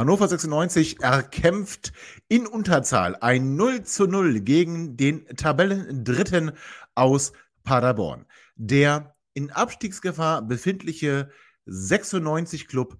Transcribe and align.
Hannover 0.00 0.28
96 0.28 1.02
erkämpft 1.02 1.92
in 2.26 2.46
Unterzahl 2.46 3.16
ein 3.16 3.56
0 3.56 3.82
zu 3.82 4.06
0 4.06 4.40
gegen 4.40 4.96
den 4.96 5.26
Tabellendritten 5.36 6.52
aus 6.94 7.34
Paderborn. 7.64 8.24
Der 8.56 9.14
in 9.34 9.50
Abstiegsgefahr 9.50 10.40
befindliche 10.40 11.30
96 11.66 12.66
Club 12.66 12.96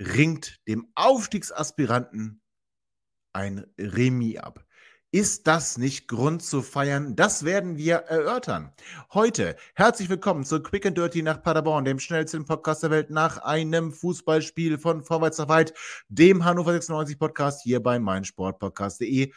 ringt 0.00 0.60
dem 0.66 0.88
Aufstiegsaspiranten 0.96 2.42
ein 3.32 3.64
Remis 3.78 4.38
ab. 4.38 4.64
Ist 5.14 5.46
das 5.46 5.76
nicht 5.76 6.08
Grund 6.08 6.42
zu 6.42 6.62
feiern? 6.62 7.14
Das 7.16 7.44
werden 7.44 7.76
wir 7.76 7.96
erörtern. 7.96 8.72
Heute 9.12 9.56
herzlich 9.74 10.08
willkommen 10.08 10.42
zu 10.42 10.62
Quick 10.62 10.86
and 10.86 10.96
Dirty 10.96 11.20
nach 11.20 11.42
Paderborn, 11.42 11.84
dem 11.84 11.98
schnellsten 11.98 12.46
Podcast 12.46 12.82
der 12.82 12.90
Welt 12.90 13.10
nach 13.10 13.36
einem 13.36 13.92
Fußballspiel 13.92 14.78
von 14.78 15.02
Vorwärts 15.02 15.36
nach 15.36 15.50
Weit, 15.50 15.74
dem 16.08 16.46
Hannover 16.46 16.72
96 16.72 17.18
Podcast 17.18 17.60
hier 17.62 17.82
bei 17.82 17.98
meinsportpodcast.de. 17.98 19.34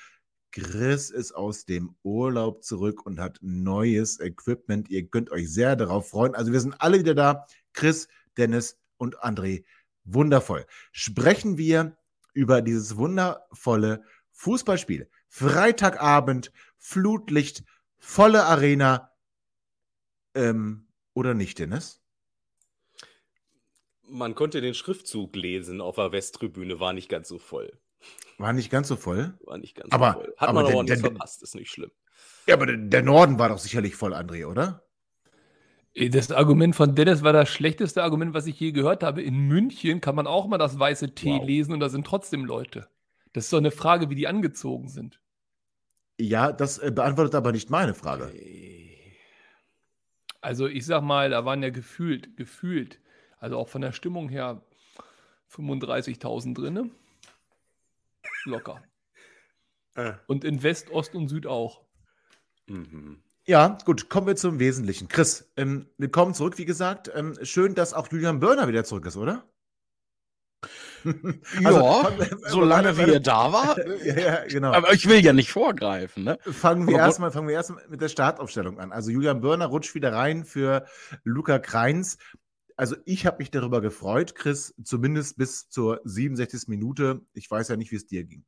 Chris 0.54 1.10
ist 1.10 1.34
aus 1.34 1.66
dem 1.66 1.94
Urlaub 2.04 2.64
zurück 2.64 3.06
und 3.06 3.20
hat 3.20 3.40
neues 3.42 4.22
Equipment. 4.22 4.90
Ihr 4.90 5.10
könnt 5.10 5.30
euch 5.30 5.52
sehr 5.52 5.76
darauf 5.76 6.08
freuen. 6.08 6.36
Also 6.36 6.54
wir 6.54 6.62
sind 6.62 6.80
alle 6.80 7.00
wieder 7.00 7.16
da. 7.16 7.48
Chris, 7.74 8.08
Dennis 8.38 8.80
und 8.96 9.20
André. 9.20 9.66
Wundervoll. 10.06 10.66
Sprechen 10.94 11.58
wir 11.58 11.98
über 12.34 12.62
dieses 12.62 12.96
wundervolle 12.96 14.04
Fußballspiel. 14.32 15.10
Freitagabend, 15.38 16.54
Flutlicht, 16.78 17.66
volle 17.98 18.46
Arena. 18.46 19.12
Ähm, 20.34 20.88
oder 21.14 21.34
nicht, 21.34 21.60
Dennis? 21.60 22.02
Man 24.08 24.34
konnte 24.34 24.62
den 24.62 24.74
Schriftzug 24.74 25.36
lesen 25.36 25.82
auf 25.82 25.96
der 25.96 26.14
Westtribüne, 26.14 26.80
war 26.80 26.94
nicht 26.94 27.10
ganz 27.10 27.28
so 27.28 27.38
voll. 27.38 27.78
War 28.38 28.54
nicht 28.54 28.70
ganz 28.70 28.88
so 28.88 28.96
voll? 28.96 29.38
War 29.44 29.58
nicht 29.58 29.76
ganz 29.76 29.92
aber, 29.92 30.14
so 30.14 30.20
voll. 30.20 30.34
Hat 30.38 30.50
aber 30.50 30.64
man 30.64 30.72
aber 30.72 30.84
der, 30.86 30.96
nicht 30.96 31.06
verpasst, 31.06 31.44
ist 31.44 31.56
nicht 31.56 31.70
schlimm. 31.70 31.92
Ja, 32.48 32.56
aber 32.56 32.68
der, 32.68 32.78
der 32.78 33.04
Norden 33.04 33.38
war 33.38 33.50
doch 33.50 33.58
sicherlich 33.58 33.98
voll, 33.98 34.14
André, 34.14 34.48
oder? 34.48 34.84
Das 35.96 36.32
Argument 36.32 36.78
von 36.78 36.96
Dennis 36.96 37.24
war 37.24 37.34
das 37.34 37.50
schlechteste 37.50 38.04
Argument, 38.04 38.34
was 38.34 38.48
ich 38.48 38.58
je 38.58 38.72
gehört 38.72 39.04
habe. 39.04 39.22
In 39.22 39.50
München 39.50 40.00
kann 40.00 40.16
man 40.16 40.28
auch 40.28 40.48
mal 40.48 40.58
das 40.58 40.80
weiße 40.80 41.14
T 41.14 41.30
Wow. 41.32 41.46
lesen 41.46 41.74
und 41.74 41.82
da 41.82 41.90
sind 41.90 42.08
trotzdem 42.08 42.46
Leute. 42.46 42.88
Das 43.34 43.46
ist 43.46 43.54
doch 43.54 43.58
eine 43.58 43.72
Frage, 43.72 44.10
wie 44.10 44.16
die 44.16 44.28
angezogen 44.28 44.88
sind. 44.88 45.20
Ja, 46.20 46.52
das 46.52 46.78
äh, 46.78 46.92
beantwortet 46.92 47.36
aber 47.36 47.52
nicht 47.52 47.70
meine 47.70 47.94
Frage. 47.94 48.34
Also 50.42 50.68
ich 50.68 50.86
sag 50.86 51.02
mal, 51.02 51.30
da 51.30 51.44
waren 51.44 51.64
ja 51.64 51.70
gefühlt, 51.70 52.38
gefühlt, 52.38 53.00
also 53.40 53.58
auch 53.58 53.68
von 53.68 53.82
der 53.82 53.92
Stimmung 53.92 54.30
her 54.30 54.62
35.000 55.52 56.54
drinne. 56.54 56.90
Locker. 58.46 58.82
Äh. 59.98 60.12
Und 60.28 60.44
in 60.44 60.62
West, 60.62 60.90
Ost 60.92 61.16
und 61.16 61.30
Süd 61.30 61.48
auch. 61.48 61.82
Mhm. 62.68 63.24
Ja, 63.46 63.78
gut, 63.86 64.10
kommen 64.10 64.28
wir 64.28 64.36
zum 64.36 64.60
Wesentlichen. 64.60 65.08
Chris, 65.08 65.50
ähm, 65.56 65.88
willkommen 65.98 66.34
zurück, 66.34 66.58
wie 66.58 66.66
gesagt. 66.66 67.10
Ähm, 67.16 67.38
schön, 67.44 67.76
dass 67.76 67.94
auch 67.94 68.12
Julian 68.12 68.42
Börner 68.42 68.68
wieder 68.68 68.84
zurück 68.84 69.06
ist, 69.06 69.16
oder? 69.16 69.46
Also, 71.64 71.80
ja, 71.80 72.12
wir- 72.18 72.38
solange 72.50 72.90
er 73.12 73.20
da 73.20 73.52
war. 73.54 73.76
Ja, 74.06 74.20
ja, 74.20 74.46
genau. 74.48 74.72
Aber 74.74 74.94
ich 74.94 75.08
will 75.08 75.24
ja 75.24 75.34
nicht 75.34 75.52
vorgreifen, 75.52 76.24
ne? 76.24 76.38
Fangen 76.42 76.88
wir 76.88 76.98
erstmal 76.98 77.32
fangen 77.32 77.48
wir 77.48 77.56
erstmal 77.56 77.84
mit 77.88 78.02
der 78.02 78.10
Startaufstellung 78.10 78.80
an. 78.80 78.92
Also 78.92 79.12
Julian 79.12 79.42
Börner 79.42 79.66
rutscht 79.68 79.96
wieder 79.96 80.12
rein 80.14 80.46
für 80.46 80.86
Luca 81.24 81.60
Kreins. 81.60 82.18
Also 82.78 82.96
ich 83.06 83.26
habe 83.26 83.38
mich 83.38 83.52
darüber 83.52 83.80
gefreut, 83.82 84.36
Chris, 84.36 84.74
zumindest 84.84 85.38
bis 85.38 85.70
zur 85.70 86.02
67. 86.04 86.68
Minute. 86.68 87.22
Ich 87.34 87.50
weiß 87.50 87.70
ja 87.70 87.78
nicht, 87.78 87.92
wie 87.92 87.96
es 87.96 88.06
dir 88.08 88.26
ging. 88.26 88.44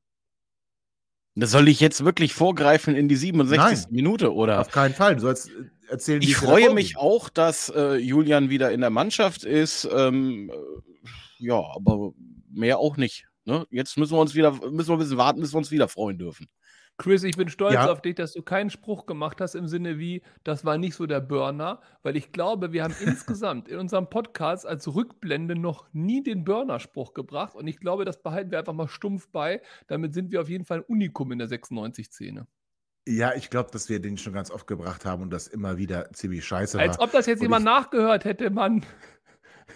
Das 1.40 1.52
soll 1.52 1.68
ich 1.68 1.80
jetzt 1.80 2.04
wirklich 2.04 2.34
vorgreifen 2.34 2.96
in 2.96 3.08
die 3.08 3.16
67. 3.16 3.58
Nein. 3.58 3.86
Minute, 3.92 4.34
oder? 4.34 4.60
Auf 4.60 4.72
keinen 4.72 4.96
Fall. 4.96 5.16
Du 5.16 5.22
sollst 5.22 5.50
äh, 5.50 5.52
erzählen, 5.88 6.22
Ich 6.22 6.36
freue 6.36 6.74
mich 6.74 6.98
auch, 6.98 7.30
dass 7.30 7.70
äh, 7.70 7.98
Julian 7.98 8.50
wieder 8.50 8.72
in 8.72 8.82
der 8.82 8.90
Mannschaft 8.90 9.44
ist. 9.44 9.88
Ähm, 9.94 10.50
äh, 10.50 11.08
ja, 11.38 11.64
aber 11.76 12.14
mehr 12.52 12.80
auch 12.80 12.98
nicht. 12.98 13.28
Ne? 13.46 13.68
Jetzt 13.70 13.98
müssen 13.98 14.14
wir 14.16 14.20
uns 14.20 14.34
wieder, 14.34 14.52
müssen 14.52 14.90
wir 14.90 14.96
ein 14.96 15.00
bisschen 15.00 15.18
warten, 15.18 15.40
bis 15.40 15.54
wir 15.54 15.60
uns 15.60 15.70
wieder 15.70 15.88
freuen 15.88 16.18
dürfen. 16.18 16.48
Chris, 17.00 17.24
ich 17.24 17.38
bin 17.38 17.48
stolz 17.48 17.76
Ja. 17.76 17.92
auf 17.92 18.02
dich, 18.02 18.16
dass 18.16 18.34
du 18.34 18.42
keinen 18.42 18.72
Spruch 18.72 19.06
gemacht 19.06 19.40
hast 19.40 19.54
im 19.54 19.68
Sinne 19.68 20.00
wie, 20.00 20.24
das 20.44 20.66
war 20.66 20.80
nicht 20.80 20.96
so 20.96 21.06
der 21.06 21.20
Burner, 21.22 21.80
weil 22.02 22.18
ich 22.18 22.32
glaube, 22.32 22.74
wir 22.74 22.84
haben 22.84 22.96
insgesamt 23.00 23.68
in 23.68 23.78
unserem 23.78 24.10
Podcast 24.10 24.66
als 24.66 24.88
Rückblende 24.94 25.56
noch 25.56 25.86
nie 25.94 26.24
den 26.24 26.44
Burner-Spruch 26.44 27.14
gebracht 27.14 27.54
und 27.56 27.68
ich 27.68 27.80
glaube, 27.80 28.04
das 28.04 28.24
behalten 28.24 28.50
wir 28.50 28.58
einfach 28.60 28.74
mal 28.74 28.88
stumpf 28.88 29.30
bei. 29.30 29.62
Damit 29.88 30.16
sind 30.16 30.32
wir 30.32 30.42
auf 30.42 30.50
jeden 30.50 30.66
Fall 30.66 30.80
ein 30.80 30.84
Unikum 30.86 31.32
in 31.32 31.38
der 31.38 31.48
96-Szene. 31.48 32.48
Ja, 33.08 33.34
ich 33.36 33.50
glaube, 33.52 33.70
dass 33.72 33.90
wir 33.90 34.02
den 34.02 34.18
schon 34.18 34.34
ganz 34.34 34.50
oft 34.52 34.66
gebracht 34.68 35.06
haben 35.06 35.22
und 35.22 35.30
das 35.30 35.48
immer 35.48 35.78
wieder 35.78 36.12
ziemlich 36.14 36.44
scheiße 36.46 36.80
Als 36.80 36.98
war. 36.98 37.06
ob 37.06 37.12
das 37.12 37.28
jetzt 37.28 37.40
Und 37.40 37.44
jemand 37.46 37.64
nachgehört 37.64 38.26
hätte, 38.26 38.50
Mann. 38.50 38.84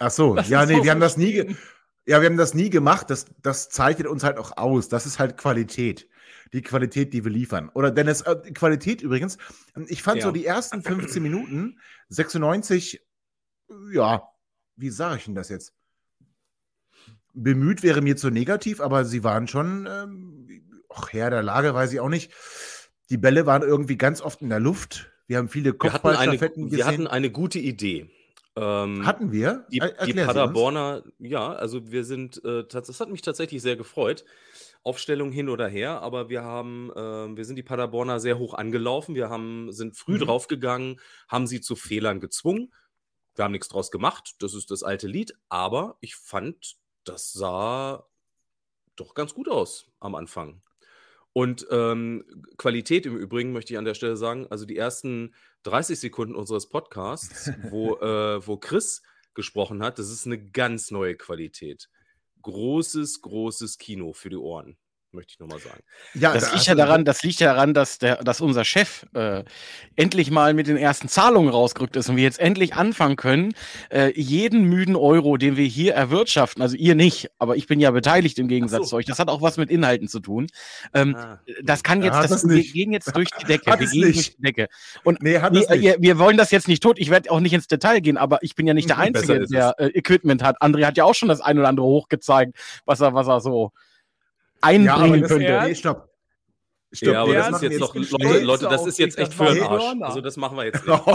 Ach 0.00 0.10
so, 0.10 0.34
Das 0.34 0.48
ja, 0.48 0.66
nee, 0.66 0.76
so 0.78 0.84
wir 0.84 0.90
haben 0.90 1.00
das 1.00 1.16
nie, 1.16 1.56
ja, 2.04 2.20
wir 2.20 2.28
haben 2.28 2.36
das 2.36 2.52
nie 2.52 2.68
gemacht. 2.68 3.08
Das, 3.10 3.26
das 3.42 3.68
zeichnet 3.70 4.08
uns 4.08 4.24
halt 4.24 4.38
auch 4.38 4.56
aus. 4.56 4.88
Das 4.88 5.06
ist 5.06 5.18
halt 5.20 5.38
Qualität. 5.38 6.08
Die 6.52 6.62
Qualität, 6.62 7.12
die 7.14 7.24
wir 7.24 7.30
liefern. 7.30 7.70
Oder 7.74 7.90
Dennis, 7.90 8.20
äh, 8.22 8.36
Qualität 8.52 9.00
übrigens. 9.02 9.38
Ich 9.86 10.02
fand 10.02 10.18
Ja. 10.18 10.26
so 10.26 10.32
die 10.32 10.44
ersten 10.44 10.82
15 10.82 11.22
Minuten, 11.22 11.78
96, 12.08 13.00
ja, 13.92 14.22
wie 14.76 14.90
sage 14.90 15.16
ich 15.18 15.24
denn 15.24 15.34
das 15.34 15.48
jetzt? 15.48 15.72
Bemüht 17.34 17.82
wäre 17.82 18.02
mir 18.02 18.16
zu 18.16 18.30
negativ, 18.30 18.80
aber 18.80 19.04
sie 19.06 19.24
waren 19.24 19.48
schon, 19.48 19.88
ähm, 19.90 20.62
ach, 20.90 21.12
Herr 21.12 21.30
der 21.30 21.42
Lage, 21.42 21.72
weiß 21.74 21.92
ich 21.92 22.00
auch 22.00 22.10
nicht. 22.10 22.30
Die 23.08 23.16
Bälle 23.16 23.46
waren 23.46 23.62
irgendwie 23.62 23.96
ganz 23.96 24.20
oft 24.20 24.42
in 24.42 24.50
der 24.50 24.60
Luft. 24.60 25.10
Wir 25.26 25.38
haben 25.38 25.48
viele 25.48 25.72
Kopfballstaffetten 25.72 26.70
wir 26.70 26.84
hatten 26.84 26.96
gesehen. 26.96 27.06
eine 27.06 27.30
gute 27.30 27.58
Idee. 27.58 28.10
Ähm, 28.54 29.06
Hatten 29.06 29.32
wir? 29.32 29.66
Die, 29.72 29.80
die. 30.04 30.12
Paderborner, 30.12 31.04
ja, 31.18 31.54
also 31.54 31.90
wir 31.90 32.04
sind, 32.04 32.44
äh, 32.44 32.64
das 32.68 33.00
hat 33.00 33.08
mich 33.08 33.22
tatsächlich 33.22 33.62
sehr 33.62 33.76
gefreut. 33.76 34.26
Aufstellung 34.84 35.30
hin 35.32 35.48
oder 35.48 35.68
her, 35.68 36.00
aber 36.02 36.28
wir 36.28 36.42
haben, 36.42 36.90
äh, 36.92 37.36
wir 37.36 37.44
sind 37.44 37.56
die 37.56 37.62
Paderborner 37.62 38.18
sehr 38.20 38.38
hoch 38.38 38.54
angelaufen. 38.54 39.14
Wir 39.14 39.30
haben, 39.30 39.70
sind 39.72 39.96
früh 39.96 40.14
Mhm. 40.14 40.20
draufgegangen, 40.20 41.00
haben 41.28 41.46
sie 41.46 41.60
zu 41.60 41.76
Fehlern 41.76 42.20
gezwungen. 42.20 42.72
Wir 43.34 43.44
haben 43.44 43.52
nichts 43.52 43.68
draus 43.68 43.90
gemacht, 43.90 44.34
das 44.40 44.54
ist 44.54 44.70
das 44.70 44.82
alte 44.82 45.06
Lied, 45.06 45.34
aber 45.48 45.96
ich 46.00 46.16
fand, 46.16 46.76
das 47.04 47.32
sah 47.32 48.06
doch 48.96 49.14
ganz 49.14 49.34
gut 49.34 49.48
aus 49.48 49.90
am 50.00 50.14
Anfang. 50.14 50.62
Und 51.32 51.66
ähm, 51.70 52.24
Qualität 52.58 53.06
im 53.06 53.16
Übrigen 53.16 53.52
möchte 53.52 53.72
ich 53.72 53.78
an 53.78 53.86
der 53.86 53.94
Stelle 53.94 54.18
sagen, 54.18 54.46
also 54.50 54.66
die 54.66 54.76
ersten 54.76 55.34
30 55.62 55.98
Sekunden 55.98 56.34
unseres 56.34 56.68
Podcasts, 56.68 57.50
wo, 57.70 57.96
äh, 58.00 58.46
wo 58.46 58.58
Chris 58.58 59.02
gesprochen 59.32 59.82
hat, 59.82 59.98
das 59.98 60.10
ist 60.10 60.26
eine 60.26 60.50
ganz 60.50 60.90
neue 60.90 61.16
Qualität. 61.16 61.88
Großes, 62.42 63.20
großes 63.22 63.78
Kino 63.78 64.12
für 64.12 64.30
die 64.30 64.36
Ohren, 64.36 64.76
möchte 65.12 65.32
ich 65.34 65.38
nochmal 65.40 65.58
sagen. 65.58 65.80
Ja, 66.14 66.32
Das 66.34 66.48
da 66.48 66.54
liegt 66.54 66.66
ja 66.66 66.74
daran, 66.74 67.04
das 67.04 67.22
liegt 67.22 67.40
ja 67.40 67.54
daran, 67.54 67.74
dass, 67.74 67.98
der, 67.98 68.16
dass 68.24 68.40
unser 68.40 68.64
Chef 68.64 69.06
äh, 69.14 69.44
endlich 69.96 70.30
mal 70.30 70.54
mit 70.54 70.66
den 70.66 70.76
ersten 70.76 71.08
Zahlungen 71.08 71.48
rausgerückt 71.50 71.96
ist 71.96 72.08
und 72.08 72.16
wir 72.16 72.22
jetzt 72.24 72.40
endlich 72.40 72.74
anfangen 72.74 73.16
können, 73.16 73.54
äh, 73.90 74.12
jeden 74.20 74.64
müden 74.64 74.96
Euro, 74.96 75.36
den 75.36 75.56
wir 75.56 75.66
hier 75.66 75.94
erwirtschaften, 75.94 76.62
also 76.62 76.76
ihr 76.76 76.94
nicht, 76.94 77.30
aber 77.38 77.56
ich 77.56 77.66
bin 77.66 77.80
ja 77.80 77.90
beteiligt 77.90 78.38
im 78.38 78.48
Gegensatz 78.48 78.82
so. 78.84 78.88
zu 78.90 78.96
euch, 78.96 79.06
das 79.06 79.18
hat 79.18 79.28
auch 79.28 79.42
was 79.42 79.56
mit 79.56 79.70
Inhalten 79.70 80.08
zu 80.08 80.20
tun. 80.20 80.46
Ähm, 80.94 81.16
Ah. 81.22 81.38
Das 81.62 81.82
kann 81.82 82.02
jetzt, 82.02 82.14
hat 82.14 82.30
das, 82.30 82.48
wir 82.48 82.62
gehen 82.62 82.92
jetzt 82.92 83.14
durch 83.14 83.28
die 83.40 83.44
Decke. 83.44 83.66
Wir 83.78 83.86
gehen 83.86 84.02
durch 84.12 84.34
die 84.36 84.42
Decke. 84.42 84.68
Und 85.04 85.22
Nee, 85.22 85.38
hat 85.40 85.54
es 85.54 85.68
nicht. 85.68 85.82
wir, 85.82 85.96
wir 86.00 86.18
wollen 86.18 86.36
das 86.36 86.50
jetzt 86.50 86.68
nicht 86.68 86.82
tot. 86.82 86.98
Ich 86.98 87.10
werde 87.10 87.30
auch 87.30 87.40
nicht 87.40 87.52
ins 87.52 87.66
Detail 87.68 88.00
gehen, 88.00 88.16
aber 88.16 88.38
ich 88.42 88.54
bin 88.54 88.66
ja 88.66 88.74
nicht 88.74 88.88
der 88.88 88.98
Einzige, 88.98 89.46
der 89.46 89.74
äh, 89.78 89.86
Equipment 89.88 90.42
hat. 90.42 90.60
André 90.62 90.84
hat 90.86 90.96
ja 90.96 91.04
auch 91.04 91.14
schon 91.14 91.28
das 91.28 91.40
ein 91.40 91.58
oder 91.58 91.68
andere 91.68 91.86
hochgezeigt, 91.86 92.56
was 92.86 93.00
er, 93.00 93.14
was 93.14 93.28
er 93.28 93.40
so 93.40 93.72
Ja, 93.72 93.91
einbringen 94.62 95.20
das, 95.22 95.30
könnte. 95.30 95.60
nee, 95.64 95.74
stopp. 95.74 96.08
Stopp, 96.94 97.14
ja, 97.14 97.22
aber 97.22 97.32
das 97.32 97.46
das 97.52 97.62
ist 97.62 97.70
jetzt 97.70 97.80
noch. 97.80 97.94
Leute, 97.94 98.40
Leute, 98.44 98.64
das 98.68 98.86
ist 98.86 98.98
jetzt 98.98 99.16
echt 99.18 99.28
das 99.28 99.34
für 99.48 99.54
den 99.54 99.62
Arsch. 99.62 99.82
Also 100.02 100.20
das 100.20 100.36
machen 100.36 100.58
wir 100.58 100.64
jetzt 100.66 100.86
nicht. 100.86 101.06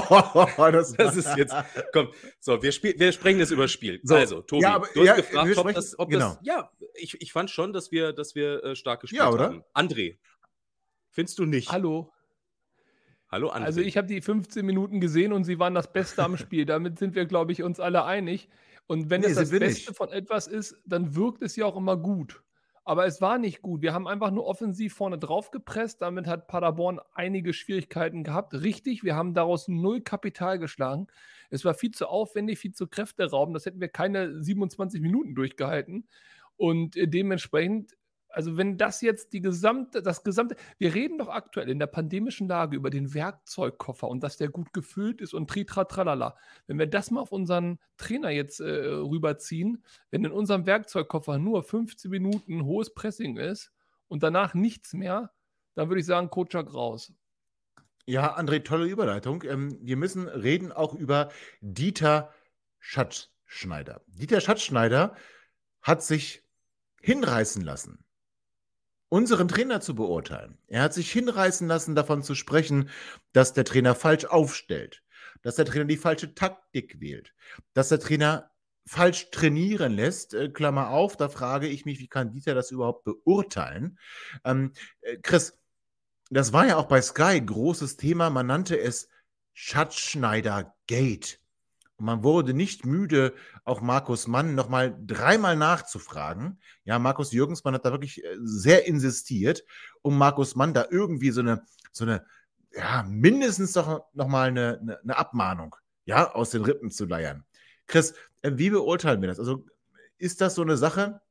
das, 0.73 0.93
Das 0.93 1.15
ist 1.15 1.37
jetzt, 1.37 1.53
komm, 1.93 2.07
so, 2.39 2.63
wir, 2.63 2.71
spiel, 2.71 2.95
wir 2.97 3.11
sprechen 3.11 3.37
das 3.39 3.51
über 3.51 3.67
Spiel. 3.67 3.99
So, 4.03 4.15
also, 4.15 4.41
Tobi, 4.41 4.63
ja, 4.63 4.73
aber- 4.75 4.87
du 4.91 5.01
hast 5.01 5.05
ja, 5.07 5.15
gefragt, 5.17 5.55
ob 5.57 5.73
das, 5.75 5.99
ob 5.99 6.09
genau. 6.09 6.29
das, 6.29 6.39
ja, 6.41 6.71
ich, 6.95 7.21
ich 7.21 7.31
fand 7.31 7.51
schon, 7.51 7.73
dass 7.73 7.91
wir, 7.91 8.11
dass 8.11 8.33
wir 8.33 8.63
äh, 8.63 8.75
stark 8.75 9.01
gespielt 9.01 9.19
Ja, 9.21 9.29
oder? 9.29 9.45
haben. 9.45 9.63
André, 9.75 10.17
findest 11.11 11.37
du 11.37 11.45
nicht? 11.45 11.71
Hallo. 11.71 12.11
Hallo, 13.29 13.49
André. 13.51 13.63
Also 13.65 13.81
ich 13.81 13.97
habe 13.97 14.07
die 14.07 14.21
15 14.21 14.65
Minuten 14.65 14.99
gesehen 14.99 15.31
und 15.31 15.43
sie 15.43 15.59
waren 15.59 15.75
das 15.75 15.93
Beste 15.93 16.23
am 16.23 16.37
Spiel. 16.37 16.65
Damit 16.65 16.97
sind 16.97 17.13
wir, 17.13 17.25
glaube 17.25 17.51
ich, 17.51 17.61
uns 17.61 17.79
alle 17.79 18.03
einig. 18.03 18.49
Und 18.87 19.11
wenn 19.11 19.21
Nee, 19.21 19.27
es 19.27 19.35
das 19.35 19.51
Beste 19.51 19.67
nicht. 19.91 19.95
von 19.97 20.09
etwas 20.09 20.47
ist, 20.47 20.75
dann 20.85 21.13
wirkt 21.15 21.43
es 21.43 21.55
ja 21.55 21.65
auch 21.65 21.75
immer 21.75 21.97
gut. 21.97 22.41
Aber 22.87 23.05
es 23.05 23.19
war 23.19 23.37
nicht 23.37 23.61
gut. 23.61 23.81
Wir 23.81 23.93
haben 23.93 24.07
einfach 24.07 24.31
nur 24.31 24.45
offensiv 24.45 24.93
vorne 24.93 25.17
drauf 25.17 25.51
gepresst. 25.51 26.01
Damit 26.01 26.25
hat 26.25 26.47
Paderborn 26.47 27.01
einige 27.13 27.51
Schwierigkeiten 27.51 28.23
gehabt. 28.23 28.53
Richtig, 28.53 29.03
wir 29.03 29.13
haben 29.13 29.33
daraus 29.33 29.67
null 29.67 29.99
Kapital 29.99 30.57
geschlagen. 30.57 31.07
Es 31.49 31.65
war 31.65 31.73
viel 31.73 31.91
zu 31.91 32.07
aufwendig, 32.07 32.59
viel 32.59 32.71
zu 32.71 32.87
kräfteraubend. 32.87 33.57
Das 33.57 33.65
hätten 33.65 33.81
wir 33.81 33.89
keine 33.89 34.41
27 34.41 35.01
Minuten 35.01 35.35
durchgehalten. 35.35 36.07
Und 36.55 36.95
äh, 36.95 37.09
dementsprechend, 37.09 37.91
also 38.37 38.55
wenn 38.55 38.77
das 38.77 39.01
jetzt 39.01 39.33
die 39.33 39.41
gesamte, 39.41 40.03
das 40.03 40.23
gesamte, 40.23 40.55
wir 40.77 40.93
reden 40.93 41.17
doch 41.17 41.27
aktuell 41.27 41.69
in 41.69 41.79
der 41.79 41.87
pandemischen 41.87 42.47
Lage 42.47 42.75
über 42.75 42.91
den 42.91 43.15
Werkzeugkoffer 43.15 44.07
und 44.07 44.21
dass 44.21 44.37
der 44.37 44.49
gut 44.49 44.73
gefüllt 44.73 45.21
ist 45.21 45.33
und 45.33 45.49
tritra 45.49 45.85
tralala. 45.85 46.37
Wenn 46.67 46.77
wir 46.77 46.85
das 46.85 47.09
mal 47.09 47.21
auf 47.21 47.31
unseren 47.31 47.79
Trainer 47.97 48.29
jetzt 48.29 48.59
äh, 48.59 48.65
rüberziehen, 48.65 49.83
wenn 50.11 50.23
in 50.23 50.31
unserem 50.31 50.67
Werkzeugkoffer 50.67 51.39
nur 51.39 51.63
15 51.63 52.11
Minuten 52.11 52.63
hohes 52.63 52.93
Pressing 52.93 53.37
ist 53.37 53.71
und 54.07 54.21
danach 54.21 54.53
nichts 54.53 54.93
mehr, 54.93 55.31
dann 55.73 55.89
würde 55.89 56.01
ich 56.01 56.05
sagen, 56.05 56.29
Kotschak 56.29 56.71
raus. 56.71 57.11
Ja, 58.05 58.37
André, 58.37 58.63
tolle 58.63 58.85
Überleitung. 58.85 59.43
Ähm, 59.45 59.79
wir 59.81 59.97
müssen 59.97 60.27
reden 60.27 60.71
auch 60.71 60.93
über 60.93 61.29
Dieter 61.61 62.31
Schatzschneider. 62.77 64.03
Dieter 64.05 64.41
Schatzschneider 64.41 65.15
hat 65.81 66.03
sich 66.03 66.43
hinreißen 67.01 67.63
lassen, 67.63 68.03
unseren 69.09 69.47
Trainer 69.47 69.81
zu 69.81 69.95
beurteilen. 69.95 70.57
Er 70.67 70.81
hat 70.81 70.93
sich 70.93 71.11
hinreißen 71.11 71.67
lassen, 71.67 71.95
davon 71.95 72.23
zu 72.23 72.35
sprechen, 72.35 72.89
dass 73.31 73.53
der 73.53 73.65
Trainer 73.65 73.95
falsch 73.95 74.25
aufstellt, 74.25 75.03
dass 75.41 75.55
der 75.55 75.65
Trainer 75.65 75.85
die 75.85 75.97
falsche 75.97 76.35
Taktik 76.35 76.99
wählt, 76.99 77.33
dass 77.73 77.89
der 77.89 77.99
Trainer 77.99 78.51
falsch 78.85 79.29
trainieren 79.31 79.93
lässt. 79.93 80.33
Äh, 80.33 80.49
Klammer 80.49 80.89
auf, 80.89 81.17
da 81.17 81.29
frage 81.29 81.67
ich 81.67 81.85
mich, 81.85 81.99
wie 81.99 82.07
kann 82.07 82.31
Dieter 82.31 82.55
das 82.55 82.71
überhaupt 82.71 83.03
beurteilen? 83.03 83.99
Ähm, 84.43 84.73
äh, 85.01 85.17
Chris, 85.17 85.57
das 86.29 86.53
war 86.53 86.67
ja 86.67 86.77
auch 86.77 86.87
bei 86.87 87.01
Sky 87.01 87.39
großes 87.41 87.97
Thema. 87.97 88.29
Man 88.29 88.47
nannte 88.47 88.79
es 88.79 89.09
Schatzschneider 89.53 90.75
Gate. 90.87 91.39
Man 91.99 92.23
wurde 92.23 92.53
nicht 92.53 92.85
müde, 92.85 93.33
auch 93.63 93.81
Markus 93.81 94.27
Mann 94.27 94.53
nochmal 94.53 94.95
dreimal 95.05 95.55
nachzufragen. 95.55 96.59
Ja, 96.83 96.99
Markus 96.99 97.31
Jürgensmann 97.31 97.73
hat 97.73 97.85
da 97.85 97.91
wirklich 97.91 98.23
äh, 98.23 98.37
sehr 98.39 98.85
insistiert, 98.85 99.63
um 100.01 100.17
Markus 100.17 100.55
Mann 100.55 100.73
da 100.73 100.85
irgendwie 100.89 101.31
so 101.31 101.41
eine, 101.41 101.65
so 101.91 102.05
eine, 102.05 102.25
ja, 102.71 103.03
mindestens 103.07 103.73
doch 103.73 104.05
nochmal 104.13 104.49
eine, 104.49 104.99
eine, 105.03 105.17
Abmahnung, 105.17 105.75
ja, 106.05 106.31
aus 106.31 106.51
den 106.51 106.63
Rippen 106.63 106.91
zu 106.91 107.05
leiern. 107.05 107.45
Chris, 107.87 108.13
äh, 108.43 108.51
wie 108.55 108.69
beurteilen 108.69 109.21
wir 109.21 109.29
das? 109.29 109.39
Also, 109.39 109.65
ist 110.19 110.41
das 110.41 110.55
so 110.55 110.61
eine 110.61 110.77
Sache? 110.77 111.21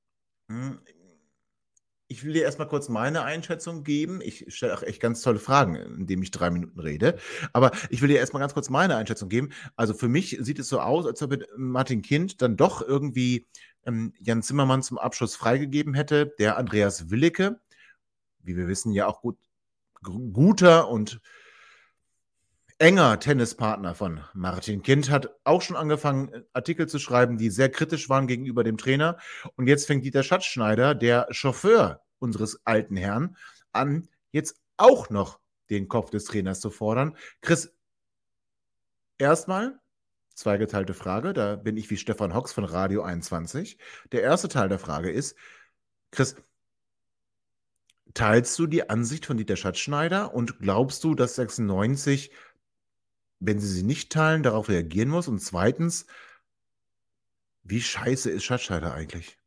Ich 2.08 2.24
will 2.24 2.34
dir 2.34 2.44
erstmal 2.44 2.68
kurz 2.68 2.88
meine 2.88 3.22
Einschätzung 3.22 3.82
geben. 3.82 4.20
Ich 4.22 4.44
stelle 4.48 4.74
auch 4.74 4.82
echt 4.82 5.00
ganz 5.00 5.22
tolle 5.22 5.40
Fragen, 5.40 5.74
indem 5.74 6.22
ich 6.22 6.30
drei 6.30 6.50
Minuten 6.50 6.78
rede. 6.78 7.18
Aber 7.52 7.72
ich 7.90 8.00
will 8.00 8.08
dir 8.08 8.18
erstmal 8.18 8.40
ganz 8.40 8.54
kurz 8.54 8.70
meine 8.70 8.96
Einschätzung 8.96 9.28
geben. 9.28 9.50
Also 9.74 9.92
für 9.92 10.08
mich 10.08 10.38
sieht 10.40 10.60
es 10.60 10.68
so 10.68 10.78
aus, 10.78 11.04
als 11.04 11.20
ob 11.22 11.36
Martin 11.56 12.02
Kind 12.02 12.42
dann 12.42 12.56
doch 12.56 12.80
irgendwie 12.80 13.48
ähm, 13.84 14.12
Jan 14.20 14.42
Zimmermann 14.42 14.82
zum 14.82 14.98
Abschluss 14.98 15.34
freigegeben 15.34 15.94
hätte. 15.94 16.32
Der 16.38 16.56
Andreas 16.58 17.10
Willicke, 17.10 17.60
wie 18.40 18.56
wir 18.56 18.68
wissen, 18.68 18.92
ja 18.92 19.08
auch 19.08 19.20
gut, 19.20 19.38
guter 20.02 20.88
und 20.88 21.20
enger 22.78 23.19
Tennispartner 23.19 23.94
von 23.94 24.20
Martin 24.34 24.82
Kind, 24.82 25.11
hat 25.11 25.31
auch 25.44 25.62
schon 25.62 25.76
angefangen, 25.76 26.44
Artikel 26.52 26.88
zu 26.88 26.99
schreiben, 26.99 27.38
die 27.38 27.50
sehr 27.50 27.70
kritisch 27.70 28.08
waren 28.08 28.26
gegenüber 28.26 28.64
dem 28.64 28.76
Trainer. 28.76 29.19
Und 29.56 29.67
jetzt 29.67 29.87
fängt 29.87 30.05
Dieter 30.05 30.23
Schatzschneider, 30.23 30.94
der 30.94 31.26
Chauffeur 31.31 32.02
unseres 32.19 32.61
alten 32.64 32.96
Herrn, 32.96 33.37
an, 33.73 34.08
jetzt 34.31 34.61
auch 34.76 35.11
noch 35.11 35.40
den 35.70 35.88
Kopf 35.88 36.11
des 36.11 36.25
Trainers 36.25 36.61
zu 36.61 36.70
fordern. 36.70 37.17
Chris, 37.40 37.75
erstmal 39.19 39.78
zweigeteilte 40.34 40.94
Frage, 40.94 41.32
da 41.32 41.56
bin 41.56 41.76
ich 41.76 41.90
wie 41.90 41.96
Stefan 41.96 42.34
Hox 42.34 42.52
von 42.52 42.64
Radio 42.64 43.02
21. 43.02 43.78
Der 44.12 44.23
erste 44.23 44.49
Teil 44.49 44.69
der 44.69 44.78
Frage 44.78 45.11
ist, 45.11 45.34
Chris, 46.11 46.37
teilst 48.12 48.58
du 48.58 48.67
die 48.67 48.88
Ansicht 48.88 49.26
von 49.26 49.38
Dieter 49.38 49.56
Schatzschneider 49.56 50.34
und 50.34 50.58
glaubst 50.58 51.05
du, 51.05 51.14
dass 51.14 51.37
96 51.37 52.31
wenn 53.40 53.60
sie 53.60 53.68
sie 53.68 53.82
nicht 53.82 54.12
teilen, 54.12 54.42
darauf 54.42 54.68
reagieren 54.68 55.08
muss? 55.08 55.28
Und 55.28 55.40
zweitens, 55.40 56.06
wie 57.62 57.80
scheiße 57.80 58.30
ist 58.30 58.44
Schatzschneider 58.44 58.94
eigentlich? 58.94 59.38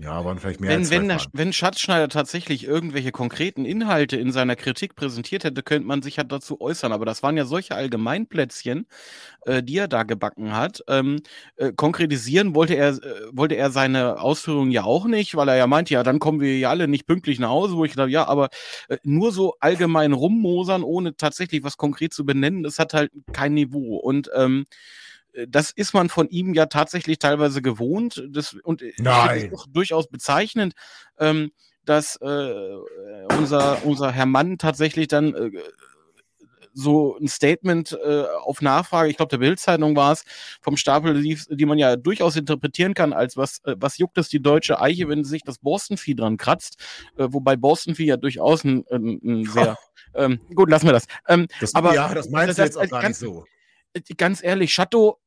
Ja, 0.00 0.24
waren 0.24 0.38
vielleicht 0.38 0.60
mehr 0.60 0.70
Wenn, 0.70 0.78
als 0.78 0.90
wenn, 0.90 1.08
der, 1.08 1.20
wenn 1.32 1.52
Schatzschneider 1.52 2.08
tatsächlich 2.08 2.62
irgendwelche 2.62 3.10
konkreten 3.10 3.64
Inhalte 3.64 4.16
in 4.16 4.30
seiner 4.30 4.54
Kritik 4.54 4.94
präsentiert 4.94 5.42
hätte, 5.42 5.64
könnte 5.64 5.88
man 5.88 6.02
sich 6.02 6.16
ja 6.16 6.22
dazu 6.22 6.60
äußern. 6.60 6.92
Aber 6.92 7.04
das 7.04 7.24
waren 7.24 7.36
ja 7.36 7.44
solche 7.44 7.74
Allgemeinplätzchen, 7.74 8.86
äh, 9.44 9.60
die 9.60 9.76
er 9.76 9.88
da 9.88 10.04
gebacken 10.04 10.54
hat. 10.54 10.84
Ähm, 10.86 11.20
äh, 11.56 11.72
konkretisieren 11.72 12.54
wollte 12.54 12.74
er, 12.74 12.90
äh, 12.90 13.28
wollte 13.32 13.56
er 13.56 13.72
seine 13.72 14.20
Ausführungen 14.20 14.70
ja 14.70 14.84
auch 14.84 15.06
nicht, 15.06 15.34
weil 15.34 15.48
er 15.48 15.56
ja 15.56 15.66
meinte, 15.66 15.94
ja, 15.94 16.04
dann 16.04 16.20
kommen 16.20 16.40
wir 16.40 16.56
ja 16.56 16.70
alle 16.70 16.86
nicht 16.86 17.08
pünktlich 17.08 17.40
nach 17.40 17.50
Hause, 17.50 17.74
wo 17.74 17.84
ich 17.84 17.94
dachte, 17.94 18.12
ja, 18.12 18.28
aber 18.28 18.50
äh, 18.88 18.98
nur 19.02 19.32
so 19.32 19.56
allgemein 19.58 20.12
rummosern, 20.12 20.84
ohne 20.84 21.16
tatsächlich 21.16 21.64
was 21.64 21.76
konkret 21.76 22.14
zu 22.14 22.24
benennen, 22.24 22.62
das 22.62 22.78
hat 22.78 22.94
halt 22.94 23.10
kein 23.32 23.54
Niveau. 23.54 23.96
Und 23.96 24.30
ähm, 24.36 24.64
das 25.48 25.70
ist 25.70 25.94
man 25.94 26.08
von 26.08 26.28
ihm 26.28 26.54
ja 26.54 26.66
tatsächlich 26.66 27.18
teilweise 27.18 27.62
gewohnt. 27.62 28.24
Das, 28.30 28.54
und 28.54 28.80
finde 28.80 29.02
Nein. 29.02 29.52
auch 29.54 29.66
durchaus 29.68 30.08
bezeichnend, 30.08 30.74
ähm, 31.18 31.52
dass 31.84 32.16
äh, 32.16 32.74
unser, 33.38 33.84
unser 33.84 34.12
Herr 34.12 34.26
Mann 34.26 34.58
tatsächlich 34.58 35.08
dann 35.08 35.34
äh, 35.34 35.50
so 36.74 37.16
ein 37.18 37.26
Statement 37.28 37.98
äh, 38.04 38.24
auf 38.42 38.60
Nachfrage, 38.60 39.10
ich 39.10 39.16
glaube 39.16 39.30
der 39.30 39.38
Bildzeitung 39.38 39.96
war 39.96 40.12
es, 40.12 40.24
vom 40.60 40.76
Stapel 40.76 41.16
lief, 41.16 41.46
die 41.50 41.66
man 41.66 41.78
ja 41.78 41.96
durchaus 41.96 42.36
interpretieren 42.36 42.94
kann 42.94 43.12
als 43.12 43.36
was, 43.36 43.60
äh, 43.64 43.74
was 43.78 43.98
juckt 43.98 44.18
es 44.18 44.28
die 44.28 44.40
deutsche 44.40 44.80
Eiche, 44.80 45.08
wenn 45.08 45.24
sich 45.24 45.42
das 45.42 45.58
Borstenvieh 45.58 46.14
dran 46.14 46.36
kratzt, 46.36 46.78
äh, 47.16 47.26
wobei 47.30 47.56
Borstenvieh 47.56 48.06
ja 48.06 48.16
durchaus 48.16 48.64
ein, 48.64 48.84
ein, 48.90 49.18
ein 49.24 49.44
sehr, 49.46 49.76
ähm, 50.14 50.40
gut, 50.54 50.70
lassen 50.70 50.86
wir 50.86 50.92
das. 50.92 51.06
Ähm, 51.26 51.48
Das, 51.60 51.74
aber 51.74 51.94
ja, 51.94 52.14
das 52.14 52.28
meinst 52.30 52.50
das- 52.50 52.56
du 52.56 52.62
jetzt 52.62 52.76
das- 52.76 52.84
auch 52.86 52.90
gar 52.90 53.02
ganz- 53.02 53.20
nicht 53.22 53.28
so. 53.30 53.44
Ganz 54.16 54.42
ehrlich, 54.42 54.74
Chateau 54.74 55.18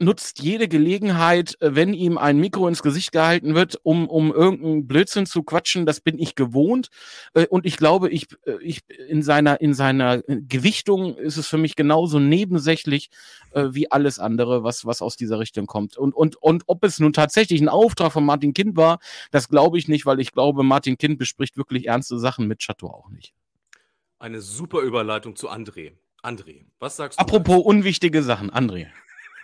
nutzt 0.00 0.40
jede 0.40 0.68
Gelegenheit, 0.68 1.56
äh, 1.60 1.74
wenn 1.74 1.94
ihm 1.94 2.18
ein 2.18 2.38
Mikro 2.38 2.66
ins 2.68 2.82
Gesicht 2.82 3.12
gehalten 3.12 3.54
wird, 3.54 3.78
um, 3.82 4.08
um 4.08 4.32
irgendeinen 4.32 4.86
Blödsinn 4.86 5.26
zu 5.26 5.42
quatschen. 5.42 5.86
Das 5.86 6.00
bin 6.00 6.18
ich 6.18 6.34
gewohnt. 6.34 6.88
Äh, 7.34 7.46
Und 7.46 7.64
ich 7.64 7.76
glaube, 7.76 8.10
ich, 8.10 8.26
äh, 8.44 8.56
ich 8.60 8.80
in 9.08 9.22
seiner, 9.22 9.60
in 9.60 9.74
seiner 9.74 10.28
äh, 10.28 10.40
Gewichtung 10.42 11.16
ist 11.16 11.36
es 11.36 11.46
für 11.46 11.58
mich 11.58 11.76
genauso 11.76 12.18
nebensächlich 12.18 13.10
äh, 13.52 13.68
wie 13.70 13.90
alles 13.90 14.18
andere, 14.18 14.64
was, 14.64 14.84
was 14.84 15.00
aus 15.00 15.16
dieser 15.16 15.38
Richtung 15.38 15.66
kommt. 15.66 15.96
Und, 15.96 16.14
und, 16.14 16.36
und 16.36 16.64
ob 16.66 16.84
es 16.84 16.98
nun 16.98 17.12
tatsächlich 17.12 17.60
ein 17.60 17.68
Auftrag 17.68 18.12
von 18.12 18.24
Martin 18.24 18.52
Kind 18.52 18.76
war, 18.76 18.98
das 19.30 19.48
glaube 19.48 19.78
ich 19.78 19.88
nicht, 19.88 20.06
weil 20.06 20.20
ich 20.20 20.32
glaube, 20.32 20.64
Martin 20.64 20.98
Kind 20.98 21.18
bespricht 21.18 21.56
wirklich 21.56 21.86
ernste 21.86 22.18
Sachen 22.18 22.48
mit 22.48 22.60
Chateau 22.60 22.88
auch 22.88 23.10
nicht. 23.10 23.32
Eine 24.18 24.40
super 24.40 24.80
Überleitung 24.80 25.36
zu 25.36 25.50
André. 25.50 25.92
André, 26.24 26.64
was 26.78 26.96
sagst 26.96 27.18
du? 27.18 27.22
Apropos 27.22 27.58
unwichtige 27.64 28.22
Sachen, 28.22 28.50
André. 28.50 28.86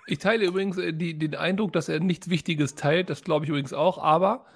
Ich 0.06 0.18
teile 0.18 0.46
übrigens 0.46 0.78
äh, 0.78 0.92
die, 0.92 1.18
den 1.18 1.34
Eindruck, 1.36 1.72
dass 1.72 1.88
er 1.88 2.00
nichts 2.00 2.30
Wichtiges 2.30 2.74
teilt. 2.74 3.10
Das 3.10 3.22
glaube 3.22 3.44
ich 3.44 3.50
übrigens 3.50 3.72
auch. 3.72 3.98
Aber 3.98 4.46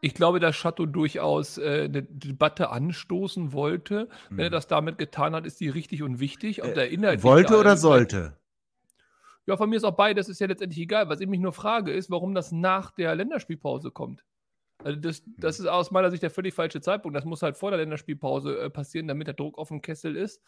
ich 0.00 0.14
glaube, 0.14 0.38
dass 0.38 0.54
Chateau 0.56 0.86
durchaus 0.86 1.58
äh, 1.58 1.84
eine 1.84 2.02
Debatte 2.02 2.70
anstoßen 2.70 3.52
wollte. 3.52 4.08
Wenn 4.28 4.40
er 4.40 4.44
Hm. 4.46 4.52
das 4.52 4.66
damit 4.66 4.98
getan 4.98 5.34
hat, 5.34 5.46
ist 5.46 5.58
die 5.60 5.68
richtig 5.70 6.02
und 6.02 6.20
wichtig. 6.20 6.62
Ob 6.62 6.70
Äh, 6.70 6.74
der 6.74 6.90
Inhalt 6.90 7.22
Wollte 7.22 7.58
oder 7.58 7.76
sollte? 7.76 8.36
Ja, 9.46 9.56
von 9.56 9.68
mir 9.68 9.76
ist 9.76 9.84
auch 9.84 9.96
beides, 9.96 10.28
ist 10.28 10.40
ja 10.40 10.46
letztendlich 10.46 10.80
egal. 10.80 11.08
Was 11.08 11.20
ich 11.20 11.26
mich 11.26 11.40
nur 11.40 11.52
frage, 11.52 11.92
ist, 11.92 12.10
warum 12.10 12.34
das 12.34 12.52
nach 12.52 12.90
der 12.92 13.14
Länderspielpause 13.14 13.90
kommt. 13.90 14.24
Also 14.82 14.98
das, 14.98 15.22
das 15.38 15.60
ist 15.60 15.66
aus 15.66 15.90
meiner 15.90 16.10
Sicht 16.10 16.22
der 16.22 16.30
völlig 16.30 16.54
falsche 16.54 16.80
Zeitpunkt. 16.80 17.16
Das 17.16 17.24
muss 17.24 17.42
halt 17.42 17.56
vor 17.56 17.70
der 17.70 17.78
Länderspielpause 17.78 18.58
äh, 18.58 18.70
passieren, 18.70 19.08
damit 19.08 19.28
der 19.28 19.34
Druck 19.34 19.56
auf 19.56 19.68
dem 19.68 19.80
Kessel 19.82 20.16
ist 20.16 20.42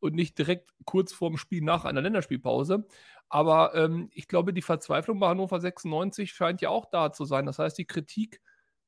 und 0.00 0.14
nicht 0.14 0.38
direkt 0.38 0.70
kurz 0.84 1.12
vorm 1.12 1.36
Spiel 1.36 1.62
nach 1.62 1.84
einer 1.84 2.00
Länderspielpause. 2.00 2.86
Aber 3.28 3.74
ähm, 3.74 4.08
ich 4.12 4.28
glaube, 4.28 4.52
die 4.52 4.62
Verzweiflung 4.62 5.18
bei 5.18 5.28
Hannover 5.28 5.60
96 5.60 6.32
scheint 6.32 6.60
ja 6.60 6.68
auch 6.70 6.86
da 6.90 7.12
zu 7.12 7.24
sein. 7.24 7.46
Das 7.46 7.58
heißt, 7.58 7.76
die 7.76 7.86
Kritik 7.86 8.40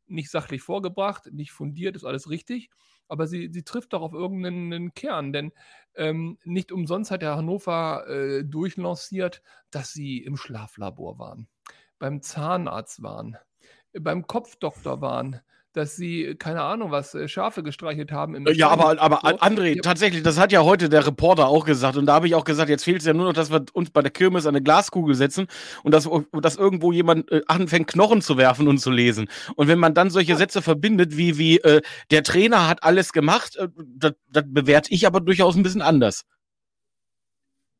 nicht 0.07 0.31
sachlich 0.31 0.63
vorgebracht, 0.63 1.33
nicht 1.33 1.53
fundiert, 1.53 1.97
ist 1.97 2.05
alles 2.05 2.29
richtig. 2.31 2.71
Aber 3.09 3.27
sie, 3.27 3.51
sie 3.53 3.65
trifft 3.65 3.93
doch 3.93 4.03
auf 4.03 4.15
irgendeinen 4.15 4.95
Kern, 4.95 5.33
denn 5.33 5.53
ähm, 5.95 6.39
nicht 6.45 6.73
umsonst 6.73 7.11
hat 7.11 7.23
der 7.23 7.37
Hannover 7.37 8.07
äh, 8.09 8.45
durchlanciert, 8.45 9.43
dass 9.71 9.93
sie 9.93 10.19
im 10.19 10.37
Schlaflabor 10.37 11.19
waren, 11.19 11.49
beim 11.99 12.23
Zahnarzt 12.23 13.03
waren, 13.03 13.37
beim 14.01 14.27
Kopfdoktor 14.27 15.01
waren, 15.01 15.41
dass 15.75 15.97
sie, 15.97 16.37
keine 16.39 16.63
Ahnung, 16.63 16.93
was, 16.93 17.15
äh, 17.15 17.27
Schafe 17.27 17.63
gestreichelt 17.65 18.13
haben 18.13 18.37
im 18.37 18.47
Ja, 18.55 18.69
aber, 18.69 19.01
aber 19.01 19.21
So, 19.23 19.37
André, 19.39 19.75
ja. 19.77 19.83
tatsächlich, 19.83 20.23
das 20.23 20.39
hat 20.39 20.53
ja 20.53 20.63
heute 20.63 20.89
der 20.89 21.05
Reporter 21.05 21.49
auch 21.49 21.65
gesagt. 21.65 21.97
Und 21.97 22.07
da 22.07 22.15
habe 22.15 22.29
ich 22.29 22.35
auch 22.37 22.45
gesagt, 22.45 22.71
jetzt 22.71 22.85
fehlt 22.85 23.01
es 23.01 23.07
ja 23.07 23.13
nur 23.13 23.27
noch, 23.27 23.33
dass 23.33 23.51
wir 23.51 23.65
uns 23.73 23.91
bei 23.91 24.01
der 24.01 24.13
Kirmes 24.13 24.47
an 24.47 24.55
eine 24.55 24.63
Glaskugel 24.63 25.17
setzen 25.17 25.49
und 25.83 25.93
dass, 25.93 26.09
dass 26.33 26.57
irgendwo 26.57 26.93
jemand 26.93 27.31
äh, 27.33 27.43
anfängt, 27.49 27.89
Knochen 27.89 28.23
zu 28.23 28.37
werfen 28.37 28.69
und 28.69 28.79
zu 28.79 28.93
lesen. 28.93 29.29
Und 29.57 29.67
wenn 29.67 29.81
man 29.81 29.95
dann 29.95 30.11
solche 30.11 30.37
Sätze 30.37 30.63
verbindet, 30.63 31.17
wie, 31.17 31.39
wie 31.39 31.59
äh, 31.59 31.83
der 32.13 32.23
Trainer 32.23 32.69
hat 32.69 32.85
alles 32.85 33.13
gemacht, 33.13 33.57
äh, 33.57 33.69
das, 33.97 34.13
das 34.31 34.45
bewerte 34.47 34.95
ich 34.95 35.09
aber 35.09 35.21
durchaus 35.21 35.57
ein 35.57 35.65
bisschen 35.65 35.83
anders. 35.83 36.25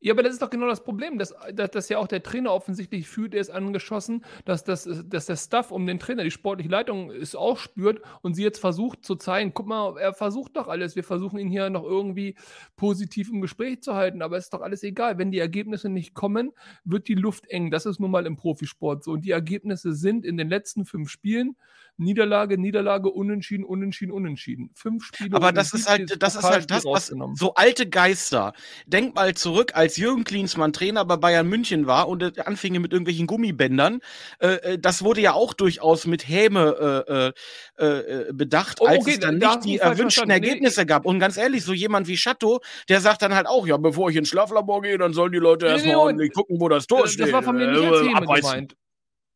Ja, 0.05 0.13
aber 0.13 0.21
das 0.21 0.33
ist 0.33 0.41
doch 0.43 0.51
genau 0.51 0.67
das 0.67 0.83
Problem, 0.83 1.17
dass, 1.17 1.33
dass, 1.51 1.71
dass 1.71 1.89
ja 1.89 1.97
auch 1.97 2.07
der 2.07 2.21
Trainer 2.21 2.53
offensichtlich 2.53 3.07
fühlt, 3.07 3.33
er 3.33 3.41
ist 3.41 3.49
angeschossen, 3.49 4.23
dass, 4.45 4.63
dass, 4.63 4.87
dass 5.03 5.25
der 5.25 5.35
Staff 5.35 5.71
um 5.71 5.87
den 5.87 5.97
Trainer, 5.97 6.23
die 6.23 6.29
sportliche 6.29 6.69
Leitung 6.69 7.09
es 7.09 7.33
auch 7.33 7.57
spürt 7.57 8.03
und 8.21 8.35
sie 8.35 8.43
jetzt 8.43 8.59
versucht 8.59 9.03
zu 9.03 9.15
zeigen, 9.15 9.55
guck 9.55 9.65
mal, 9.65 9.97
er 9.97 10.13
versucht 10.13 10.57
doch 10.57 10.67
alles, 10.67 10.95
wir 10.95 11.03
versuchen 11.03 11.39
ihn 11.39 11.49
hier 11.49 11.71
noch 11.71 11.83
irgendwie 11.83 12.35
positiv 12.75 13.31
im 13.31 13.41
Gespräch 13.41 13.81
zu 13.81 13.95
halten, 13.95 14.21
aber 14.21 14.37
es 14.37 14.43
ist 14.43 14.53
doch 14.53 14.61
alles 14.61 14.83
egal, 14.83 15.17
wenn 15.17 15.31
die 15.31 15.39
Ergebnisse 15.39 15.89
nicht 15.89 16.13
kommen, 16.13 16.51
wird 16.83 17.07
die 17.07 17.15
Luft 17.15 17.47
eng, 17.49 17.71
das 17.71 17.87
ist 17.87 17.99
nun 17.99 18.11
mal 18.11 18.27
im 18.27 18.37
Profisport 18.37 19.03
so. 19.03 19.13
Und 19.13 19.25
die 19.25 19.31
Ergebnisse 19.31 19.95
sind 19.95 20.23
in 20.23 20.37
den 20.37 20.49
letzten 20.49 20.85
fünf 20.85 21.09
Spielen 21.09 21.55
Niederlage, 21.97 22.57
Niederlage, 22.57 23.09
Unentschieden, 23.09 23.63
Unentschieden, 23.63 24.11
Unentschieden. 24.11 24.69
Fünf 24.73 25.05
Spiele. 25.05 25.35
Aber 25.35 25.51
das 25.51 25.73
ist 25.73 25.89
halt, 25.89 26.21
das 26.21 26.35
ist 26.35 26.43
halt 26.43 26.69
das, 26.69 26.85
was 26.85 27.13
so 27.35 27.53
alte 27.53 27.87
Geister. 27.87 28.53
Denk 28.85 29.15
mal 29.15 29.33
zurück, 29.33 29.71
als 29.75 29.97
Jürgen 29.97 30.23
Klinsmann 30.23 30.73
Trainer 30.73 31.05
bei 31.05 31.17
Bayern 31.17 31.47
München 31.47 31.87
war 31.87 32.07
und 32.09 32.23
äh, 32.23 32.31
anfing 32.43 32.79
mit 32.81 32.91
irgendwelchen 32.91 33.27
Gummibändern. 33.27 33.99
Äh, 34.39 34.47
äh, 34.47 34.79
das 34.79 35.03
wurde 35.03 35.21
ja 35.21 35.33
auch 35.33 35.53
durchaus 35.53 36.05
mit 36.05 36.27
Häme 36.27 37.33
äh, 37.79 37.83
äh, 37.83 38.29
äh, 38.29 38.33
bedacht, 38.33 38.79
Oh, 38.81 38.85
als 38.85 38.99
okay, 38.99 39.11
es 39.11 39.19
dann 39.19 39.39
da 39.39 39.55
nicht 39.55 39.65
die 39.65 39.77
erwünschten 39.77 40.27
verstanden. 40.27 40.41
Nee, 40.41 40.47
Ergebnisse 40.47 40.85
gab. 40.85 41.05
Und 41.05 41.19
ganz 41.19 41.37
ehrlich, 41.37 41.63
so 41.63 41.73
jemand 41.73 42.07
wie 42.07 42.15
Chateau, 42.15 42.59
der 42.89 43.01
sagt 43.01 43.21
dann 43.21 43.33
halt 43.35 43.47
auch, 43.47 43.65
ja, 43.67 43.77
bevor 43.77 44.09
ich 44.09 44.15
ins 44.15 44.29
Schlaflabor 44.29 44.81
gehe, 44.81 44.97
dann 44.97 45.13
sollen 45.13 45.31
die 45.31 45.37
Leute 45.39 45.67
erstmal 45.67 45.95
nee, 45.95 45.99
ordentlich 46.01 46.33
gucken, 46.33 46.59
wo 46.59 46.67
das 46.69 46.87
Tor 46.87 47.07
steht. 47.07 47.27
das 47.27 47.33
war 47.33 47.43
von 47.43 47.55
mir 47.55 47.71
nicht 47.71 47.81
Äh, 47.81 47.87
als 47.87 47.99
Häme 48.01 48.25
gemeint. 48.25 48.75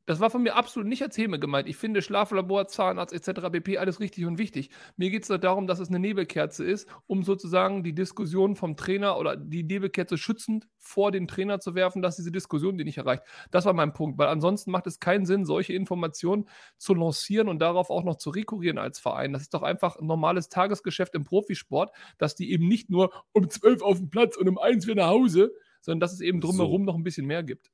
Das 0.09 0.19
war 0.19 0.31
von 0.31 0.41
mir 0.41 0.55
absolut 0.55 0.89
nicht 0.89 1.03
als 1.03 1.15
Häme 1.19 1.37
gemeint. 1.37 1.69
Ich 1.69 1.77
finde 1.77 2.01
Schlaflabor, 2.01 2.65
Zahnarzt 2.65 3.13
etc. 3.13 3.41
pp. 3.51 3.77
alles 3.77 3.99
richtig 3.99 4.25
und 4.25 4.39
wichtig. 4.39 4.71
Mir 4.97 5.11
geht 5.11 5.21
es 5.21 5.29
nur 5.29 5.37
darum, 5.37 5.67
dass 5.67 5.77
es 5.77 5.89
eine 5.89 5.99
Nebelkerze 5.99 6.65
ist, 6.65 6.89
um 7.05 7.21
sozusagen 7.21 7.83
die 7.83 7.93
Diskussion 7.93 8.55
vom 8.55 8.75
Trainer 8.75 9.19
oder 9.19 9.35
die 9.35 9.61
Nebelkerze 9.61 10.17
schützend 10.17 10.67
vor 10.79 11.11
den 11.11 11.27
Trainer 11.27 11.59
zu 11.59 11.75
werfen, 11.75 12.01
dass 12.01 12.15
diese 12.15 12.31
Diskussion 12.31 12.75
die 12.75 12.85
nicht 12.85 12.97
erreicht. 12.97 13.21
Das 13.51 13.65
war 13.65 13.73
mein 13.73 13.93
Punkt, 13.93 14.17
weil 14.17 14.29
ansonsten 14.29 14.71
macht 14.71 14.87
es 14.87 14.99
keinen 14.99 15.27
Sinn, 15.27 15.45
solche 15.45 15.73
Informationen 15.73 16.49
zu 16.79 16.95
lancieren 16.95 17.47
und 17.47 17.59
darauf 17.59 17.91
auch 17.91 18.03
noch 18.03 18.15
zu 18.15 18.31
rekurrieren 18.31 18.79
als 18.79 18.97
Verein. 18.97 19.31
Das 19.31 19.43
ist 19.43 19.53
doch 19.53 19.61
einfach 19.61 19.97
ein 19.97 20.07
normales 20.07 20.49
Tagesgeschäft 20.49 21.13
im 21.13 21.23
Profisport, 21.23 21.95
dass 22.17 22.33
die 22.33 22.51
eben 22.51 22.67
nicht 22.67 22.89
nur 22.89 23.13
um 23.31 23.47
12 23.47 23.83
auf 23.83 23.99
dem 23.99 24.09
Platz 24.09 24.37
und 24.37 24.49
um 24.49 24.57
1 24.57 24.87
wieder 24.87 25.03
nach 25.03 25.09
Hause, 25.09 25.51
sondern 25.81 25.99
dass 25.99 26.13
es 26.13 26.21
eben 26.21 26.41
drumherum 26.41 26.83
noch 26.83 26.95
ein 26.95 27.03
bisschen 27.03 27.27
mehr 27.27 27.43
gibt. 27.43 27.69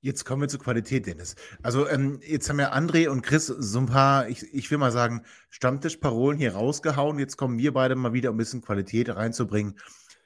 Jetzt 0.00 0.24
kommen 0.24 0.42
wir 0.42 0.48
zur 0.48 0.60
Qualität, 0.60 1.06
Dennis. 1.06 1.34
Also 1.62 1.88
ähm, 1.88 2.20
jetzt 2.24 2.48
haben 2.48 2.60
ja 2.60 2.72
André 2.72 3.08
und 3.08 3.22
Chris 3.22 3.46
so 3.46 3.78
ein 3.80 3.86
paar, 3.86 4.28
ich, 4.28 4.42
ich 4.54 4.70
will 4.70 4.78
mal 4.78 4.92
sagen, 4.92 5.24
Stammtischparolen 5.50 6.38
hier 6.38 6.54
rausgehauen. 6.54 7.18
Jetzt 7.18 7.36
kommen 7.36 7.58
wir 7.58 7.72
beide 7.72 7.96
mal 7.96 8.12
wieder, 8.12 8.30
um 8.30 8.36
ein 8.36 8.38
bisschen 8.38 8.62
Qualität 8.62 9.14
reinzubringen 9.14 9.78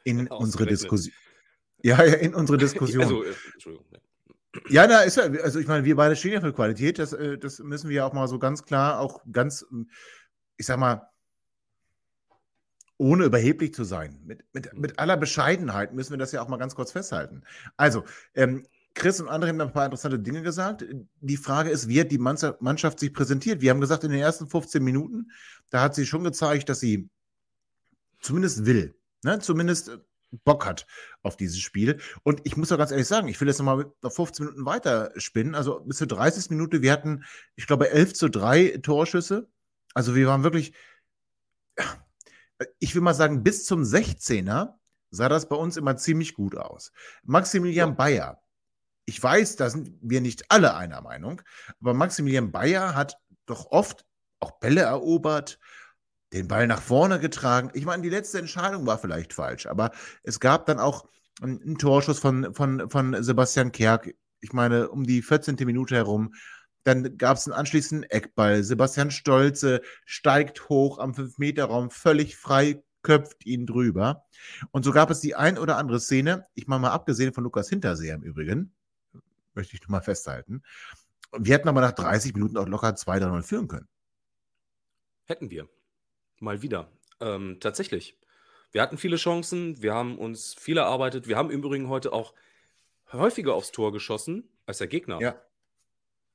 in 0.04 0.26
unsere. 0.28 0.66
Diskussion. 0.66 1.14
Ja, 1.82 2.04
ja, 2.04 2.14
in 2.14 2.34
unsere 2.34 2.58
Diskussion. 2.58 3.02
Also, 3.02 3.24
äh, 3.24 3.32
Entschuldigung. 3.54 3.86
ja. 4.68 4.86
Na, 4.86 5.00
ist 5.00 5.16
ja, 5.16 5.24
also 5.24 5.58
ich 5.58 5.66
meine, 5.66 5.86
wir 5.86 5.96
beide 5.96 6.16
stehen 6.16 6.32
ja 6.32 6.42
für 6.42 6.52
Qualität. 6.52 6.98
Das, 6.98 7.14
äh, 7.14 7.38
das 7.38 7.58
müssen 7.60 7.88
wir 7.88 7.96
ja 7.96 8.06
auch 8.06 8.12
mal 8.12 8.28
so 8.28 8.38
ganz 8.38 8.64
klar, 8.64 9.00
auch 9.00 9.22
ganz, 9.32 9.64
ich 10.58 10.66
sag 10.66 10.78
mal, 10.78 11.08
ohne 12.98 13.24
überheblich 13.24 13.72
zu 13.72 13.84
sein. 13.84 14.20
Mit, 14.24 14.44
mit, 14.52 14.74
mit 14.74 14.98
aller 14.98 15.16
Bescheidenheit 15.16 15.94
müssen 15.94 16.10
wir 16.10 16.18
das 16.18 16.30
ja 16.32 16.42
auch 16.42 16.48
mal 16.48 16.58
ganz 16.58 16.74
kurz 16.74 16.92
festhalten. 16.92 17.42
Also, 17.78 18.04
ähm, 18.34 18.66
Chris 18.94 19.20
und 19.20 19.28
andere 19.28 19.50
haben 19.50 19.60
ein 19.60 19.72
paar 19.72 19.86
interessante 19.86 20.18
Dinge 20.18 20.42
gesagt. 20.42 20.84
Die 21.20 21.36
Frage 21.36 21.70
ist, 21.70 21.88
wie 21.88 22.00
hat 22.00 22.10
die 22.10 22.18
Mannschaft 22.18 23.00
sich 23.00 23.12
präsentiert? 23.12 23.60
Wir 23.60 23.70
haben 23.70 23.80
gesagt, 23.80 24.04
in 24.04 24.10
den 24.10 24.20
ersten 24.20 24.48
15 24.48 24.82
Minuten, 24.82 25.30
da 25.70 25.82
hat 25.82 25.94
sie 25.94 26.06
schon 26.06 26.24
gezeigt, 26.24 26.68
dass 26.68 26.80
sie 26.80 27.08
zumindest 28.20 28.66
will, 28.66 28.94
ne? 29.22 29.38
zumindest 29.40 29.88
äh, 29.88 29.98
Bock 30.44 30.64
hat 30.64 30.86
auf 31.22 31.36
dieses 31.36 31.58
Spiel. 31.58 32.00
Und 32.22 32.40
ich 32.44 32.56
muss 32.56 32.72
auch 32.72 32.78
ganz 32.78 32.90
ehrlich 32.90 33.06
sagen, 33.06 33.28
ich 33.28 33.40
will 33.40 33.48
jetzt 33.48 33.58
nochmal 33.58 33.92
auf 34.02 34.14
15 34.16 34.46
Minuten 34.46 34.64
weiter 34.64 35.12
spinnen. 35.16 35.54
Also 35.54 35.80
bis 35.80 35.98
zur 35.98 36.06
30. 36.06 36.50
Minute, 36.50 36.80
wir 36.80 36.92
hatten, 36.92 37.24
ich 37.54 37.66
glaube, 37.66 37.90
11 37.90 38.14
zu 38.14 38.28
3 38.30 38.78
Torschüsse. 38.82 39.48
Also 39.94 40.14
wir 40.14 40.26
waren 40.26 40.42
wirklich, 40.42 40.72
ich 42.78 42.94
will 42.94 43.02
mal 43.02 43.12
sagen, 43.12 43.42
bis 43.42 43.66
zum 43.66 43.82
16er 43.82 44.74
sah 45.10 45.28
das 45.28 45.48
bei 45.48 45.56
uns 45.56 45.76
immer 45.76 45.96
ziemlich 45.96 46.34
gut 46.34 46.56
aus. 46.56 46.92
Maximilian 47.24 47.90
Ja. 47.90 47.94
Bayer, 47.94 48.42
ich 49.04 49.22
weiß, 49.22 49.56
da 49.56 49.70
sind 49.70 49.92
wir 50.00 50.20
nicht 50.20 50.50
alle 50.50 50.74
einer 50.74 51.00
Meinung, 51.00 51.42
aber 51.80 51.94
Maximilian 51.94 52.52
Bayer 52.52 52.94
hat 52.94 53.16
doch 53.46 53.66
oft 53.70 54.04
auch 54.40 54.58
Bälle 54.60 54.82
erobert, 54.82 55.58
den 56.32 56.48
Ball 56.48 56.66
nach 56.66 56.80
vorne 56.80 57.20
getragen. 57.20 57.70
Ich 57.74 57.84
meine, 57.84 58.02
die 58.02 58.08
letzte 58.08 58.38
Entscheidung 58.38 58.86
war 58.86 58.98
vielleicht 58.98 59.32
falsch, 59.32 59.66
aber 59.66 59.90
es 60.22 60.40
gab 60.40 60.66
dann 60.66 60.78
auch 60.78 61.06
einen 61.40 61.62
einen 61.62 61.78
Torschuss 61.78 62.18
von, 62.18 62.54
von, 62.54 62.88
von 62.90 63.22
Sebastian 63.22 63.72
Kerk, 63.72 64.14
ich 64.40 64.52
meine, 64.52 64.88
um 64.88 65.04
die 65.04 65.22
14. 65.22 65.56
Minute 65.60 65.94
herum. 65.94 66.34
Dann 66.84 67.16
gab 67.16 67.36
es 67.36 67.46
einen 67.46 67.54
anschließenden 67.54 68.10
Eckball. 68.10 68.64
Sebastian 68.64 69.12
Stolze 69.12 69.82
steigt 70.04 70.68
hoch 70.68 70.98
am 70.98 71.12
5-Meter-Raum, 71.12 71.90
völlig 71.90 72.36
frei, 72.36 72.82
köpft 73.02 73.46
ihn 73.46 73.66
drüber. 73.66 74.24
Und 74.72 74.84
so 74.84 74.90
gab 74.90 75.10
es 75.10 75.20
die 75.20 75.36
ein 75.36 75.58
oder 75.58 75.76
andere 75.76 76.00
Szene, 76.00 76.44
ich 76.54 76.66
meine 76.66 76.82
mal 76.82 76.90
abgesehen 76.90 77.32
von 77.32 77.44
Lukas 77.44 77.68
Hinterseher 77.68 78.16
im 78.16 78.22
Übrigen, 78.22 78.74
möchte 79.54 79.74
ich 79.76 79.82
nur 79.82 79.90
mal 79.90 80.02
festhalten. 80.02 80.62
Wir 81.36 81.54
hätten 81.54 81.68
aber 81.68 81.80
nach 81.80 81.92
30 81.92 82.34
Minuten 82.34 82.56
auch 82.56 82.68
locker 82.68 82.88
2-3-0 82.88 83.42
führen 83.42 83.68
können. 83.68 83.88
Hätten 85.24 85.50
wir. 85.50 85.68
Mal 86.40 86.62
wieder. 86.62 86.90
Ähm, 87.20 87.58
tatsächlich. 87.60 88.18
Wir 88.72 88.82
hatten 88.82 88.98
viele 88.98 89.16
Chancen, 89.16 89.82
wir 89.82 89.94
haben 89.94 90.18
uns 90.18 90.54
viel 90.54 90.78
erarbeitet. 90.78 91.28
Wir 91.28 91.36
haben 91.36 91.50
im 91.50 91.58
Übrigen 91.58 91.88
heute 91.88 92.12
auch 92.12 92.34
häufiger 93.12 93.54
aufs 93.54 93.70
Tor 93.70 93.92
geschossen 93.92 94.48
als 94.66 94.78
der 94.78 94.86
Gegner. 94.88 95.20
Ja. 95.20 95.36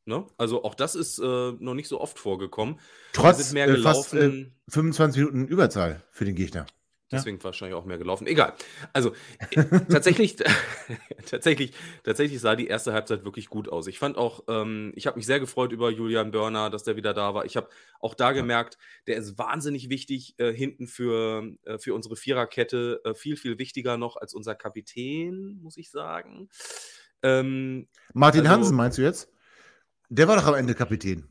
Ne? 0.05 0.25
Also 0.37 0.63
auch 0.63 0.75
das 0.75 0.95
ist 0.95 1.19
äh, 1.19 1.23
noch 1.59 1.73
nicht 1.73 1.89
so 1.89 1.99
oft 1.99 2.17
vorgekommen. 2.17 2.79
Trotz 3.11 3.51
mehr 3.51 3.67
äh, 3.67 3.77
fast 3.77 4.11
gelaufen. 4.11 4.55
äh, 4.67 4.71
25 4.71 5.19
Minuten 5.19 5.47
Überzahl 5.47 6.01
für 6.11 6.25
den 6.25 6.35
Gegner. 6.35 6.65
Ja. 7.09 7.19
Deswegen 7.19 7.41
wahrscheinlich 7.41 7.73
auch 7.73 7.85
mehr 7.85 7.97
gelaufen. 7.97 8.27
Egal. 8.27 8.53
Also 8.91 9.13
äh, 9.51 9.63
tatsächlich, 9.89 10.35
tatsächlich, 11.25 11.71
tatsächlich 12.03 12.41
sah 12.41 12.57
die 12.57 12.67
erste 12.67 12.91
Halbzeit 12.91 13.23
wirklich 13.23 13.47
gut 13.47 13.69
aus. 13.69 13.87
Ich 13.87 13.97
fand 13.97 14.17
auch, 14.17 14.43
ähm, 14.49 14.91
ich 14.93 15.07
habe 15.07 15.15
mich 15.15 15.25
sehr 15.25 15.39
gefreut 15.39 15.71
über 15.71 15.89
Julian 15.89 16.31
Börner, 16.31 16.69
dass 16.69 16.83
der 16.83 16.97
wieder 16.97 17.13
da 17.13 17.33
war. 17.33 17.45
Ich 17.45 17.55
habe 17.55 17.69
auch 18.01 18.13
da 18.13 18.33
gemerkt, 18.33 18.77
der 19.07 19.15
ist 19.15 19.37
wahnsinnig 19.37 19.89
wichtig 19.89 20.35
äh, 20.37 20.51
hinten 20.51 20.87
für, 20.87 21.49
äh, 21.63 21.77
für 21.79 21.93
unsere 21.93 22.17
Viererkette. 22.17 22.99
Äh, 23.05 23.13
viel, 23.13 23.37
viel 23.37 23.57
wichtiger 23.57 23.95
noch 23.95 24.17
als 24.17 24.33
unser 24.33 24.55
Kapitän, 24.55 25.59
muss 25.61 25.77
ich 25.77 25.89
sagen. 25.91 26.49
Ähm, 27.23 27.87
Martin 28.13 28.41
Also- 28.41 28.51
Hansen 28.51 28.75
meinst 28.75 28.97
du 28.97 29.03
jetzt? 29.03 29.31
Der 30.09 30.27
war 30.27 30.35
doch 30.35 30.45
am 30.45 30.55
Ende 30.55 30.75
Kapitän. 30.75 31.27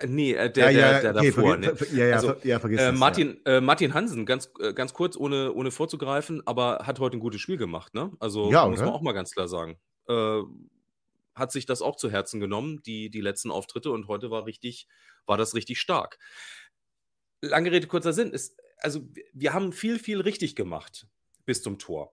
Ja, 0.00 0.06
nee, 0.06 0.32
äh, 0.32 0.50
der, 0.50 0.72
der, 0.72 1.00
der 1.12 1.16
okay, 1.16 1.30
davor. 1.30 1.56
ne? 1.56 1.74
ja, 1.92 2.06
ja, 2.06 2.14
Also, 2.16 2.34
ja, 2.44 2.58
vergiss 2.60 2.80
Äh, 2.80 2.92
Martin, 2.92 3.40
äh, 3.44 3.60
Martin 3.60 3.94
Hansen, 3.94 4.26
ganz, 4.26 4.50
äh, 4.60 4.72
ganz 4.72 4.92
kurz, 4.94 5.16
ohne, 5.16 5.52
ohne 5.52 5.70
vorzugreifen, 5.70 6.46
aber 6.46 6.80
hat 6.86 6.98
heute 7.00 7.16
ein 7.16 7.20
gutes 7.20 7.40
Spiel 7.40 7.56
gemacht, 7.56 7.94
ne? 7.94 8.10
Also 8.20 8.50
Ja, 8.50 8.66
muss 8.68 8.78
man 8.80 8.88
oder? 8.88 8.96
auch 8.96 9.02
mal 9.02 9.12
ganz 9.12 9.32
klar 9.32 9.48
sagen. 9.48 9.78
Äh, 10.08 10.40
hat 11.34 11.52
sich 11.52 11.66
das 11.66 11.82
auch 11.82 11.96
zu 11.96 12.10
Herzen 12.10 12.40
genommen, 12.40 12.80
die, 12.86 13.10
die 13.10 13.20
letzten 13.20 13.50
Auftritte, 13.50 13.90
und 13.90 14.08
heute 14.08 14.30
war 14.30 14.46
richtig, 14.46 14.88
war 15.26 15.36
das 15.36 15.54
richtig 15.54 15.78
stark. 15.80 16.18
Lange 17.42 17.70
Rede, 17.70 17.86
kurzer 17.86 18.12
Sinn. 18.12 18.30
Ist, 18.30 18.56
also, 18.78 19.02
wir- 19.12 19.24
wir 19.32 19.52
haben 19.52 19.72
viel, 19.72 19.98
viel 19.98 20.20
richtig 20.20 20.56
gemacht 20.56 21.06
bis 21.44 21.62
zum 21.62 21.78
Tor. 21.78 22.12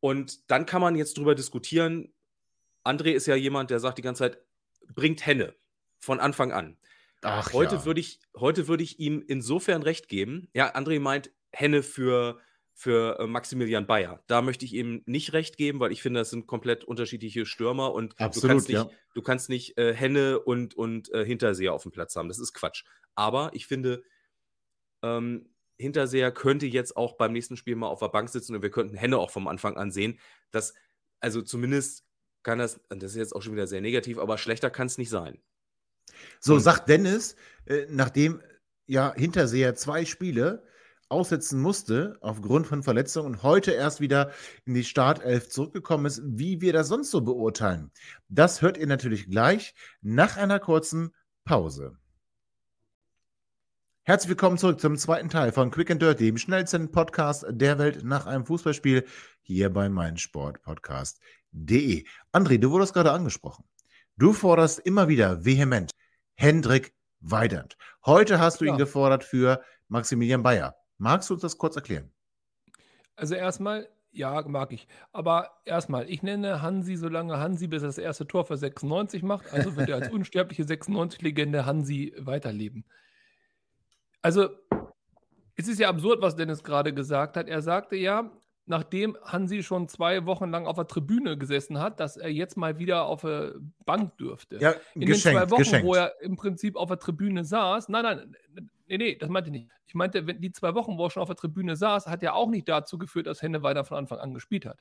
Und 0.00 0.50
dann 0.50 0.66
kann 0.66 0.80
man 0.80 0.96
jetzt 0.96 1.16
drüber 1.18 1.34
diskutieren. 1.34 2.12
André 2.84 3.12
ist 3.12 3.26
ja 3.26 3.36
jemand, 3.36 3.70
der 3.70 3.78
sagt 3.78 3.98
die 3.98 4.02
ganze 4.02 4.20
Zeit, 4.24 4.38
bringt 4.94 5.24
Henne 5.24 5.54
von 6.00 6.18
Anfang 6.18 6.50
an. 6.50 6.76
Ach, 7.22 7.52
Heute 7.52 7.76
ja. 7.76 7.84
würde 7.84 8.00
ich, 8.00 8.20
heute 8.36 8.68
würde 8.68 8.82
ich 8.82 8.98
ihm 8.98 9.22
insofern 9.26 9.82
recht 9.82 10.08
geben. 10.08 10.48
Ja, 10.54 10.74
André 10.74 11.00
meint 11.00 11.30
Henne 11.52 11.82
für 11.82 12.40
für 12.74 13.18
äh, 13.20 13.26
Maximilian 13.26 13.86
Bayer. 13.86 14.22
Da 14.26 14.42
möchte 14.42 14.64
ich 14.64 14.74
ihm 14.74 15.02
nicht 15.06 15.32
recht 15.32 15.56
geben, 15.56 15.78
weil 15.80 15.92
ich 15.92 16.02
finde, 16.02 16.20
das 16.20 16.30
sind 16.30 16.46
komplett 16.46 16.84
unterschiedliche 16.84 17.46
Stürmer 17.46 17.92
und 17.92 18.18
Absolut, 18.18 18.44
du 18.44 18.48
kannst 18.48 18.68
nicht, 18.68 18.76
ja. 18.76 18.90
du 19.14 19.22
kannst 19.22 19.48
nicht 19.48 19.78
äh, 19.78 19.94
Henne 19.94 20.40
und, 20.40 20.74
und 20.74 21.12
äh, 21.12 21.24
Hinterseher 21.24 21.74
auf 21.74 21.82
dem 21.82 21.92
Platz 21.92 22.16
haben. 22.16 22.28
Das 22.28 22.38
ist 22.38 22.54
Quatsch. 22.54 22.84
Aber 23.14 23.50
ich 23.52 23.66
finde, 23.66 24.02
ähm, 25.02 25.50
Hinterseher 25.78 26.32
könnte 26.32 26.66
jetzt 26.66 26.96
auch 26.96 27.16
beim 27.16 27.32
nächsten 27.32 27.56
Spiel 27.56 27.76
mal 27.76 27.88
auf 27.88 28.00
der 28.00 28.08
Bank 28.08 28.30
sitzen 28.30 28.54
und 28.54 28.62
wir 28.62 28.70
könnten 28.70 28.96
Henne 28.96 29.18
auch 29.18 29.30
vom 29.30 29.48
Anfang 29.48 29.76
an 29.76 29.90
sehen. 29.90 30.18
Dass, 30.50 30.74
also 31.20 31.42
zumindest 31.42 32.06
kann 32.42 32.58
das, 32.58 32.80
das 32.88 33.12
ist 33.12 33.16
jetzt 33.16 33.36
auch 33.36 33.42
schon 33.42 33.52
wieder 33.52 33.66
sehr 33.66 33.80
negativ, 33.80 34.18
aber 34.18 34.38
schlechter 34.38 34.70
kann 34.70 34.86
es 34.86 34.98
nicht 34.98 35.10
sein. 35.10 35.40
So 36.40 36.54
Und- 36.54 36.60
sagt 36.60 36.88
Dennis, 36.88 37.36
äh, 37.66 37.86
nachdem 37.88 38.40
ja 38.86 39.12
Hinterseher 39.14 39.74
zwei 39.74 40.04
Spiele 40.04 40.62
aussetzen 41.08 41.60
musste 41.60 42.16
aufgrund 42.20 42.66
von 42.66 42.82
Verletzungen 42.82 43.34
und 43.34 43.42
heute 43.42 43.72
erst 43.72 44.00
wieder 44.00 44.32
in 44.64 44.74
die 44.74 44.84
Startelf 44.84 45.48
zurückgekommen 45.50 46.06
ist, 46.06 46.22
wie 46.24 46.60
wir 46.62 46.72
das 46.72 46.88
sonst 46.88 47.10
so 47.10 47.20
beurteilen. 47.20 47.90
Das 48.28 48.62
hört 48.62 48.78
ihr 48.78 48.86
natürlich 48.86 49.28
gleich 49.30 49.74
nach 50.00 50.36
einer 50.38 50.58
kurzen 50.58 51.14
Pause. 51.44 51.98
Herzlich 54.04 54.30
willkommen 54.30 54.58
zurück 54.58 54.80
zum 54.80 54.96
zweiten 54.96 55.28
Teil 55.28 55.52
von 55.52 55.70
Quick 55.70 55.90
and 55.92 56.02
Dirty, 56.02 56.24
dem 56.26 56.36
schnellsten 56.38 56.90
Podcast 56.90 57.44
der 57.48 57.78
Welt 57.78 58.02
nach 58.04 58.26
einem 58.26 58.44
Fußballspiel 58.46 59.06
hier 59.42 59.70
bei 59.70 59.88
meinsportpodcast.de. 59.88 62.04
André, 62.32 62.58
du 62.58 62.70
wurdest 62.72 62.94
gerade 62.94 63.12
angesprochen. 63.12 63.64
Du 64.16 64.32
forderst 64.32 64.80
immer 64.80 65.08
wieder 65.08 65.44
vehement 65.44 65.90
Hendrik 66.34 66.94
Weidand. 67.20 67.76
Heute 68.04 68.38
hast 68.38 68.60
du 68.60 68.64
ihn 68.64 68.72
Ja. 68.72 68.76
gefordert 68.76 69.24
für 69.24 69.62
Maximilian 69.88 70.42
Bayer. 70.42 70.76
Magst 70.98 71.30
du 71.30 71.34
uns 71.34 71.42
das 71.42 71.56
kurz 71.58 71.76
erklären? 71.76 72.12
Also 73.16 73.34
erstmal, 73.34 73.88
ja, 74.10 74.42
mag 74.46 74.72
ich. 74.72 74.86
Aber 75.12 75.50
erstmal, 75.64 76.08
ich 76.10 76.22
nenne 76.22 76.62
Hansi, 76.62 76.96
solange 76.96 77.38
Hansi 77.38 77.66
bis 77.68 77.82
er 77.82 77.88
das 77.88 77.98
erste 77.98 78.26
Tor 78.26 78.44
für 78.44 78.56
96 78.56 79.22
macht. 79.22 79.52
Also 79.52 79.76
wird 79.76 79.88
er 79.88 79.96
als 79.96 80.08
unsterbliche 80.12 80.64
96-Legende 80.64 81.64
Hansi 81.66 82.14
weiterleben. 82.18 82.84
Also, 84.20 84.50
es 85.56 85.68
ist 85.68 85.78
ja 85.80 85.88
absurd, 85.88 86.22
was 86.22 86.36
Dennis 86.36 86.62
gerade 86.62 86.94
gesagt 86.94 87.36
hat. 87.36 87.48
Er 87.48 87.60
sagte 87.62 87.96
ja, 87.96 88.30
nachdem 88.66 89.16
Hansi 89.24 89.62
schon 89.62 89.88
zwei 89.88 90.24
Wochen 90.26 90.50
lang 90.50 90.66
auf 90.66 90.76
der 90.76 90.86
Tribüne 90.86 91.36
gesessen 91.36 91.80
hat, 91.80 92.00
dass 92.00 92.16
er 92.16 92.30
jetzt 92.30 92.56
mal 92.56 92.78
wieder 92.78 93.06
auf 93.06 93.22
der 93.22 93.54
Bank 93.84 94.16
dürfte. 94.18 94.58
Ja, 94.60 94.74
in 94.94 95.02
den 95.02 95.14
zwei 95.14 95.50
Wochen, 95.50 95.62
geschenkt. 95.62 95.86
wo 95.86 95.94
er 95.94 96.20
im 96.20 96.36
Prinzip 96.36 96.76
auf 96.76 96.88
der 96.88 96.98
Tribüne 96.98 97.44
saß, 97.44 97.88
nein, 97.88 98.04
nein, 98.04 98.36
nee, 98.86 98.98
nee, 98.98 99.16
das 99.16 99.28
meinte 99.28 99.50
ich 99.50 99.52
nicht. 99.52 99.70
Ich 99.86 99.94
meinte, 99.94 100.26
wenn 100.26 100.40
die 100.40 100.52
zwei 100.52 100.74
Wochen, 100.74 100.96
wo 100.96 101.06
er 101.06 101.10
schon 101.10 101.22
auf 101.22 101.28
der 101.28 101.36
Tribüne 101.36 101.76
saß, 101.76 102.06
hat 102.06 102.22
ja 102.22 102.34
auch 102.34 102.48
nicht 102.48 102.68
dazu 102.68 102.98
geführt, 102.98 103.26
dass 103.26 103.42
Henne 103.42 103.62
weiter 103.62 103.84
von 103.84 103.98
Anfang 103.98 104.18
an 104.18 104.34
gespielt 104.34 104.64
hat. 104.64 104.78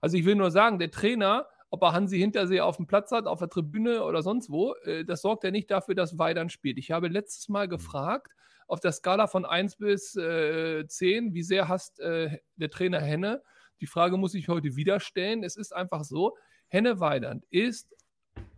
Also 0.00 0.16
ich 0.16 0.24
will 0.24 0.34
nur 0.34 0.50
sagen, 0.50 0.78
der 0.78 0.90
Trainer, 0.90 1.46
ob 1.70 1.82
er 1.82 1.92
Hansi 1.92 2.18
Hinterseher 2.18 2.66
auf 2.66 2.76
dem 2.76 2.86
Platz 2.86 3.10
hat, 3.10 3.26
auf 3.26 3.38
der 3.38 3.48
Tribüne 3.48 4.04
oder 4.04 4.22
sonst 4.22 4.50
wo, 4.50 4.74
äh, 4.84 5.04
das 5.04 5.22
sorgt 5.22 5.44
ja 5.44 5.50
nicht 5.50 5.70
dafür, 5.70 5.94
dass 5.94 6.18
Weidern 6.18 6.50
spielt. 6.50 6.78
Ich 6.78 6.90
habe 6.90 7.08
letztes 7.08 7.48
Mal 7.48 7.68
gefragt, 7.68 8.32
auf 8.66 8.80
der 8.80 8.92
Skala 8.92 9.26
von 9.26 9.44
1 9.44 9.76
bis 9.76 10.16
äh, 10.16 10.86
10, 10.86 11.34
wie 11.34 11.42
sehr 11.42 11.68
hasst 11.68 12.00
äh, 12.00 12.38
der 12.56 12.70
Trainer 12.70 13.00
Henne? 13.00 13.42
Die 13.80 13.86
Frage 13.86 14.16
muss 14.16 14.34
ich 14.34 14.48
heute 14.48 14.76
wieder 14.76 15.00
stellen. 15.00 15.42
Es 15.44 15.56
ist 15.56 15.72
einfach 15.74 16.04
so, 16.04 16.36
Henne 16.68 17.00
Weidand 17.00 17.44
ist 17.50 17.94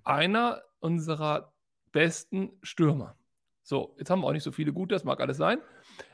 einer 0.04 0.62
unserer 0.80 1.52
besten 1.92 2.50
Stürmer. 2.62 3.16
So, 3.62 3.94
jetzt 3.98 4.10
haben 4.10 4.20
wir 4.20 4.28
auch 4.28 4.32
nicht 4.32 4.44
so 4.44 4.52
viele 4.52 4.72
gute, 4.72 4.94
das 4.94 5.04
mag 5.04 5.20
alles 5.20 5.38
sein. 5.38 5.58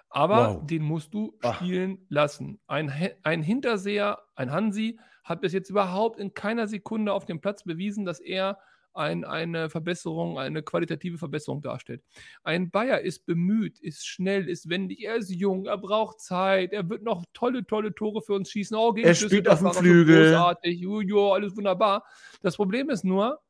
Aber 0.09 0.55
Wow. 0.57 0.67
den 0.67 0.83
musst 0.83 1.13
du 1.15 1.37
Ah. 1.43 1.55
spielen 1.55 2.05
lassen. 2.09 2.61
Ein, 2.67 2.93
ein 3.23 3.43
Hinterseher, 3.43 4.19
ein 4.35 4.51
Hansi, 4.51 4.99
hat 5.25 5.41
bis 5.41 5.53
jetzt 5.53 5.71
überhaupt 5.71 6.19
in 6.19 6.35
keiner 6.35 6.67
Sekunde 6.67 7.13
auf 7.13 7.25
dem 7.25 7.41
Platz 7.41 7.63
bewiesen, 7.65 8.05
dass 8.05 8.21
er 8.21 8.59
ein, 8.95 9.25
eine 9.25 9.71
Verbesserung, 9.71 10.39
eine 10.39 10.63
qualitative 10.63 11.19
Verbesserung 11.19 11.63
darstellt. 11.63 12.03
Ein 12.43 12.71
Bayer 12.71 13.01
ist 13.01 13.27
bemüht, 13.27 13.79
ist 13.81 14.07
schnell, 14.07 14.49
ist 14.49 14.69
wendig, 14.69 15.05
er 15.05 15.17
ist 15.17 15.31
jung, 15.31 15.67
er 15.67 15.79
braucht 15.79 16.21
Zeit, 16.21 16.73
er 16.73 16.89
wird 16.89 17.03
noch 17.03 17.25
tolle, 17.33 17.67
tolle 17.67 17.95
Tore 17.95 18.23
für 18.23 18.35
uns 18.35 18.51
schießen. 18.51 18.77
Oh, 18.77 18.93
gegen 18.93 19.09
Er 19.09 19.15
spielt 19.15 19.49
auf 19.49 19.61
dem 19.61 19.73
Flügel. 19.73 20.33
Großartig, 20.33 20.79
Jujo, 20.79 21.33
alles 21.33 21.57
wunderbar. 21.57 22.05
Das 22.43 22.57
Problem 22.57 22.91
ist 22.91 23.05
nur, 23.05 23.41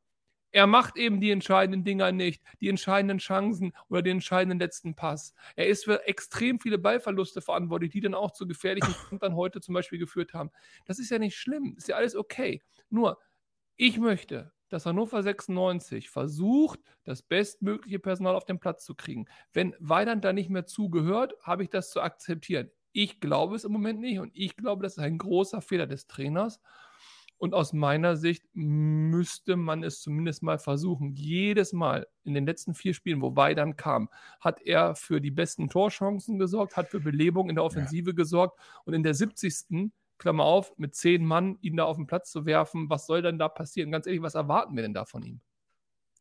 er 0.53 0.67
macht 0.67 0.97
eben 0.97 1.19
die 1.19 1.31
entscheidenden 1.31 1.83
Dinger 1.83 2.11
nicht, 2.11 2.43
die 2.61 2.69
entscheidenden 2.69 3.17
Chancen 3.17 3.73
oder 3.89 4.03
den 4.03 4.17
entscheidenden 4.17 4.59
letzten 4.59 4.95
Pass. 4.95 5.33
Er 5.55 5.67
ist 5.67 5.85
für 5.85 6.07
extrem 6.07 6.59
viele 6.59 6.77
Ballverluste 6.77 7.41
verantwortlich, 7.41 7.91
die 7.91 8.01
dann 8.01 8.13
auch 8.13 8.31
zu 8.31 8.45
gefährlichen 8.45 8.93
dann 9.19 9.35
heute 9.35 9.61
zum 9.61 9.73
Beispiel 9.73 9.97
geführt 9.97 10.33
haben. 10.33 10.51
Das 10.85 10.99
ist 10.99 11.09
ja 11.09 11.17
nicht 11.17 11.35
schlimm, 11.35 11.73
ist 11.75 11.87
ja 11.87 11.95
alles 11.95 12.15
okay. 12.15 12.61
Nur, 12.91 13.17
ich 13.75 13.97
möchte, 13.97 14.51
dass 14.73 14.87
Hannover 14.87 15.21
96 15.21 16.09
versucht, 16.09 16.79
das 17.03 17.21
bestmögliche 17.21 17.99
Personal 17.99 18.35
auf 18.35 18.45
den 18.45 18.59
Platz 18.59 18.83
zu 18.83 18.95
kriegen. 18.95 19.27
Wenn 19.53 19.75
Weidand 19.79 20.25
da 20.25 20.33
nicht 20.33 20.49
mehr 20.49 20.65
zugehört, 20.65 21.35
habe 21.43 21.63
ich 21.63 21.69
das 21.69 21.91
zu 21.91 22.01
akzeptieren. 22.01 22.71
Ich 22.91 23.19
glaube 23.19 23.55
es 23.55 23.65
im 23.65 23.71
Moment 23.71 23.99
nicht 23.99 24.17
und 24.17 24.31
ich 24.33 24.57
glaube, 24.57 24.81
das 24.81 24.93
ist 24.93 25.03
ein 25.03 25.19
großer 25.19 25.61
Fehler 25.61 25.85
des 25.85 26.07
Trainers. 26.07 26.59
Und 27.37 27.53
aus 27.53 27.71
meiner 27.73 28.15
Sicht 28.15 28.45
müsste 28.53 29.57
man 29.57 29.83
es 29.83 30.01
zumindest 30.01 30.41
mal 30.41 30.57
versuchen. 30.57 31.13
Jedes 31.13 31.71
Mal 31.73 32.07
in 32.23 32.33
den 32.33 32.45
letzten 32.45 32.73
vier 32.73 32.95
Spielen, 32.95 33.21
wo 33.21 33.35
Weidand 33.35 33.77
kam, 33.77 34.09
hat 34.39 34.61
er 34.61 34.95
für 34.95 35.21
die 35.21 35.29
besten 35.29 35.69
Torchancen 35.69 36.39
gesorgt, 36.39 36.77
hat 36.77 36.89
für 36.89 36.99
Belebung 36.99 37.49
in 37.49 37.55
der 37.55 37.63
Offensive 37.63 38.15
gesorgt 38.15 38.57
und 38.85 38.93
in 38.93 39.03
der 39.03 39.13
70. 39.13 39.91
Klammer 40.23 40.45
auf, 40.45 40.73
mit 40.77 40.95
zehn 40.95 41.25
Mann 41.25 41.57
ihn 41.59 41.75
da 41.75 41.83
auf 41.83 41.97
den 41.97 42.07
Platz 42.07 42.31
zu 42.31 42.45
werfen, 42.45 42.89
was 42.89 43.05
soll 43.05 43.21
denn 43.21 43.37
da 43.37 43.49
passieren? 43.49 43.91
Ganz 43.91 44.07
ehrlich, 44.07 44.21
was 44.21 44.35
erwarten 44.35 44.73
wir 44.73 44.81
denn 44.81 44.93
da 44.93 45.03
von 45.03 45.21
ihm? 45.21 45.41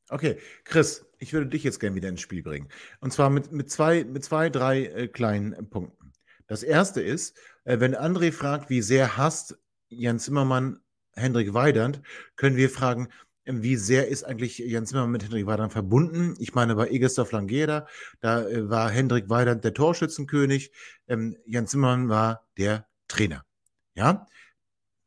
Okay, 0.09 0.39
Chris, 0.65 1.07
ich 1.21 1.33
würde 1.33 1.47
dich 1.47 1.63
jetzt 1.63 1.79
gerne 1.79 1.95
wieder 1.95 2.09
ins 2.09 2.21
Spiel 2.21 2.43
bringen. 2.43 2.69
Und 2.99 3.13
zwar 3.13 3.31
mit, 3.31 3.53
mit, 3.53 3.71
zwei, 3.71 4.03
mit 4.03 4.25
zwei, 4.25 4.51
drei 4.51 4.87
äh, 4.87 5.07
kleinen 5.07 5.53
äh, 5.53 5.63
Punkten. 5.63 6.13
Das 6.49 6.65
erste 6.65 7.01
ist, 7.01 7.39
äh, 7.63 7.79
wenn 7.79 7.95
André 7.95 8.33
fragt, 8.33 8.71
wie 8.71 8.83
sehr 8.83 9.17
hasst 9.17 9.57
Jan 9.89 10.19
Zimmermann 10.19 10.81
Hendrik 11.13 11.55
Weidand, 11.55 12.03
können 12.35 12.57
wir 12.57 12.71
fragen, 12.71 13.07
äh, 13.45 13.53
wie 13.55 13.77
sehr 13.77 14.09
ist 14.09 14.25
eigentlich 14.25 14.59
Jan 14.59 14.85
Zimmermann 14.85 15.13
mit 15.13 15.23
Hendrik 15.23 15.47
Weidand 15.47 15.73
verbunden? 15.73 16.35
Ich 16.41 16.57
meine, 16.57 16.75
bei 16.75 16.89
Egestorf 16.89 17.31
Langeda, 17.31 17.87
da 18.19 18.49
äh, 18.49 18.69
war 18.69 18.91
Hendrik 18.91 19.31
Weidand 19.31 19.63
der 19.63 19.75
Torschützenkönig, 19.75 20.73
ähm, 21.07 21.37
Jan 21.47 21.69
Zimmermann 21.69 22.09
war 22.09 22.49
der 22.59 22.89
Trainer. 23.07 23.45
Ja, 23.95 24.27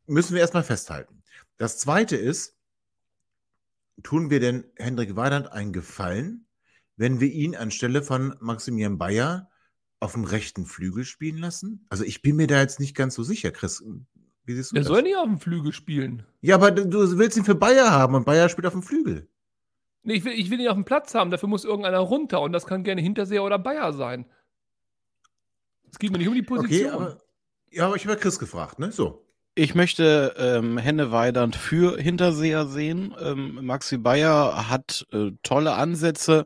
müssen 0.07 0.33
wir 0.33 0.41
erstmal 0.41 0.63
festhalten. 0.63 1.23
Das 1.57 1.77
zweite 1.79 2.15
ist, 2.15 2.57
tun 4.03 4.29
wir 4.29 4.39
denn 4.39 4.65
Hendrik 4.75 5.15
Weidand 5.15 5.51
einen 5.51 5.73
Gefallen, 5.73 6.45
wenn 6.97 7.19
wir 7.19 7.31
ihn 7.31 7.55
anstelle 7.55 8.03
von 8.03 8.35
Maximilian 8.39 8.97
Bayer 8.97 9.49
auf 9.99 10.13
dem 10.13 10.23
rechten 10.25 10.65
Flügel 10.65 11.05
spielen 11.05 11.37
lassen? 11.37 11.85
Also 11.89 12.03
ich 12.03 12.21
bin 12.21 12.35
mir 12.35 12.47
da 12.47 12.59
jetzt 12.59 12.79
nicht 12.79 12.95
ganz 12.95 13.15
so 13.15 13.23
sicher, 13.23 13.51
Chris. 13.51 13.83
Wie 14.43 14.53
siehst 14.53 14.71
du 14.71 14.75
Der 14.75 14.83
das? 14.83 14.87
soll 14.89 15.01
nicht 15.01 15.15
auf 15.17 15.25
dem 15.25 15.39
Flügel 15.39 15.73
spielen. 15.73 16.25
ja, 16.41 16.55
aber 16.55 16.71
du 16.71 17.17
willst 17.17 17.37
ihn 17.37 17.45
für 17.45 17.55
Bayer 17.55 17.89
haben 17.91 18.15
und 18.15 18.25
Bayer 18.25 18.49
spielt 18.49 18.67
auf 18.67 18.73
dem 18.73 18.83
Flügel. 18.83 19.27
Nee, 20.03 20.13
ich 20.15 20.23
will, 20.23 20.33
ich 20.33 20.51
will 20.51 20.59
ihn 20.59 20.67
auf 20.67 20.75
dem 20.75 20.85
Platz 20.85 21.15
haben, 21.15 21.31
dafür 21.31 21.49
muss 21.49 21.65
irgendeiner 21.65 21.97
runter 21.99 22.41
und 22.41 22.51
das 22.51 22.67
kann 22.67 22.83
gerne 22.83 23.01
Hinterseher 23.01 23.43
oder 23.43 23.57
Bayer 23.57 23.91
sein. 23.93 24.25
Es 25.91 25.97
geht 25.97 26.11
mir 26.11 26.19
nicht 26.19 26.27
um 26.27 26.35
die 26.35 26.43
Position. 26.43 26.93
Okay, 26.93 26.95
aber, 26.95 27.17
ja, 27.75 27.87
aber 27.87 27.95
ich 27.95 28.07
habe 28.07 28.17
Chris 28.17 28.39
gefragt, 28.39 28.79
ne? 28.79 28.91
So. 28.91 29.21
Ich 29.57 29.73
möchte 29.73 30.33
ähm, 30.37 30.77
Henne 30.77 31.11
Weidand 31.11 31.55
für 31.55 31.97
Hinterseher 31.97 32.65
sehen. 32.65 33.15
Ähm, 33.21 33.59
Maxi 33.61 33.97
Bayer 33.97 34.69
hat 34.69 35.05
äh, 35.13 35.31
tolle 35.43 35.75
Ansätze, 35.75 36.45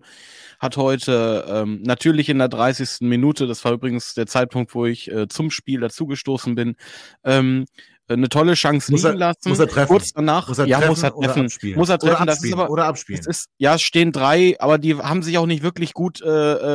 hat 0.60 0.78
heute 0.78 1.46
ähm, 1.48 1.82
natürlich 1.82 2.30
in 2.30 2.38
der 2.38 2.50
30. 2.50 3.02
Minute, 3.02 3.48
das 3.48 3.66
war 3.66 3.72
übrigens 3.72 4.14
der 4.14 4.28
Zeitpunkt, 4.28 4.76
wo 4.76 4.86
ich 4.86 5.10
äh, 5.12 5.28
zum 5.28 5.50
Spiel 5.50 5.80
dazugestoßen 5.80 6.54
bin, 6.54 6.76
ähm, 7.24 7.66
eine 8.14 8.30
tolle 8.30 8.54
Chance 8.56 8.92
Muss 8.92 9.04
er- 9.04 9.12
liegen 9.12 9.20
lassen. 9.20 9.50
muss 9.50 9.60
er 9.60 9.68
treffen? 9.68 9.88
Kurz 9.88 10.14
danach, 10.14 10.48
Muss 10.48 10.58
er 10.58 10.66
ja, 10.66 10.78
treffen 10.78 10.90
muss 10.90 11.04
er 11.04 11.18
oder 11.18 11.28
treffen. 11.28 11.46
abspielen? 11.46 11.78
Muss 11.78 11.90
er 11.90 12.00
treffen. 12.00 12.16
Oder 12.16 12.26
das 12.26 12.36
ist 12.36 12.40
abspielen. 12.44 12.60
aber, 12.60 12.70
oder 12.72 12.86
abspielen. 12.86 13.22
ist, 13.28 13.50
ja, 13.58 13.76
es 13.76 13.82
stehen 13.82 14.12
drei, 14.12 14.56
aber 14.60 14.78
die 14.78 14.96
haben 14.96 15.22
sich 15.24 15.38
auch 15.38 15.46
nicht 15.46 15.64
wirklich 15.64 15.94
gut 15.94 16.22
äh, 16.22 16.28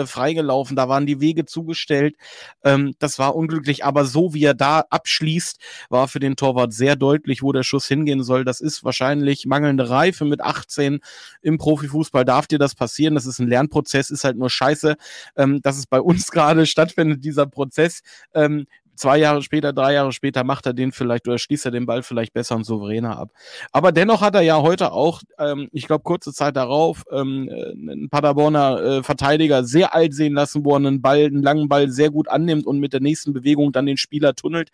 äh, 0.02 0.06
freigelaufen. 0.06 0.76
Da 0.76 0.88
waren 0.88 1.06
die 1.06 1.20
Wege 1.20 1.44
zugestellt. 1.44 2.16
Ähm, 2.62 2.94
das 2.98 3.18
war 3.18 3.34
unglücklich, 3.34 3.84
aber 3.84 4.04
so 4.04 4.34
wie 4.34 4.44
er 4.44 4.54
da 4.54 4.84
abschließt, 4.90 5.58
war 5.90 6.08
für 6.08 6.20
den 6.20 6.36
Torwart 6.36 6.72
sehr 6.72 6.96
deutlich, 6.96 7.42
wo 7.42 7.52
der 7.52 7.62
Schuss 7.62 7.86
hingehen 7.86 8.22
soll. 8.22 8.44
Das 8.44 8.60
ist 8.60 8.84
wahrscheinlich 8.84 9.46
mangelnde 9.46 9.88
Reife 9.90 10.24
mit 10.24 10.40
18 10.40 11.00
im 11.42 11.58
Profifußball. 11.58 12.24
Darf 12.24 12.46
dir 12.46 12.58
das 12.58 12.74
passieren? 12.74 13.14
Das 13.14 13.26
ist 13.26 13.38
ein 13.38 13.48
Lernprozess, 13.48 14.10
ist 14.10 14.24
halt 14.24 14.36
nur 14.36 14.50
scheiße, 14.50 14.96
ähm, 15.36 15.60
dass 15.62 15.78
es 15.78 15.86
bei 15.86 16.00
uns 16.00 16.26
gerade 16.30 16.66
stattfindet, 16.66 17.24
dieser 17.24 17.46
Prozess. 17.46 18.00
Ähm, 18.34 18.66
zwei 18.96 19.18
Jahre 19.18 19.42
später, 19.42 19.72
drei 19.72 19.94
Jahre 19.94 20.12
später 20.12 20.44
macht 20.44 20.66
er 20.66 20.72
den 20.72 20.92
vielleicht 20.92 21.26
oder 21.28 21.38
schließt 21.38 21.64
er 21.66 21.70
den 21.70 21.86
Ball 21.86 22.02
vielleicht 22.02 22.32
besser 22.32 22.56
und 22.56 22.64
souveräner 22.64 23.18
ab. 23.18 23.30
Aber 23.72 23.92
dennoch 23.92 24.20
hat 24.20 24.34
er 24.34 24.42
ja 24.42 24.60
heute 24.60 24.92
auch, 24.92 25.22
ähm, 25.38 25.68
ich 25.72 25.86
glaube, 25.86 26.04
kurze 26.04 26.32
Zeit 26.32 26.56
darauf, 26.56 27.04
ähm, 27.10 27.48
äh, 27.48 27.72
einen 27.72 28.08
Paderborner 28.08 28.80
äh, 28.80 29.02
Verteidiger 29.02 29.64
sehr 29.64 29.94
alt 29.94 30.14
sehen 30.14 30.34
lassen, 30.34 30.64
wo 30.64 30.72
er 30.72 30.76
einen 30.76 31.02
Ball, 31.02 31.26
einen 31.26 31.42
langen 31.42 31.68
Ball 31.68 31.90
sehr 31.90 32.10
gut 32.10 32.28
annimmt 32.28 32.66
und 32.66 32.80
mit 32.80 32.92
der 32.92 33.00
nächsten 33.00 33.32
Bewegung 33.32 33.72
dann 33.72 33.86
den 33.86 33.96
Spieler 33.96 34.34
tunnelt 34.34 34.70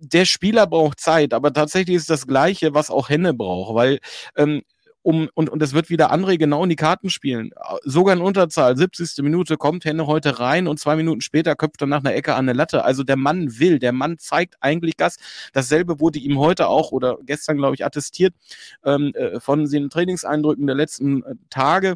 der 0.00 0.24
Spieler 0.24 0.66
braucht 0.66 0.98
Zeit, 0.98 1.34
aber 1.34 1.52
tatsächlich 1.52 1.96
ist 1.96 2.08
das 2.08 2.26
Gleiche, 2.26 2.72
was 2.72 2.90
auch 2.90 3.10
Henne 3.10 3.34
braucht, 3.34 3.74
weil 3.74 3.98
ähm, 4.34 4.62
um, 5.02 5.28
und, 5.34 5.48
und 5.48 5.62
es 5.62 5.72
wird 5.72 5.88
wieder 5.90 6.12
André 6.12 6.36
genau 6.36 6.62
in 6.62 6.70
die 6.70 6.76
Karten 6.76 7.10
spielen. 7.10 7.50
Sogar 7.84 8.14
in 8.14 8.20
Unterzahl, 8.20 8.76
70. 8.76 9.22
Minute 9.22 9.56
kommt 9.56 9.84
Henne 9.84 10.06
heute 10.06 10.38
rein 10.38 10.66
und 10.66 10.78
zwei 10.78 10.96
Minuten 10.96 11.20
später 11.20 11.56
köpft 11.56 11.80
er 11.80 11.86
nach 11.86 12.00
einer 12.00 12.14
Ecke 12.14 12.34
an 12.34 12.48
eine 12.48 12.52
Latte. 12.52 12.84
Also 12.84 13.02
der 13.02 13.16
Mann 13.16 13.58
will, 13.58 13.78
der 13.78 13.92
Mann 13.92 14.18
zeigt 14.18 14.56
eigentlich 14.60 14.96
Gas. 14.96 15.16
Dasselbe 15.52 16.00
wurde 16.00 16.18
ihm 16.18 16.38
heute 16.38 16.68
auch 16.68 16.92
oder 16.92 17.18
gestern, 17.24 17.56
glaube 17.56 17.74
ich, 17.74 17.84
attestiert 17.84 18.34
ähm, 18.84 19.12
äh, 19.14 19.40
von 19.40 19.68
den 19.68 19.90
Trainingseindrücken 19.90 20.66
der 20.66 20.76
letzten 20.76 21.22
äh, 21.22 21.34
Tage 21.48 21.94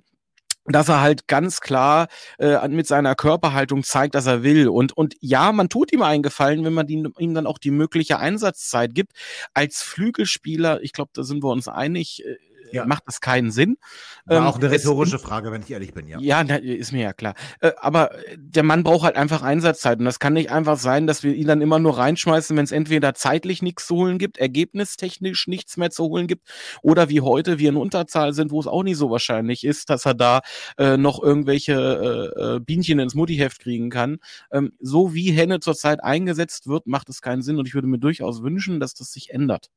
dass 0.67 0.89
er 0.89 1.03
halt 1.03 1.29
ganz 1.29 1.61
klar 1.61 2.09
äh, 2.39 2.67
mit 2.69 2.87
seiner 2.87 3.15
Körperhaltung 3.15 3.83
zeigt, 3.83 4.15
dass 4.15 4.25
er 4.27 4.43
will. 4.43 4.69
Und, 4.69 4.97
und 4.97 5.15
ja, 5.21 5.53
man 5.53 5.69
tut 5.69 5.93
ihm 5.93 6.01
einen 6.03 6.23
Gefallen, 6.23 6.65
wenn 6.65 6.73
man 6.73 6.87
die, 6.87 7.05
ihm 7.19 7.35
dann 7.35 7.47
auch 7.47 7.59
die 7.59 7.71
mögliche 7.71 8.19
Einsatzzeit 8.19 8.95
gibt. 8.95 9.13
Als 9.53 9.83
Flügelspieler, 9.83 10.83
ich 10.83 10.93
glaube, 10.93 11.11
da 11.13 11.23
sind 11.23 11.43
wir 11.43 11.51
uns 11.51 11.69
einig, 11.69 12.25
äh, 12.25 12.37
ja. 12.73 12.87
macht 12.87 13.05
das 13.07 13.21
keinen 13.21 13.51
Sinn. 13.51 13.77
War 14.25 14.39
ähm, 14.39 14.45
auch 14.45 14.59
eine 14.59 14.71
rhetorische 14.71 15.19
Frage, 15.19 15.53
wenn 15.53 15.63
ich 15.63 15.71
ehrlich 15.71 15.95
bin, 15.95 16.07
ja. 16.07 16.19
Ja, 16.19 16.41
ist 16.41 16.93
mir 16.93 17.03
ja 17.03 17.13
klar. 17.13 17.35
Äh, 17.61 17.73
aber 17.79 18.11
der 18.37 18.63
Mann 18.63 18.83
braucht 18.83 19.05
halt 19.05 19.17
einfach 19.17 19.43
Einsatzzeit 19.43 19.99
und 19.99 20.05
das 20.05 20.19
kann 20.19 20.33
nicht 20.33 20.51
einfach 20.51 20.79
sein, 20.79 21.07
dass 21.07 21.23
wir 21.23 21.35
ihn 21.35 21.47
dann 21.47 21.61
immer 21.61 21.79
nur 21.79 21.99
reinschmeißen, 21.99 22.57
wenn 22.57 22.65
es 22.65 22.73
entweder 22.73 23.15
zeitlich 23.15 23.63
nichts 23.63 23.87
zu 23.87 23.97
holen 23.97 24.19
gibt, 24.19 24.39
ergebnistechnisch 24.39 25.47
nichts 25.47 25.77
mehr 25.77 25.91
zu 25.91 26.05
holen 26.05 26.27
gibt 26.27 26.49
oder 26.83 27.09
wie 27.09 27.21
heute 27.21 27.59
wir 27.59 27.69
in 27.69 27.77
Unterzahl 27.77 28.33
sind, 28.33 28.51
wo 28.51 28.61
es 28.61 28.67
auch 28.67 28.83
nicht 28.83 28.97
so 28.97 29.11
wahrscheinlich 29.11 29.65
ist, 29.65 29.91
dass 29.91 30.07
er 30.07 30.15
da 30.15 30.41
äh, 30.79 30.97
noch 30.97 31.23
irgendwelche 31.23 32.33
äh, 32.37 32.57
äh 32.57 32.61
Bienchen 32.61 32.99
ins 32.99 33.15
Muttiheft 33.15 33.61
kriegen 33.61 33.91
kann. 33.91 34.19
Ähm, 34.51 34.73
so 34.81 35.15
wie 35.15 35.33
Henne 35.33 35.61
zurzeit 35.61 36.03
eingesetzt 36.03 36.67
wird, 36.67 36.87
macht 36.87 37.09
es 37.09 37.21
keinen 37.21 37.43
Sinn 37.43 37.59
und 37.59 37.69
ich 37.69 37.75
würde 37.75 37.89
mir 37.89 37.99
durchaus 37.99 38.43
wünschen, 38.43 38.81
dass 38.81 38.95
das 38.95 39.13
sich 39.13 39.31
ändert. 39.31 39.71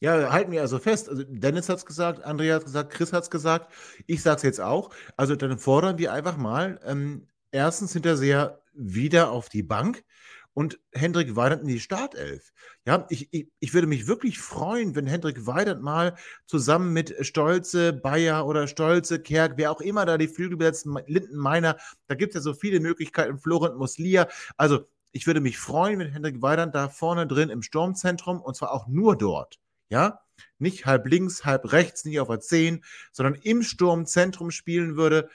Ja, 0.00 0.30
halten 0.30 0.52
wir 0.52 0.60
also 0.60 0.78
fest. 0.78 1.08
Also 1.08 1.22
Dennis 1.26 1.68
hat 1.68 1.78
es 1.78 1.86
gesagt, 1.86 2.22
Andrea 2.22 2.56
hat 2.56 2.62
es 2.62 2.66
gesagt, 2.66 2.92
Chris 2.92 3.12
hat 3.12 3.22
es 3.22 3.30
gesagt, 3.30 3.72
ich 4.06 4.22
sage 4.22 4.36
es 4.36 4.42
jetzt 4.42 4.60
auch. 4.60 4.90
Also 5.16 5.36
dann 5.36 5.58
fordern 5.58 5.96
wir 5.98 6.12
einfach 6.12 6.36
mal 6.36 6.78
ähm, 6.84 7.26
erstens 7.50 7.94
Hinterseher 7.94 8.60
wieder 8.74 9.30
auf 9.30 9.48
die 9.48 9.62
Bank 9.62 10.04
und 10.52 10.78
Hendrik 10.92 11.34
Weidand 11.34 11.62
in 11.62 11.68
die 11.68 11.80
Startelf. 11.80 12.52
Ja, 12.86 13.06
ich, 13.08 13.28
ich, 13.32 13.48
ich 13.58 13.74
würde 13.74 13.86
mich 13.86 14.06
wirklich 14.06 14.38
freuen, 14.38 14.94
wenn 14.94 15.06
Hendrik 15.06 15.46
Weidand 15.46 15.82
mal 15.82 16.16
zusammen 16.46 16.92
mit 16.92 17.14
Stolze, 17.26 17.94
Bayer 17.94 18.46
oder 18.46 18.66
Stolze, 18.68 19.20
Kerk, 19.20 19.54
wer 19.56 19.70
auch 19.70 19.80
immer 19.80 20.04
da 20.04 20.18
die 20.18 20.28
Flügel 20.28 20.58
besetzt, 20.58 20.86
Linden 21.06 21.36
Meiner, 21.36 21.76
da 22.06 22.14
gibt 22.14 22.30
es 22.30 22.36
ja 22.36 22.40
so 22.42 22.54
viele 22.54 22.80
Möglichkeiten, 22.80 23.38
Florent 23.38 23.76
Muslia. 23.76 24.28
Also 24.58 24.86
ich 25.12 25.26
würde 25.26 25.40
mich 25.40 25.58
freuen, 25.58 25.98
wenn 25.98 26.08
Hendrik 26.12 26.42
Weidand 26.42 26.74
da 26.74 26.88
vorne 26.90 27.26
drin 27.26 27.48
im 27.48 27.62
Sturmzentrum 27.62 28.40
und 28.42 28.56
zwar 28.56 28.72
auch 28.72 28.86
nur 28.88 29.16
dort 29.16 29.58
ja, 29.88 30.20
nicht 30.58 30.86
halb 30.86 31.06
links, 31.06 31.44
halb 31.44 31.72
rechts, 31.72 32.04
nicht 32.04 32.20
auf 32.20 32.28
der 32.28 32.40
10, 32.40 32.84
sondern 33.12 33.34
im 33.34 33.62
Sturmzentrum 33.62 34.50
spielen 34.50 34.96
würde. 34.96 35.28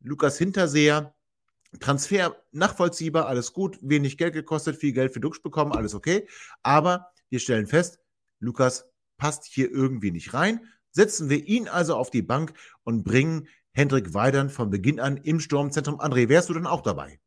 Lukas 0.00 0.38
Hinterseher, 0.38 1.14
Transfer 1.80 2.36
nachvollziehbar, 2.52 3.26
alles 3.26 3.52
gut, 3.52 3.78
wenig 3.82 4.16
Geld 4.16 4.34
gekostet, 4.34 4.76
viel 4.76 4.92
Geld 4.92 5.12
für 5.12 5.20
Dux 5.20 5.42
bekommen, 5.42 5.72
alles 5.72 5.94
okay. 5.94 6.26
Aber 6.62 7.10
wir 7.28 7.40
stellen 7.40 7.66
fest, 7.66 7.98
Lukas 8.40 8.86
passt 9.18 9.44
hier 9.44 9.70
irgendwie 9.70 10.10
nicht 10.10 10.32
rein. 10.32 10.60
Setzen 10.90 11.28
wir 11.28 11.44
ihn 11.46 11.68
also 11.68 11.96
auf 11.96 12.10
die 12.10 12.22
Bank 12.22 12.54
und 12.84 13.04
bringen 13.04 13.48
Hendrik 13.72 14.14
Weidern 14.14 14.50
von 14.50 14.70
Beginn 14.70 14.98
an 14.98 15.18
im 15.18 15.40
Sturmzentrum. 15.40 16.00
André, 16.00 16.28
wärst 16.28 16.48
du 16.48 16.54
dann 16.54 16.66
auch 16.66 16.80
dabei? 16.80 17.20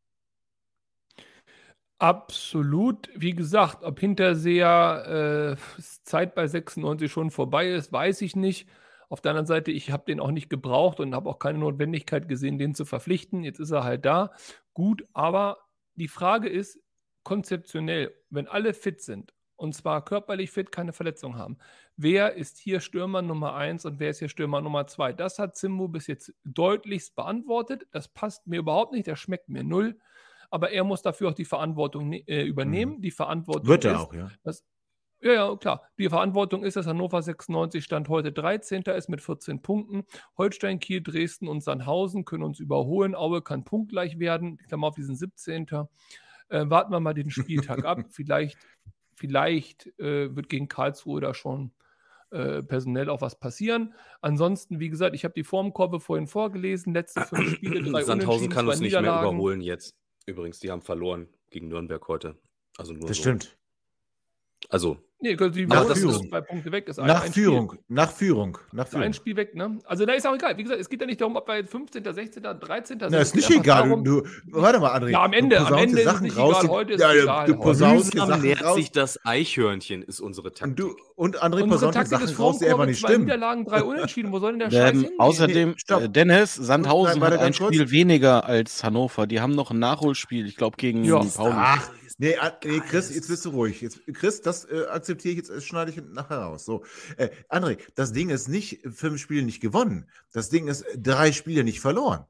Absolut. 2.02 3.08
Wie 3.14 3.32
gesagt, 3.32 3.84
ob 3.84 4.00
Hinterseher 4.00 5.56
äh, 5.56 5.82
Zeit 6.02 6.34
bei 6.34 6.48
96 6.48 7.10
schon 7.12 7.30
vorbei 7.30 7.68
ist, 7.70 7.92
weiß 7.92 8.22
ich 8.22 8.34
nicht. 8.34 8.68
Auf 9.08 9.20
der 9.20 9.30
anderen 9.30 9.46
Seite, 9.46 9.70
ich 9.70 9.92
habe 9.92 10.04
den 10.06 10.18
auch 10.18 10.32
nicht 10.32 10.50
gebraucht 10.50 10.98
und 10.98 11.14
habe 11.14 11.30
auch 11.30 11.38
keine 11.38 11.60
Notwendigkeit 11.60 12.28
gesehen, 12.28 12.58
den 12.58 12.74
zu 12.74 12.84
verpflichten. 12.86 13.44
Jetzt 13.44 13.60
ist 13.60 13.70
er 13.70 13.84
halt 13.84 14.04
da. 14.04 14.32
Gut, 14.74 15.06
aber 15.12 15.58
die 15.94 16.08
Frage 16.08 16.48
ist 16.48 16.80
konzeptionell, 17.22 18.12
wenn 18.30 18.48
alle 18.48 18.74
fit 18.74 19.00
sind, 19.00 19.32
und 19.54 19.72
zwar 19.72 20.04
körperlich 20.04 20.50
fit, 20.50 20.72
keine 20.72 20.92
Verletzung 20.92 21.36
haben, 21.38 21.56
wer 21.96 22.34
ist 22.34 22.58
hier 22.58 22.80
Stürmer 22.80 23.22
Nummer 23.22 23.54
1 23.54 23.84
und 23.84 24.00
wer 24.00 24.10
ist 24.10 24.18
hier 24.18 24.28
Stürmer 24.28 24.60
Nummer 24.60 24.88
2? 24.88 25.12
Das 25.12 25.38
hat 25.38 25.54
Zimbo 25.54 25.86
bis 25.86 26.08
jetzt 26.08 26.34
deutlichst 26.42 27.14
beantwortet. 27.14 27.86
Das 27.92 28.08
passt 28.08 28.48
mir 28.48 28.58
überhaupt 28.58 28.92
nicht, 28.92 29.06
das 29.06 29.20
schmeckt 29.20 29.48
mir 29.48 29.62
null 29.62 30.00
aber 30.52 30.70
er 30.70 30.84
muss 30.84 31.00
dafür 31.00 31.30
auch 31.30 31.34
die 31.34 31.46
Verantwortung 31.46 32.12
äh, 32.12 32.42
übernehmen. 32.42 32.96
Mhm. 32.96 33.00
Die 33.00 33.10
Verantwortung 33.10 33.66
Wird 33.66 33.86
er 33.86 33.94
ist, 33.94 33.98
auch, 33.98 34.14
ja. 34.14 34.30
Dass, 34.44 34.64
ja, 35.22 35.32
ja, 35.32 35.56
klar. 35.56 35.82
Die 35.98 36.08
Verantwortung 36.08 36.62
ist, 36.62 36.76
dass 36.76 36.86
Hannover 36.86 37.22
96 37.22 37.82
Stand 37.82 38.08
heute 38.10 38.32
13. 38.32 38.82
ist 38.82 39.08
mit 39.08 39.22
14 39.22 39.62
Punkten. 39.62 40.04
Holstein, 40.36 40.78
Kiel, 40.78 41.02
Dresden 41.02 41.48
und 41.48 41.62
Sandhausen 41.62 42.26
können 42.26 42.42
uns 42.42 42.60
überholen. 42.60 43.14
Aue 43.14 43.40
kann 43.40 43.64
punktgleich 43.64 44.18
werden. 44.18 44.58
Ich 44.60 44.68
glaube 44.68 44.86
auf 44.86 44.94
diesen 44.94 45.16
17. 45.16 45.68
Äh, 46.48 46.68
warten 46.68 46.92
wir 46.92 47.00
mal 47.00 47.14
den 47.14 47.30
Spieltag 47.30 47.86
ab. 47.86 48.00
Vielleicht, 48.10 48.58
vielleicht 49.14 49.86
äh, 49.98 50.36
wird 50.36 50.50
gegen 50.50 50.68
Karlsruhe 50.68 51.22
da 51.22 51.32
schon 51.32 51.72
äh, 52.30 52.62
personell 52.62 53.08
auch 53.08 53.22
was 53.22 53.38
passieren. 53.38 53.94
Ansonsten, 54.20 54.80
wie 54.80 54.90
gesagt, 54.90 55.14
ich 55.14 55.24
habe 55.24 55.34
die 55.34 55.44
Formkurve 55.44 55.98
vorhin 56.00 56.26
vorgelesen. 56.26 56.92
Letzte 56.92 57.22
fünf 57.22 57.54
Spiele, 57.54 57.82
drei 57.82 58.02
Sandhausen 58.04 58.50
kann 58.50 58.68
uns 58.68 58.80
nicht 58.80 58.92
mehr 58.92 59.00
überholen 59.00 59.62
jetzt. 59.62 59.96
Übrigens, 60.26 60.58
die 60.60 60.70
haben 60.70 60.82
verloren 60.82 61.28
gegen 61.50 61.68
Nürnberg 61.68 62.06
heute. 62.08 62.38
Also 62.76 62.92
nur 62.92 63.08
das 63.08 63.16
so. 63.16 63.22
stimmt. 63.22 63.58
Also, 64.68 64.98
Nee, 65.24 65.36
die 65.36 65.66
nach 65.66 65.86
Führung. 65.94 66.28
zwei 66.28 66.40
Punkte 66.40 66.72
weg. 66.72 66.88
Ist 66.88 66.98
ein, 66.98 67.06
nach, 67.06 67.22
ein 67.22 67.32
Führung. 67.32 67.74
nach 67.86 68.10
Führung. 68.10 68.58
Nach 68.72 68.88
Führung. 68.88 69.04
Ein 69.04 69.14
Spiel 69.14 69.36
weg, 69.36 69.54
ne? 69.54 69.78
Also 69.84 70.04
da 70.04 70.14
ist 70.14 70.26
auch 70.26 70.34
egal. 70.34 70.58
Wie 70.58 70.64
gesagt, 70.64 70.80
es 70.80 70.88
geht 70.88 71.00
ja 71.00 71.06
nicht 71.06 71.20
darum, 71.20 71.36
ob 71.36 71.46
wir 71.46 71.64
15., 71.64 72.02
16., 72.12 72.42
13. 72.42 72.98
sind. 72.98 73.12
Na, 73.12 73.18
ist 73.18 73.36
nicht 73.36 73.48
egal. 73.48 73.88
Darum, 73.88 74.02
du, 74.02 74.24
warte 74.50 74.80
mal, 74.80 74.92
André. 74.98 75.10
Ja, 75.10 75.22
am 75.22 75.32
Ende, 75.32 75.60
am 75.60 75.74
Ende 75.74 76.02
Sachen 76.02 76.26
ist 76.26 76.32
es 76.32 76.36
nicht 76.36 76.38
raus, 76.38 76.56
egal. 76.64 76.70
Heute 76.70 76.92
ist 76.94 77.00
ja, 77.00 77.12
egal. 77.14 77.46
Du 77.46 77.72
Sachen 77.72 78.42
nährt 78.42 78.64
raus. 78.64 78.74
sich 78.74 78.90
das 78.90 79.24
Eichhörnchen, 79.24 80.02
ist 80.02 80.18
unsere 80.18 80.54
Taktik. 80.54 80.84
Und, 80.84 80.96
du, 80.96 80.96
und 81.14 81.40
André 81.40 81.68
posaunt 81.68 81.94
die 81.94 82.04
Sachen 82.04 82.34
raus, 82.34 82.58
die 82.58 82.66
einfach 82.66 82.86
nicht 82.86 82.98
stimmen. 82.98 83.26
Niederlagen, 83.26 83.64
drei 83.64 83.84
Unentschieden. 83.84 84.32
Wo 84.32 84.40
soll 84.40 84.58
denn 84.58 84.70
der 84.70 84.92
Scheiß 84.92 85.04
Außerdem, 85.18 85.76
nee, 85.88 86.08
Dennis, 86.08 86.56
Sandhausen 86.56 87.22
hat 87.22 87.38
ein 87.38 87.52
Spiel 87.52 87.92
weniger 87.92 88.44
als 88.44 88.82
Hannover. 88.82 89.28
Die 89.28 89.40
haben 89.40 89.54
noch 89.54 89.70
ein 89.70 89.78
Nachholspiel, 89.78 90.46
ich 90.46 90.56
glaube, 90.56 90.78
gegen 90.78 91.08
Pauli. 91.08 91.54
Ach, 91.54 91.90
Nee, 92.18 92.36
nee, 92.64 92.80
Chris, 92.80 93.14
jetzt 93.14 93.28
bist 93.28 93.44
du 93.44 93.50
ruhig. 93.50 93.80
Jetzt, 93.80 94.00
Chris, 94.14 94.40
das 94.40 94.64
äh, 94.64 94.86
akzeptiere 94.88 95.32
ich 95.32 95.38
jetzt, 95.38 95.50
das 95.50 95.64
schneide 95.64 95.90
ich 95.90 95.96
nachher 95.96 96.38
raus. 96.38 96.64
So, 96.64 96.84
äh, 97.16 97.30
André, 97.48 97.78
das 97.94 98.12
Ding 98.12 98.30
ist 98.30 98.48
nicht 98.48 98.80
fünf 98.88 99.20
Spiele 99.20 99.42
nicht 99.42 99.60
gewonnen. 99.60 100.08
Das 100.32 100.48
Ding 100.48 100.68
ist 100.68 100.84
drei 100.96 101.32
Spiele 101.32 101.64
nicht 101.64 101.80
verloren. 101.80 102.26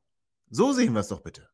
So 0.51 0.73
sehen 0.73 0.93
wir 0.93 1.01
es 1.01 1.09
doch 1.09 1.21
bitte. 1.21 1.49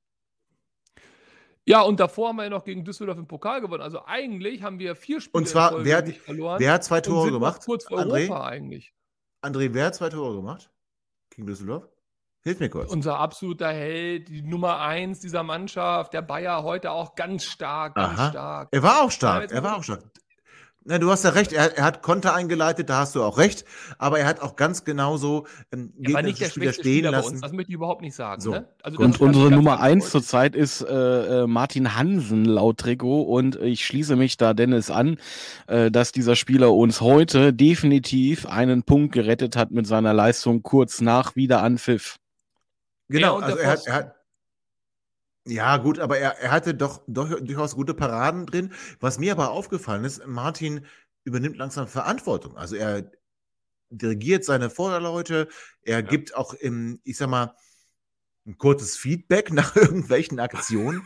Ja, 1.64 1.82
und 1.82 2.00
davor 2.00 2.28
haben 2.28 2.36
wir 2.36 2.44
ja 2.44 2.50
noch 2.50 2.64
gegen 2.64 2.84
Düsseldorf 2.84 3.18
im 3.18 3.26
Pokal 3.26 3.60
gewonnen. 3.60 3.82
Also 3.82 4.04
eigentlich 4.06 4.62
haben 4.62 4.78
wir 4.78 4.96
vier 4.96 5.20
Spiele 5.20 5.38
und 5.38 5.46
zwar, 5.46 5.84
wer, 5.84 6.00
nicht 6.02 6.20
verloren. 6.20 6.58
Wer 6.60 6.72
hat 6.72 6.84
zwei 6.84 7.02
Tore 7.02 7.30
gemacht? 7.30 7.62
Kurz 7.66 7.84
vor 7.84 7.98
André, 7.98 8.22
Europa 8.22 8.46
eigentlich. 8.46 8.94
André, 9.42 9.74
wer 9.74 9.86
hat 9.86 9.94
zwei 9.94 10.08
Tore 10.08 10.36
gemacht? 10.36 10.70
Gegen 11.28 11.46
Düsseldorf? 11.46 11.86
Hilf 12.42 12.61
mir 12.61 12.70
kurz. 12.70 12.90
Unser 12.90 13.18
absoluter 13.18 13.68
Held, 13.68 14.29
die 14.29 14.42
Nummer 14.42 14.81
eins 14.81 15.20
dieser 15.20 15.42
Mannschaft, 15.42 16.14
der 16.14 16.22
Bayer 16.22 16.62
heute 16.62 16.92
auch 16.92 17.14
ganz 17.14 17.44
stark, 17.44 17.94
ganz 17.94 18.18
Aha. 18.18 18.31
stark. 18.31 18.68
Er 18.70 18.83
war 18.83 19.03
auch 19.03 19.11
stark, 19.11 19.51
er 19.51 19.62
war 19.62 19.77
auch 19.77 19.85
stark. 19.85 20.03
Na, 20.90 20.96
du 20.96 21.11
hast 21.11 21.22
ja 21.22 21.31
recht, 21.31 21.53
er, 21.53 21.77
er, 21.77 21.85
hat 21.85 22.01
Konter 22.01 22.35
eingeleitet, 22.35 22.88
da 22.88 23.01
hast 23.01 23.14
du 23.14 23.22
auch 23.22 23.37
recht, 23.37 23.66
aber 23.98 24.20
er 24.20 24.27
hat 24.27 24.40
auch 24.40 24.57
ganz 24.57 24.85
genauso 24.85 25.46
ähm, 25.70 25.92
er 26.03 26.14
war 26.14 26.22
nicht 26.22 26.40
der 26.40 26.48
Spieler 26.48 26.72
stehen 26.72 26.85
Spieler 26.85 27.11
lassen. 27.11 27.33
Uns, 27.33 27.40
das 27.42 27.53
möchte 27.53 27.70
ich 27.70 27.74
überhaupt 27.74 28.01
nicht 28.01 28.14
sagen. 28.14 28.40
So. 28.40 28.53
Ne? 28.53 28.68
Also 28.83 28.98
und 28.98 29.20
unsere 29.20 29.51
Nummer 29.51 29.81
eins 29.81 30.09
zurzeit 30.09 30.57
ist 30.57 30.81
äh, 30.81 31.42
äh, 31.42 31.46
Martin 31.46 31.94
Hansen 31.94 32.46
laut 32.46 32.79
Trikot 32.79 33.20
und 33.24 33.57
ich 33.57 33.85
schließe 33.85 34.16
mich 34.16 34.38
da 34.38 34.55
Dennis 34.55 34.90
an, 34.90 35.18
äh, 35.66 35.90
dass 35.90 36.12
dieser 36.12 36.37
Spieler 36.37 36.72
uns 36.72 37.03
heute 37.03 37.53
definitiv 37.53 38.46
einen 38.46 38.83
Punkt 38.83 39.12
gerettet 39.12 39.57
hat 39.57 39.70
mit 39.70 39.87
seiner 39.87 40.14
Leistung 40.14 40.62
kurz 40.62 41.03
nach 41.03 41.37
Wiederanpfiff. 41.37 42.16
Genau, 43.09 43.38
also 43.38 43.57
er 43.57 43.71
hat, 43.71 43.87
er 43.87 43.94
hat, 43.94 44.14
ja, 45.47 45.79
gut, 45.79 45.99
aber 45.99 46.18
er, 46.18 46.38
er 46.38 46.51
hatte 46.51 46.75
doch, 46.75 47.03
doch 47.07 47.29
durchaus 47.40 47.75
gute 47.75 47.94
Paraden 47.94 48.44
drin. 48.44 48.73
Was 49.01 49.18
mir 49.18 49.33
aber 49.33 49.51
aufgefallen 49.51 50.05
ist, 50.05 50.27
Martin 50.27 50.85
übernimmt 51.25 51.57
langsam 51.57 51.88
Verantwortung. 51.88 52.57
Also 52.57 52.77
er 52.77 53.11
dirigiert 53.90 54.44
seine 54.44 54.68
Vorderleute, 54.68 55.49
er 55.83 56.01
ja. 56.01 56.07
gibt 56.07 56.35
auch 56.35 56.53
im, 56.53 57.01
ich 57.05 57.16
sag 57.16 57.31
mal, 57.31 57.55
ein 58.48 58.56
kurzes 58.58 58.96
Feedback 58.96 59.52
nach 59.52 59.76
irgendwelchen 59.76 60.40
Aktionen. 60.40 61.02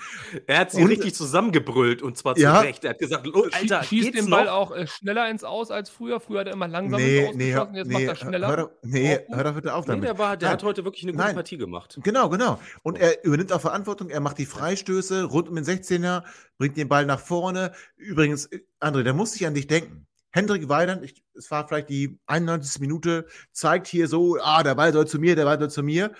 Er 0.47 0.61
hat 0.61 0.71
sie 0.71 0.81
Und- 0.83 0.89
richtig 0.89 1.15
zusammengebrüllt 1.15 2.01
und 2.01 2.17
zwar 2.17 2.37
zu 2.37 2.43
Ja. 2.43 2.61
Recht. 2.61 2.85
Er 2.85 2.91
hat 2.91 2.99
gesagt, 3.01 3.27
oh, 3.35 3.47
Alter, 3.51 3.83
Schießt 3.83 4.13
geht's 4.13 4.25
den 4.25 4.31
Ball 4.31 4.45
noch? 4.45 4.53
auch 4.53 4.71
äh, 4.77 4.87
schneller 4.87 5.29
ins 5.29 5.43
Aus 5.45 5.71
als 5.71 5.91
früher. 5.91 6.21
Früher 6.21 6.41
hat 6.41 6.47
er 6.47 6.53
immer 6.53 6.69
langsam 6.69 7.01
ins 7.01 7.09
Nee, 7.11 7.27
Aus 7.29 7.35
nee, 7.35 7.51
geschossen, 7.51 7.75
jetzt 7.75 7.87
nee, 7.89 7.93
macht 7.95 8.03
er 8.05 8.15
schneller. 8.17 8.49
hör 8.49 8.71
nee, 8.83 9.15
Auch 9.17 9.27
gut. 9.27 9.37
hör 9.37 9.45
doch 9.45 9.55
bitte 9.55 9.75
auf 9.75 9.87
Nee, 9.87 9.91
damit. 9.93 10.05
der, 10.09 10.19
war, 10.19 10.37
der 10.37 10.49
Nein. 10.49 10.53
hat 10.55 10.63
heute 10.63 10.85
wirklich 10.85 11.03
eine 11.03 11.13
gute 11.13 11.25
Nein. 11.25 11.35
Partie 11.35 11.57
gemacht. 11.59 11.99
Genau, 12.03 12.29
genau. 12.29 12.61
Und 12.85 12.99
er 12.99 13.25
übernimmt 13.25 13.53
auch 13.53 13.61
Verantwortung, 13.61 14.09
er 14.09 14.21
macht 14.21 14.39
die 14.39 14.47
Freistöße 14.47 15.25
rund 15.25 15.49
um 15.49 15.57
den 15.57 15.65
16er, 15.65 16.23
bringt 16.59 16.77
den 16.77 16.89
Ball 16.89 17.07
nach 17.07 17.21
vorne. 17.21 17.73
Übrigens, 17.97 18.47
äh, 18.47 18.61
André, 18.81 19.03
da 19.03 19.13
muss 19.13 19.35
ich 19.35 19.47
an 19.47 19.55
dich 19.55 19.67
denken. 19.67 20.07
Hendrik 20.35 20.69
Weidand, 20.71 21.05
ich, 21.05 21.23
es 21.35 21.51
war 21.51 21.69
vielleicht 21.69 21.91
die 21.91 22.19
91. 22.27 22.81
Minute, 22.81 23.27
zeigt 23.53 23.87
hier 23.87 24.09
so, 24.09 24.39
ah, 24.41 24.63
der 24.63 24.75
Ball 24.77 24.91
soll 24.93 25.07
zu 25.07 25.19
mir, 25.19 25.37
der 25.37 25.45
Ball 25.45 25.59
soll 25.59 25.69
zu 25.71 25.83
mir. 25.83 26.13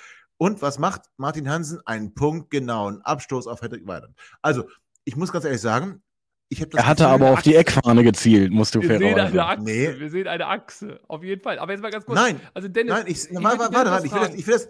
Und 0.43 0.61
was 0.61 0.81
macht 0.81 1.03
Martin 1.19 1.49
Hansen? 1.49 1.87
Einen 1.87 2.15
punktgenauen 2.15 3.01
Abstoß 3.03 3.47
auf 3.47 3.63
Hendrik 3.63 3.87
Weidand. 3.87 4.19
Also, 4.41 4.69
ich 5.05 5.15
muss 5.15 5.31
ganz 5.31 5.45
ehrlich 5.45 5.61
sagen, 5.61 6.03
ich 6.49 6.61
habe 6.61 6.71
das 6.71 6.81
Er 6.81 6.87
hatte 6.89 7.05
Gefühl, 7.05 7.15
aber 7.15 7.31
auf 7.31 7.43
die 7.43 7.55
Eckfahne 7.55 8.03
gezielt, 8.03 8.51
musst 8.51 8.75
du 8.75 8.83
Wir 8.83 8.99
sehen 8.99 9.21
eine. 9.21 9.45
Achse. 9.45 9.63
Nee. 9.63 10.01
Wir 10.01 10.11
sehen 10.11 10.27
eine 10.27 10.49
Achse. 10.49 10.99
Auf 11.07 11.23
jeden 11.23 11.41
Fall. 11.41 11.61
Aber 11.61 11.71
jetzt 11.71 11.81
mal 11.81 11.93
ganz 11.93 12.05
kurz. 12.05 12.19
Nein, 12.19 12.41
Also 12.55 12.67
Dennis, 12.67 12.93
Nein, 12.93 13.05
ich, 13.07 13.31
ich 13.31 13.41
warte, 13.41 13.73
warte, 13.73 13.91
warte, 13.93 14.07
ich 14.09 14.13
will, 14.13 14.19
das, 14.19 14.35
ich 14.35 14.45
will 14.49 14.55
das, 14.55 14.69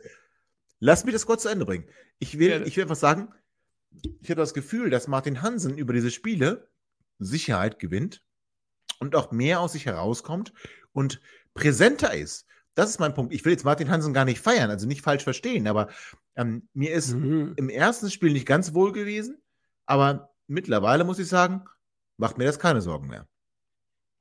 lass 0.78 1.04
mich 1.06 1.14
das 1.14 1.24
kurz 1.24 1.40
zu 1.40 1.48
Ende 1.48 1.64
bringen. 1.64 1.88
Ich 2.18 2.38
will, 2.38 2.50
Gerne. 2.50 2.66
ich 2.66 2.76
will 2.76 2.85
etwas 2.85 3.00
sagen. 3.00 3.32
Ich 4.20 4.28
habe 4.28 4.42
das 4.42 4.52
Gefühl, 4.52 4.90
dass 4.90 5.08
Martin 5.08 5.40
Hansen 5.40 5.78
über 5.78 5.94
diese 5.94 6.11
Spiele 6.11 6.68
Sicherheit 7.18 7.78
gewinnt 7.78 8.22
und 8.98 9.16
auch 9.16 9.32
mehr 9.32 9.61
aus 9.61 9.72
sich 9.72 9.87
herauskommt 9.87 10.52
und 10.92 11.22
präsenter 11.54 12.12
ist. 12.12 12.44
Das 12.74 12.88
ist 12.88 12.98
mein 12.98 13.14
Punkt. 13.14 13.35
Ich 13.35 13.44
will 13.44 13.52
jetzt 13.52 13.64
Martin 13.64 13.90
Hansen 13.90 14.14
gar 14.14 14.24
nicht 14.24 14.40
feiern, 14.40 14.70
also 14.70 14.87
nicht 14.87 15.02
falsch 15.02 15.24
verstehen, 15.24 15.66
aber 15.66 15.88
ähm, 16.37 16.68
mir 16.72 16.92
ist 16.92 17.14
Nö. 17.14 17.52
im 17.56 17.68
ersten 17.68 18.11
Spiel 18.11 18.32
nicht 18.32 18.46
ganz 18.46 18.72
wohl 18.74 18.92
gewesen, 18.92 19.42
aber 19.87 20.35
mittlerweile 20.46 21.04
muss 21.04 21.18
ich 21.18 21.28
sagen, 21.28 21.64
macht 22.16 22.38
mir 22.38 22.44
das 22.44 22.58
keine 22.58 22.80
Sorgen 22.80 23.08
mehr. 23.08 23.26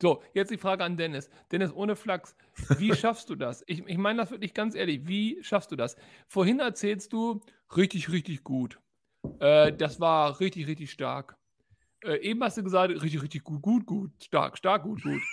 So, 0.02 0.24
jetzt 0.34 0.50
die 0.50 0.58
Frage 0.58 0.84
an 0.84 0.98
Dennis. 0.98 1.30
Dennis, 1.52 1.72
ohne 1.72 1.96
Flachs, 1.96 2.36
wie 2.78 2.94
schaffst 2.96 3.30
du 3.30 3.36
das? 3.36 3.64
Ich, 3.68 3.86
ich 3.86 3.98
meine 3.98 4.20
das 4.20 4.32
wirklich 4.32 4.54
ganz 4.54 4.74
ehrlich. 4.74 5.08
Wie 5.08 5.42
schaffst 5.44 5.72
du 5.72 5.76
das? 5.76 5.96
Vorhin 6.28 6.60
erzählst 6.60 7.14
du, 7.14 7.42
richtig, 7.78 8.12
richtig 8.12 8.44
gut. 8.44 8.80
Äh, 9.40 9.72
das 9.74 10.00
war 10.00 10.40
richtig, 10.40 10.68
richtig 10.68 10.92
stark. 10.92 11.38
Äh, 12.04 12.18
eben 12.22 12.44
hast 12.44 12.58
du 12.58 12.64
gesagt, 12.64 12.92
richtig, 12.92 13.22
richtig 13.22 13.44
gut, 13.44 13.62
gut, 13.62 13.86
gut, 13.86 14.12
stark, 14.24 14.58
stark, 14.58 14.84
gut, 14.84 15.04
gut. 15.04 15.22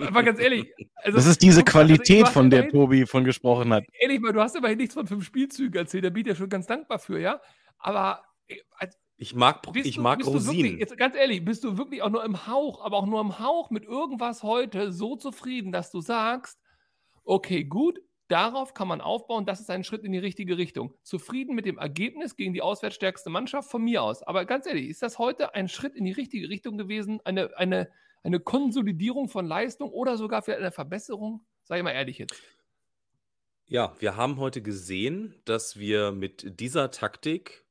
Aber 0.00 0.22
ganz 0.22 0.38
ehrlich. 0.40 0.72
Also, 0.96 1.16
Das 1.16 1.26
ist 1.26 1.42
diese 1.42 1.60
guck 1.64 1.74
also, 1.76 1.86
Qualität, 1.86 2.24
hast 2.24 2.32
von 2.32 2.50
der 2.50 2.60
immerhin- 2.64 2.72
Tobi 2.80 3.06
von 3.06 3.24
gesprochen 3.24 3.72
hat. 3.72 3.84
Ehrlich 4.00 4.20
mal, 4.20 4.32
du 4.32 4.40
hast 4.40 4.56
immerhin 4.56 4.78
nichts 4.78 4.94
von 4.94 5.06
fünf 5.06 5.24
Spielzügen 5.24 5.74
erzählt, 5.78 6.04
da 6.04 6.10
bin 6.10 6.20
ich 6.20 6.32
dir 6.32 6.36
schon 6.36 6.48
ganz 6.48 6.66
dankbar 6.66 6.98
für, 6.98 7.18
ja? 7.18 7.40
Aber 7.78 8.22
äh, 8.48 8.56
als- 8.78 8.98
Ich 9.16 9.34
mag, 9.34 9.62
bist 9.72 9.86
ich 9.86 9.96
du, 9.96 10.02
mag 10.02 10.18
bist 10.18 10.28
du 10.28 10.34
wirklich, 10.34 10.48
Rosinen. 10.48 10.78
jetzt 10.78 10.96
ganz 10.96 11.14
ehrlich, 11.16 11.44
bist 11.44 11.62
du 11.64 11.76
wirklich 11.78 12.02
auch 12.02 12.10
nur 12.10 12.24
im 12.24 12.46
Hauch, 12.46 12.84
aber 12.84 12.96
auch 12.96 13.06
nur 13.06 13.20
im 13.20 13.38
Hauch 13.38 13.70
mit 13.70 13.84
irgendwas 13.84 14.42
heute 14.42 14.92
so 14.92 15.16
zufrieden, 15.16 15.70
dass 15.72 15.90
du 15.90 16.00
sagst, 16.00 16.58
okay, 17.24 17.64
gut, 17.64 18.00
darauf 18.28 18.72
kann 18.74 18.88
man 18.88 19.00
aufbauen, 19.00 19.44
das 19.46 19.60
ist 19.60 19.70
ein 19.70 19.84
Schritt 19.84 20.02
in 20.02 20.12
die 20.12 20.18
richtige 20.18 20.56
Richtung. 20.56 20.94
Zufrieden 21.02 21.54
mit 21.54 21.66
dem 21.66 21.78
Ergebnis 21.78 22.36
gegen 22.36 22.54
die 22.54 22.62
auswärtsstärkste 22.62 23.28
Mannschaft 23.30 23.70
von 23.70 23.82
mir 23.84 24.02
aus. 24.02 24.22
Aber 24.22 24.46
ganz 24.46 24.66
ehrlich, 24.66 24.88
ist 24.88 25.02
das 25.02 25.18
heute 25.18 25.54
ein 25.54 25.68
Schritt 25.68 25.94
in 25.94 26.04
die 26.06 26.12
richtige 26.12 26.48
Richtung 26.48 26.78
gewesen? 26.78 27.20
Eine, 27.24 27.56
eine, 27.58 27.90
eine 28.24 28.40
Konsolidierung 28.40 29.28
von 29.28 29.46
Leistung 29.46 29.90
oder 29.90 30.16
sogar 30.18 30.42
vielleicht 30.42 30.60
eine 30.60 30.72
Verbesserung? 30.72 31.46
Sag 31.64 31.78
ich 31.78 31.84
mal 31.84 31.92
ehrlich 31.92 32.18
jetzt. 32.18 32.42
Ja, 33.66 33.94
wir 33.98 34.16
haben 34.16 34.38
heute 34.38 34.62
gesehen, 34.62 35.34
dass 35.44 35.78
wir 35.78 36.12
mit 36.12 36.60
dieser 36.60 36.90
Taktik 36.90 37.66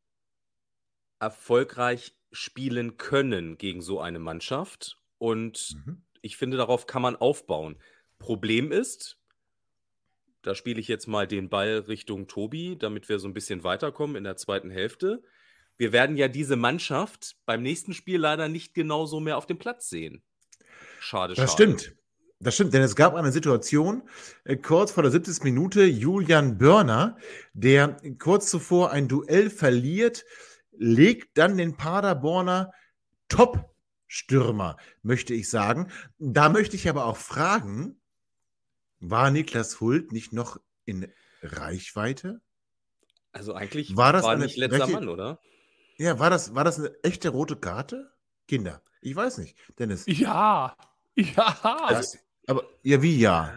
erfolgreich 1.20 2.16
spielen 2.32 2.98
können 2.98 3.58
gegen 3.58 3.82
so 3.82 4.00
eine 4.00 4.20
Mannschaft. 4.20 5.00
Und 5.18 5.78
Mhm. 5.86 6.04
ich 6.22 6.38
finde, 6.38 6.58
darauf 6.58 6.86
kann 6.88 7.02
man 7.02 7.16
aufbauen. 7.16 7.82
Problem 8.20 8.72
ist, 8.72 9.20
da 10.42 10.56
spiele 10.56 10.80
ich 10.80 10.88
jetzt 10.88 11.08
mal 11.08 11.28
den 11.28 11.50
Ball 11.50 11.80
Richtung 11.88 12.28
Tobi, 12.28 12.78
damit 12.78 13.08
wir 13.10 13.20
so 13.20 13.28
ein 13.28 13.34
bisschen 13.34 13.63
weiterkommen 13.63 14.16
in 14.16 14.24
der 14.26 14.36
zweiten 14.36 14.70
Hälfte. 14.70 15.24
Wir 15.78 15.92
werden 15.92 16.18
ja 16.18 16.28
diese 16.28 16.56
Mannschaft 16.56 17.38
beim 17.46 17.63
nächsten 17.63 17.94
Spiel 17.94 18.20
leider 18.20 18.50
nicht 18.50 18.74
genauso 18.74 19.20
mehr 19.20 19.38
auf 19.38 19.46
dem 19.46 19.58
Platz 19.58 19.89
sehen. 19.89 20.24
Schade, 21.04 21.34
Das 21.36 21.52
schade. 21.52 21.78
stimmt. 21.78 21.96
Das 22.39 22.56
stimmt, 22.56 22.74
denn 22.74 22.82
es 22.82 22.96
gab 22.96 23.13
eine 23.16 23.32
Situation 23.32 24.04
äh, 24.44 24.58
kurz 24.58 24.92
vor 24.92 25.04
der 25.04 25.12
70. 25.12 25.44
Minute, 25.44 25.84
Julian 25.84 26.58
Börner, 26.58 27.18
der 27.54 28.02
kurz 28.20 28.50
zuvor 28.50 28.92
ein 28.92 29.08
Duell 29.08 29.50
verliert, 29.50 30.26
legt 30.72 31.38
dann 31.38 31.58
den 31.58 31.78
Paderborner 31.78 32.72
Top-Stürmer, 33.30 34.78
möchte 35.02 35.34
ich 35.34 35.50
sagen. 35.50 35.89
Da 36.20 36.50
möchte 36.50 36.76
ich 36.76 36.89
aber 36.89 37.06
auch 37.06 37.18
fragen, 37.18 38.00
war 39.00 39.32
Niklas 39.32 39.80
Hult 39.82 40.12
nicht 40.12 40.34
noch 40.34 40.58
in 40.86 41.12
Reichweite? 41.42 42.42
Also 43.32 43.54
eigentlich 43.54 43.96
War 43.98 44.13
das 44.13 44.24
war 44.24 44.32
eine 44.32 44.46
nicht 44.46 44.58
letzter 44.58 44.80
rechte- 44.80 44.94
Mann, 44.94 45.10
oder? 45.10 45.39
Ja, 45.98 46.20
war 46.20 46.30
das, 46.30 46.56
war 46.56 46.63
das 46.63 46.80
eine 46.80 46.92
echte 47.04 47.30
rote 47.30 47.56
Karte? 47.56 48.12
Kinder, 48.48 48.82
ich 49.02 49.16
weiß 49.16 49.38
nicht. 49.38 49.58
Dennis. 49.80 50.04
Ja, 50.08 50.76
ja. 51.15 51.88
das, 51.89 52.17
aber, 52.47 52.63
ja, 52.84 53.02
wie 53.02 53.19
ja? 53.19 53.54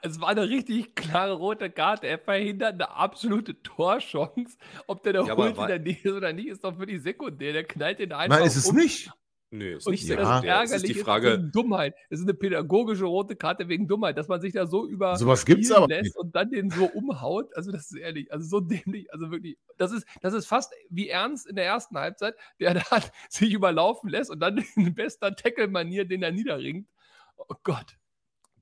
Es 0.00 0.20
war 0.20 0.28
eine 0.28 0.48
richtig 0.48 0.94
klare 0.94 1.32
rote 1.32 1.70
Karte. 1.70 2.06
Er 2.06 2.18
verhindert 2.18 2.74
eine 2.74 2.90
absolute 2.90 3.60
Torchance. 3.62 4.56
Ob 4.86 5.02
der 5.02 5.14
da 5.14 5.24
Ja, 5.24 5.36
holt 5.36 5.58
in 5.58 5.66
der 5.66 5.78
Nähe 5.80 5.96
ist 5.96 6.12
oder 6.12 6.32
nicht, 6.32 6.48
ist 6.48 6.62
doch 6.62 6.78
wirklich 6.78 7.02
sekundär. 7.02 7.52
Der 7.52 7.64
knallt 7.64 7.98
den 7.98 8.12
einfach 8.12 8.38
Nein, 8.38 8.46
ist 8.46 8.56
es 8.56 8.68
um. 8.68 8.76
nicht. 8.76 9.10
Nö, 9.50 9.76
ist 9.76 9.86
Und 9.86 9.92
nicht 9.92 10.04
Ja. 10.06 10.16
das 10.16 10.26
sekundär. 10.28 10.62
Es 10.62 10.70
ist 10.70 10.72
ärgerlich 10.72 10.96
die 10.96 11.02
Frage, 11.02 11.32
wegen 11.38 11.52
Dummheit. 11.52 11.94
Es 12.10 12.18
ist 12.20 12.26
eine 12.26 12.34
pädagogische 12.34 13.06
rote 13.06 13.34
Karte 13.34 13.68
wegen 13.68 13.88
Dummheit, 13.88 14.18
dass 14.18 14.28
man 14.28 14.40
sich 14.42 14.52
da 14.52 14.66
so 14.66 14.86
über 14.86 15.16
Sowas 15.16 15.46
gibt's 15.46 15.70
aber 15.72 15.88
lässt 15.88 16.02
nicht. 16.04 16.16
und 16.16 16.36
dann 16.36 16.50
den 16.50 16.70
so 16.70 16.84
umhaut. 16.84 17.54
Also 17.56 17.72
das 17.72 17.90
ist 17.90 17.96
ehrlich, 17.96 18.30
also 18.32 18.46
so 18.46 18.60
dämlich, 19.00 19.10
also 19.12 19.30
wirklich. 19.30 19.56
Das 19.78 19.92
ist, 19.92 20.06
das 20.20 20.34
ist 20.34 20.46
fast 20.46 20.72
wie 20.90 21.08
Ernst 21.08 21.46
in 21.46 21.56
der 21.56 21.64
ersten 21.64 21.96
Halbzeit, 21.96 22.34
der 22.60 22.74
da 22.90 23.02
sich 23.30 23.52
überlaufen 23.54 24.10
lässt 24.10 24.30
und 24.30 24.40
dann 24.40 24.62
in 24.76 24.94
bester 24.94 25.34
Tackle-Manier 25.34 26.04
den 26.04 26.22
er 26.22 26.32
niederringt. 26.32 26.86
Oh 27.36 27.54
Gott. 27.62 27.96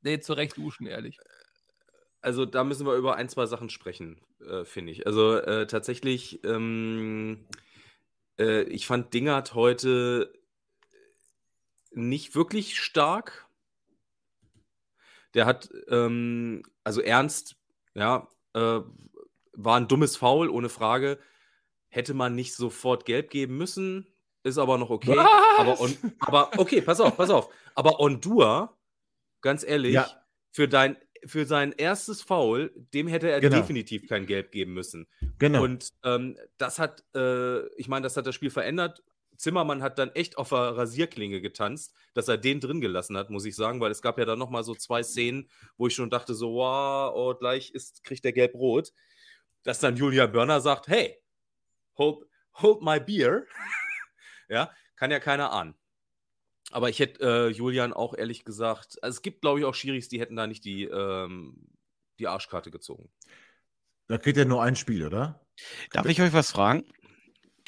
Nee, 0.02 0.20
zu 0.20 0.34
Recht 0.34 0.56
duschen, 0.56 0.86
ehrlich. 0.86 1.18
also 2.20 2.44
da 2.46 2.62
müssen 2.62 2.86
wir 2.86 2.94
über 2.94 3.16
ein, 3.16 3.28
zwei 3.28 3.46
Sachen 3.46 3.70
sprechen, 3.70 4.20
äh, 4.48 4.64
finde 4.64 4.92
ich. 4.92 5.04
Also 5.06 5.34
äh, 5.36 5.66
tatsächlich, 5.66 6.44
ähm, 6.44 7.44
äh, 8.38 8.62
ich 8.64 8.86
fand 8.86 9.12
Dingert 9.14 9.54
heute 9.54 10.32
nicht 11.96 12.34
wirklich 12.34 12.78
stark. 12.78 13.46
Der 15.34 15.46
hat, 15.46 15.68
ähm, 15.88 16.62
also 16.84 17.00
ernst, 17.00 17.56
ja, 17.94 18.28
äh, 18.54 18.80
war 19.52 19.76
ein 19.76 19.88
dummes 19.88 20.16
Foul, 20.16 20.48
ohne 20.48 20.68
Frage. 20.68 21.18
Hätte 21.88 22.14
man 22.14 22.34
nicht 22.34 22.54
sofort 22.54 23.04
gelb 23.04 23.30
geben 23.30 23.56
müssen, 23.56 24.06
ist 24.42 24.58
aber 24.58 24.78
noch 24.78 24.90
okay. 24.90 25.18
Aber, 25.58 25.80
on, 25.80 25.96
aber 26.20 26.50
okay, 26.58 26.80
pass 26.82 27.00
auf, 27.00 27.16
pass 27.16 27.30
auf. 27.30 27.48
Aber 27.74 28.00
Ondua, 28.00 28.76
ganz 29.40 29.62
ehrlich, 29.64 29.94
Ja. 29.94 30.06
für, 30.52 30.68
dein, 30.68 30.96
für 31.24 31.46
sein 31.46 31.72
erstes 31.72 32.22
Foul, 32.22 32.72
dem 32.94 33.08
hätte 33.08 33.30
er 33.30 33.40
Genau. 33.40 33.56
definitiv 33.56 34.06
kein 34.08 34.26
Gelb 34.26 34.52
geben 34.52 34.74
müssen. 34.74 35.06
Genau. 35.38 35.62
Und 35.62 35.92
ähm, 36.04 36.36
das 36.58 36.78
hat, 36.78 37.04
äh, 37.14 37.66
ich 37.76 37.88
meine, 37.88 38.04
das 38.04 38.16
hat 38.16 38.26
das 38.26 38.34
Spiel 38.34 38.50
verändert. 38.50 39.02
Zimmermann 39.36 39.82
hat 39.82 39.98
dann 39.98 40.10
echt 40.10 40.38
auf 40.38 40.50
der 40.50 40.76
Rasierklinge 40.76 41.40
getanzt, 41.40 41.94
dass 42.14 42.28
er 42.28 42.38
den 42.38 42.60
drin 42.60 42.80
gelassen 42.80 43.16
hat, 43.16 43.30
muss 43.30 43.44
ich 43.44 43.56
sagen, 43.56 43.80
weil 43.80 43.90
es 43.90 44.02
gab 44.02 44.18
ja 44.18 44.24
dann 44.24 44.38
nochmal 44.38 44.64
so 44.64 44.74
zwei 44.74 45.02
Szenen, 45.02 45.48
wo 45.76 45.86
ich 45.86 45.94
schon 45.94 46.10
dachte, 46.10 46.34
so, 46.34 46.54
wow, 46.54 47.12
oh, 47.14 47.34
gleich 47.34 47.70
ist, 47.70 48.04
kriegt 48.04 48.24
der 48.24 48.32
gelb-rot. 48.32 48.92
Dass 49.62 49.80
dann 49.80 49.96
Julia 49.96 50.26
Börner 50.26 50.60
sagt, 50.60 50.88
hey, 50.88 51.18
hold, 51.96 52.26
hold 52.54 52.82
my 52.82 53.00
beer. 53.00 53.44
ja, 54.48 54.70
kann 54.96 55.10
ja 55.10 55.20
keiner 55.20 55.52
ahnen. 55.52 55.74
Aber 56.72 56.88
ich 56.88 56.98
hätte 56.98 57.22
äh, 57.22 57.48
Julian 57.48 57.92
auch 57.92 58.14
ehrlich 58.14 58.44
gesagt, 58.44 59.02
also 59.02 59.16
es 59.16 59.22
gibt, 59.22 59.40
glaube 59.40 59.60
ich, 59.60 59.64
auch 59.64 59.74
Schiris, 59.74 60.08
die 60.08 60.20
hätten 60.20 60.36
da 60.36 60.46
nicht 60.46 60.64
die, 60.64 60.84
ähm, 60.84 61.68
die 62.18 62.26
Arschkarte 62.26 62.70
gezogen. 62.70 63.08
Da 64.08 64.18
kriegt 64.18 64.38
er 64.38 64.44
nur 64.44 64.62
ein 64.62 64.76
Spiel, 64.76 65.06
oder? 65.06 65.40
Darf 65.92 66.06
ich 66.06 66.20
euch 66.20 66.32
was 66.32 66.50
fragen? 66.50 66.84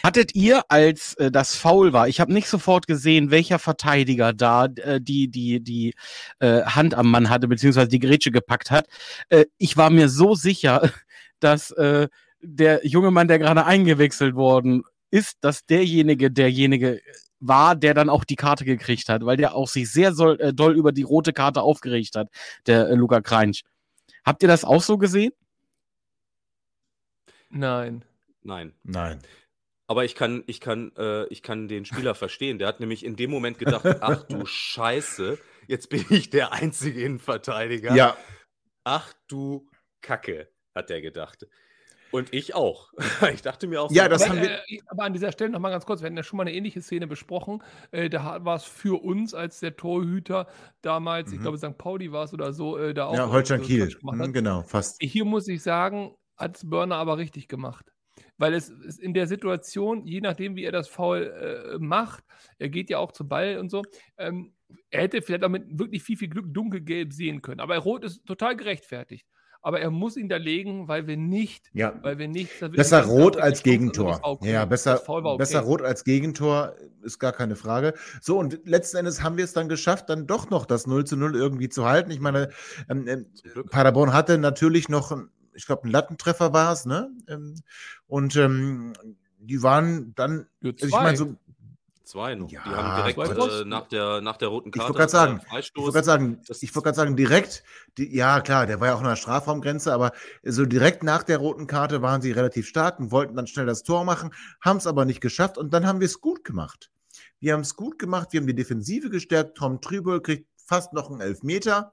Hattet 0.03 0.35
ihr, 0.35 0.63
als 0.69 1.15
äh, 1.15 1.31
das 1.31 1.57
Foul 1.57 1.93
war, 1.93 2.09
ich 2.09 2.21
habe 2.21 2.33
nicht 2.33 2.49
sofort 2.49 2.87
gesehen, 2.87 3.31
welcher 3.31 3.59
Verteidiger 3.59 4.33
da 4.33 4.67
äh, 4.67 5.01
die, 5.01 5.29
die, 5.29 5.61
die 5.61 5.95
äh, 6.39 6.63
Hand 6.63 6.95
am 6.95 7.11
Mann 7.11 7.31
hatte, 7.31 7.49
beziehungsweise 7.49 7.89
die 7.89 7.99
Grätsche 7.99 8.31
gepackt 8.31 8.71
hat. 8.71 8.87
Äh, 9.29 9.47
ich 9.59 9.77
war 9.77 9.91
mir 9.91 10.09
so 10.09 10.35
sicher, 10.35 10.91
dass 11.41 11.73
äh, 11.73 12.09
der 12.41 12.87
junge 12.87 13.11
Mann, 13.11 13.29
der 13.29 13.39
gerade 13.39 13.65
eingewechselt 13.65 14.35
worden 14.35 14.85
ist, 15.11 15.39
dass 15.41 15.67
derjenige 15.67 16.31
derjenige 16.31 17.01
war, 17.41 17.77
der 17.77 17.95
dann 17.95 18.09
auch 18.11 18.25
die 18.25 18.37
Karte 18.37 18.65
gekriegt 18.65 19.09
hat, 19.09 19.25
weil 19.25 19.37
der 19.37 19.55
auch 19.55 19.69
sich 19.69 19.91
sehr 19.91 20.13
soll, 20.13 20.41
äh, 20.41 20.53
doll 20.53 20.77
über 20.77 20.93
die 20.93 21.03
rote 21.03 21.33
Karte 21.33 21.63
aufgeregt 21.63 22.17
hat, 22.17 22.29
der 22.67 22.89
äh, 22.89 22.95
Luca 22.95 23.21
Kreinsch. 23.21 23.63
Habt 24.25 24.43
ihr 24.43 24.49
das 24.49 24.65
auch 24.65 24.83
so 24.83 24.99
gesehen? 24.99 25.33
Nein. 27.51 28.05
Nein. 28.43 28.75
Nein. 28.83 29.21
Aber 29.91 30.05
ich 30.05 30.15
kann, 30.15 30.45
ich 30.47 30.61
kann, 30.61 30.93
äh, 30.97 31.25
ich 31.29 31.43
kann 31.43 31.67
den 31.67 31.85
Spieler 31.87 32.15
verstehen. 32.15 32.59
Der 32.59 32.69
hat 32.69 32.79
nämlich 32.79 33.05
in 33.05 33.17
dem 33.17 33.31
Moment 33.31 33.59
gedacht, 33.59 33.85
ach 34.03 34.23
du 34.25 34.45
Scheiße, 34.47 35.39
jetzt 35.67 35.89
bin 35.89 36.05
ich 36.11 36.31
der 36.31 36.53
einzige 36.53 37.03
Innenverteidiger. 37.03 37.95
Ja, 37.97 38.17
Ach 38.85 39.13
du 39.29 39.67
Kacke, 40.03 40.49
hat 40.75 40.91
er 40.91 41.01
gedacht. 41.03 41.47
Und 42.11 42.33
ich 42.33 42.55
auch. 42.55 42.91
Ich 43.35 43.43
dachte 43.43 43.67
mir 43.67 43.83
auch, 43.83 43.91
Ja, 43.91 44.09
das 44.09 44.23
aber, 44.23 44.31
haben 44.33 44.41
wir- 44.43 44.51
äh, 44.67 44.79
aber 44.87 45.05
an 45.05 45.13
dieser 45.13 45.31
Stelle 45.33 45.51
nochmal 45.51 45.71
ganz 45.73 45.85
kurz, 45.85 46.01
wir 46.01 46.07
hatten 46.07 46.17
ja 46.17 46.23
schon 46.23 46.39
mal 46.39 46.45
eine 46.45 46.55
ähnliche 46.55 46.81
Szene 46.81 47.07
besprochen. 47.07 47.63
Äh, 47.91 48.09
da 48.09 48.45
war 48.47 48.57
es 48.57 48.65
für 48.65 49.03
uns, 49.03 49.35
als 49.35 49.61
der 49.61 49.77
Torhüter 49.77 50.49
damals, 50.81 51.33
ich 51.33 51.39
Mhm. 51.39 51.43
glaube 51.43 51.59
St. 51.59 51.77
Pauli 51.77 52.11
war 52.13 52.25
es 52.25 52.33
oder 52.33 52.53
so, 52.55 52.79
äh, 52.79 52.95
da 52.95 53.07
auch. 53.07 53.15
ja 53.15 53.27
äh, 53.27 53.31
Holstein 53.31 53.61
so 53.61 53.67
Kiel. 53.67 53.95
Mhm, 54.03 54.33
genau, 54.33 54.63
fast. 54.63 54.97
Hier 55.03 55.25
muss 55.27 55.49
ich 55.49 55.63
sagen, 55.63 56.15
hat 56.39 56.57
es 56.57 56.69
Burner 56.69 56.97
aber 56.97 57.19
richtig 57.19 57.47
gemacht. 57.49 57.85
Weil 58.39 58.55
es 58.55 58.69
ist 58.69 59.01
in 59.01 59.15
der 59.15 59.27
Situation, 59.27 60.07
je 60.07 60.21
nachdem, 60.21 60.57
wie 60.57 60.65
er 60.65 60.73
das 60.73 60.89
Foul 60.89 61.27
äh, 61.27 61.79
macht, 61.79 62.25
er 62.59 62.69
geht 62.69 62.89
ja 62.89 62.99
auch 62.99 63.13
zum 63.13 63.29
Ball 63.29 63.59
und 63.59 63.69
so, 63.69 63.83
ähm, 64.17 64.53
er 64.91 65.03
hätte 65.03 65.23
vielleicht 65.23 65.45
auch 65.45 65.49
mit 65.49 65.79
wirklich 65.79 66.03
viel, 66.03 66.17
viel 66.17 66.29
Glück 66.29 66.47
dunkelgelb 66.55 67.13
sehen 67.13 67.43
können. 67.43 67.61
Aber 67.61 67.77
Rot 67.79 68.05
ist 68.05 68.25
total 68.25 68.57
gerechtfertigt. 68.57 69.27
Aber 69.61 69.81
er 69.81 69.91
muss 69.91 70.17
ihn 70.17 70.29
da 70.29 70.37
legen, 70.37 70.87
weil 70.87 71.09
wir 71.09 71.17
nicht, 71.17 71.69
Ja. 71.73 71.93
weil 72.03 72.17
wir 72.19 72.29
nicht. 72.29 72.61
Besser 72.73 73.05
rot 73.05 73.37
als 73.39 73.65
Gegentor. 73.65 74.21
okay. 74.23 74.53
Ja, 74.53 74.65
besser, 74.65 75.03
okay. 75.05 75.37
besser 75.37 75.61
rot 75.61 75.83
als 75.83 76.05
Gegentor 76.05 76.77
ist 77.03 77.19
gar 77.19 77.33
keine 77.33 77.57
Frage. 77.57 77.95
So, 78.21 78.39
und 78.39 78.61
letzten 78.65 78.99
Endes 78.99 79.23
haben 79.23 79.37
wir 79.37 79.45
es 79.45 79.53
dann 79.53 79.69
geschafft, 79.69 80.11
dann 80.11 80.29
doch 80.29 80.49
noch 80.49 80.65
das 80.65 80.87
0 80.87 81.05
zu 81.07 81.17
0 81.17 81.35
irgendwie 81.35 81.69
zu 81.69 81.87
halten. 81.87 82.13
Ich 82.13 82.21
meine, 82.21 82.51
ähm, 82.89 83.09
ähm. 83.09 83.27
Paderborn 83.69 84.13
hatte 84.13 84.39
natürlich 84.39 84.89
noch, 84.89 85.11
ich 85.59 85.67
glaube, 85.67 85.83
einen 85.83 85.93
Lattentreffer 85.93 86.53
war 86.53 86.73
es, 86.73 86.87
ne? 86.87 87.11
Ähm, 87.29 87.57
und 88.07 88.37
ähm, 88.37 88.95
die 89.39 89.63
waren 89.63 90.15
dann, 90.15 90.47
Ja, 90.63 90.71
also 90.71 90.87
ich 90.87 90.93
zwei. 90.93 91.03
meine, 91.03 91.17
so, 91.17 91.37
Zwei 92.05 92.37
noch. 92.37 92.51
Ja, 92.51 92.63
die 92.65 92.71
haben 92.71 92.97
direkt 92.97 93.19
äh, 93.19 93.65
nach, 93.67 93.87
der, 93.87 94.23
nach 94.23 94.39
der 94.39 94.49
roten 94.49 94.71
Ich 94.71 94.81
Karte. 94.81 94.95
wollte 94.95 94.99
gerade 94.99 95.11
sagen, 95.13 95.41
äh, 95.53 95.61
ich 95.61 95.77
wollte 95.77 95.93
gerade 95.93 96.07
sagen, 96.07 96.41
ich 96.49 96.75
wollte 96.75 96.85
gerade 96.85 96.97
sagen, 96.97 97.17
direkt, 97.17 97.63
die, 97.99 98.17
ja 98.17 98.41
klar, 98.41 98.67
der 98.67 98.81
war 98.81 98.89
ja 98.89 98.95
auch 98.95 99.01
an 99.01 99.05
der 99.05 99.17
Strafraumgrenze, 99.17 99.93
aber 99.93 100.13
so 100.43 100.65
direkt 100.65 101.03
nach 101.03 101.23
der 101.23 101.37
roten 101.37 101.67
Karte 101.67 102.01
waren 102.01 102.23
sie 102.23 102.33
relativ 102.33 102.67
stark 102.67 102.99
und 102.99 103.11
wollten 103.11 103.37
dann 103.37 103.47
schnell 103.47 103.67
das 103.67 103.83
Tor 103.83 104.05
machen, 104.05 104.33
haben 104.63 104.79
es 104.79 104.87
aber 104.87 105.05
nicht 105.05 105.21
geschafft 105.21 105.59
und 105.59 105.75
dann 105.75 105.87
haben 105.87 106.01
wir 106.01 106.07
es 106.07 106.23
gut 106.23 106.45
gemacht. 106.45 106.91
Wir 107.41 107.53
haben 107.53 107.61
es 107.61 107.77
gut 107.77 107.99
gemacht, 107.99 108.29
wir 108.33 108.41
haben 108.41 108.47
die 108.47 108.55
Defensive 108.55 109.11
gestärkt, 109.11 109.59
Tom 109.59 109.83
Trübel 109.83 110.23
kriegt 110.23 110.49
fast 110.65 110.95
noch 110.95 111.11
einen 111.11 111.21
Elfmeter. 111.21 111.93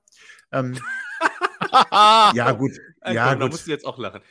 Ähm, 0.54 0.80
ja, 1.91 2.51
gut, 2.53 2.71
ja, 3.05 3.29
komm, 3.29 3.39
da 3.39 3.45
gut. 3.45 3.51
musst 3.51 3.67
du 3.67 3.71
jetzt 3.71 3.85
auch 3.85 3.97
lachen. 3.97 4.21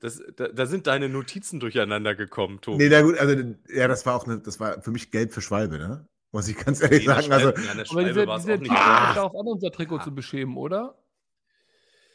Das, 0.00 0.22
da, 0.36 0.48
da 0.48 0.66
sind 0.66 0.86
deine 0.86 1.08
Notizen 1.08 1.58
durcheinander 1.58 2.14
gekommen, 2.14 2.60
Tobi. 2.60 2.76
Nee, 2.84 2.88
na 2.90 3.00
gut, 3.02 3.18
also 3.18 3.34
ja, 3.68 3.88
das 3.88 4.04
war 4.04 4.14
auch 4.14 4.26
eine, 4.26 4.38
das 4.38 4.60
war 4.60 4.82
für 4.82 4.90
mich 4.90 5.10
gelb 5.10 5.32
für 5.32 5.40
Schwalbe, 5.40 5.78
ne? 5.78 6.06
Muss 6.32 6.48
ich 6.48 6.56
ganz 6.58 6.82
ehrlich 6.82 7.06
Nee, 7.06 7.06
sagen. 7.06 7.32
Also, 7.32 7.48
Schwalbe- 7.48 7.60
ja, 7.60 7.64
der 7.64 7.72
Aber 7.74 7.84
Schwalbe 7.86 8.08
dieser, 8.10 8.26
dieser 8.38 8.54
auch 8.54 8.58
nicht. 8.60 8.70
Ah. 8.72 9.20
auch 9.22 9.40
an, 9.40 9.46
unser 9.46 9.70
Trikot 9.72 10.00
zu 10.00 10.14
beschämen, 10.14 10.56
oder? 10.56 10.94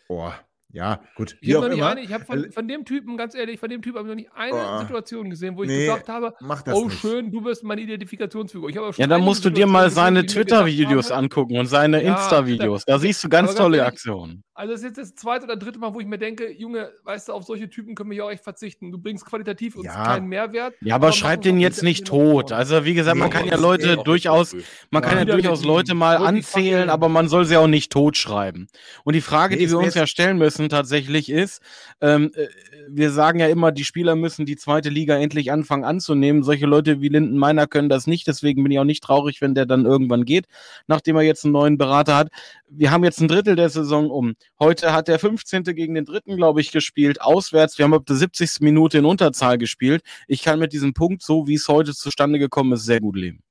boah, 0.08 0.36
ja, 0.74 1.02
gut. 1.16 1.38
Ich 1.42 1.54
habe 1.54 1.64
noch 1.64 1.70
nicht 1.70 1.78
immer. 1.80 1.90
eine, 1.90 2.02
ich 2.02 2.14
habe 2.14 2.26
von, 2.26 2.52
von 2.52 2.68
dem 2.68 2.86
Typen, 2.86 3.18
ganz 3.18 3.36
ehrlich, 3.36 3.60
von 3.60 3.70
dem 3.70 3.82
Typen 3.82 3.98
habe 4.00 4.08
ich 4.08 4.12
noch 4.12 4.16
nicht 4.16 4.32
eine 4.36 4.76
Oh. 4.76 4.78
Situation 4.80 5.30
gesehen, 5.30 5.58
wo 5.58 5.64
ich 5.64 5.70
Nee, 5.70 5.86
gesagt 5.86 6.10
habe, 6.10 6.34
Mach 6.42 6.62
das 6.62 6.76
oh 6.76 6.86
nicht. 6.86 7.00
schön, 7.00 7.32
du 7.32 7.44
wirst 7.44 7.64
meine 7.64 7.82
Identifikationsfigur. 7.82 8.70
Ich 8.70 8.76
habe 8.78 8.88
aber 8.88 8.94
schon 8.94 9.02
Ja, 9.02 9.08
dann 9.08 9.22
musst 9.22 9.44
du 9.46 9.50
dir 9.50 9.68
mal 9.68 9.90
seine 9.90 10.26
Twitter-Videos 10.26 11.12
angucken 11.12 11.58
und 11.58 11.66
seine 11.68 12.04
Ja, 12.04 12.14
Insta-Videos. 12.14 12.86
Da 12.86 13.00
siehst 13.00 13.24
du 13.24 13.30
ganz 13.30 13.56
tolle 13.56 13.78
ehrlich, 13.78 13.88
Aktionen. 13.94 14.44
Also 14.54 14.74
das 14.74 14.82
ist 14.82 14.88
jetzt 14.88 14.98
das 15.00 15.16
zweite 15.16 15.46
oder 15.46 15.56
dritte 15.56 15.80
Mal, 15.80 15.94
wo 15.94 16.00
ich 16.02 16.06
mir 16.06 16.20
denke, 16.20 16.52
Junge, 16.52 16.92
weißt 17.04 17.30
du, 17.30 17.34
auf 17.34 17.44
solche 17.46 17.70
Typen 17.70 17.96
können 17.96 18.12
wir 18.12 18.18
ja 18.18 18.24
auch 18.26 18.30
echt 18.32 18.44
verzichten. 18.44 18.92
Du 18.92 19.00
bringst 19.00 19.26
qualitativ 19.26 19.76
uns 19.76 19.86
Ja. 19.86 20.04
keinen 20.06 20.28
Mehrwert. 20.28 20.76
Ja, 20.82 20.96
aber 20.96 21.12
schreib 21.14 21.42
den 21.42 21.60
jetzt 21.60 21.82
nicht 21.82 22.06
tot. 22.06 22.52
Also 22.52 22.86
wie 22.86 22.94
gesagt, 22.94 23.18
man 23.18 23.30
kann 23.32 23.46
ja 23.48 23.56
Leute 23.58 23.98
durchaus, 23.98 24.56
man 24.92 25.02
kann 25.02 25.18
ja 25.18 25.26
durchaus 25.26 25.64
Leute 25.64 25.96
mal 25.96 26.18
anzählen, 26.18 26.90
aber 26.90 27.10
man 27.10 27.28
soll 27.28 27.46
sie 27.46 27.58
auch 27.58 27.68
nicht 27.68 27.92
totschreiben. 27.92 28.68
Und 29.04 29.14
die 29.16 29.22
Frage, 29.22 29.58
die 29.58 29.70
wir 29.70 29.80
uns 29.80 29.96
ja 29.96 30.06
stellen 30.06 30.38
müssen 30.38 30.61
tatsächlich 30.70 31.30
ist, 31.30 31.62
ähm, 32.02 32.32
äh, 32.36 32.48
wir 32.90 33.12
sagen 33.12 33.40
ja 33.40 33.48
immer, 33.48 33.72
die 33.72 33.84
Spieler 33.84 34.16
müssen 34.16 34.46
die 34.46 34.56
zweite 34.56 34.90
Liga 34.90 35.18
endlich 35.18 35.52
anfangen 35.52 35.84
anzunehmen. 35.84 36.44
Solche 36.44 36.66
Leute 36.66 37.02
wie 37.02 37.10
Linden 37.10 37.38
Meiner 37.38 37.68
können 37.68 37.90
das 37.90 38.08
nicht, 38.08 38.28
deswegen 38.28 38.64
bin 38.64 38.72
ich 38.72 38.80
auch 38.80 38.84
nicht 38.84 39.04
traurig, 39.04 39.42
wenn 39.42 39.56
der 39.56 39.66
dann 39.66 39.86
irgendwann 39.86 40.26
geht, 40.26 40.48
nachdem 40.88 41.16
er 41.16 41.24
jetzt 41.24 41.46
einen 41.46 41.54
neuen 41.54 41.78
Berater 41.78 42.16
hat. 42.16 42.30
Wir 42.70 42.92
haben 42.92 43.04
jetzt 43.04 43.22
ein 43.22 43.28
Drittel 43.28 43.56
der 43.56 43.70
Saison 43.70 44.10
um. 44.10 44.36
Heute 44.60 44.94
hat 44.94 45.08
der 45.08 45.20
15. 45.20 45.64
gegen 45.64 45.96
den 45.96 46.06
dritten, 46.06 46.38
glaube 46.38 46.62
ich, 46.62 46.72
gespielt, 46.72 47.22
auswärts. 47.22 47.78
Wir 47.78 47.86
haben 47.86 47.94
ab 47.94 48.06
der 48.06 48.16
70. 48.16 48.62
Minute 48.62 48.98
in 48.98 49.06
Unterzahl 49.06 49.58
gespielt. 49.58 50.04
Ich 50.28 50.42
kann 50.42 50.60
mit 50.60 50.74
diesem 50.74 50.94
Punkt, 50.94 51.22
so 51.22 51.48
wie 51.48 51.56
es 51.56 51.68
heute 51.68 51.94
zustande 51.94 52.40
gekommen 52.40 52.74
ist, 52.74 52.86
sehr 52.86 53.02
gut 53.02 53.16
leben. 53.16 53.44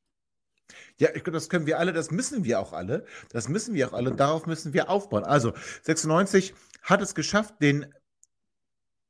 Ja, 1.01 1.09
ich 1.15 1.25
glaube, 1.25 1.33
das 1.33 1.49
können 1.49 1.65
wir 1.65 1.79
alle, 1.79 1.95
das 1.95 2.11
müssen 2.11 2.45
wir 2.45 2.61
auch 2.61 2.75
alle. 2.75 3.07
Das 3.31 3.49
müssen 3.49 3.75
wir 3.75 3.89
auch 3.89 3.95
alle. 3.95 4.13
Darauf 4.13 4.47
müssen 4.47 4.75
wir 4.75 4.91
aufbauen. 4.91 5.25
Also, 5.25 5.55
96 5.83 6.53
hat 6.83 7.03
es 7.03 7.15
geschafft, 7.15 7.55
den, 7.61 7.87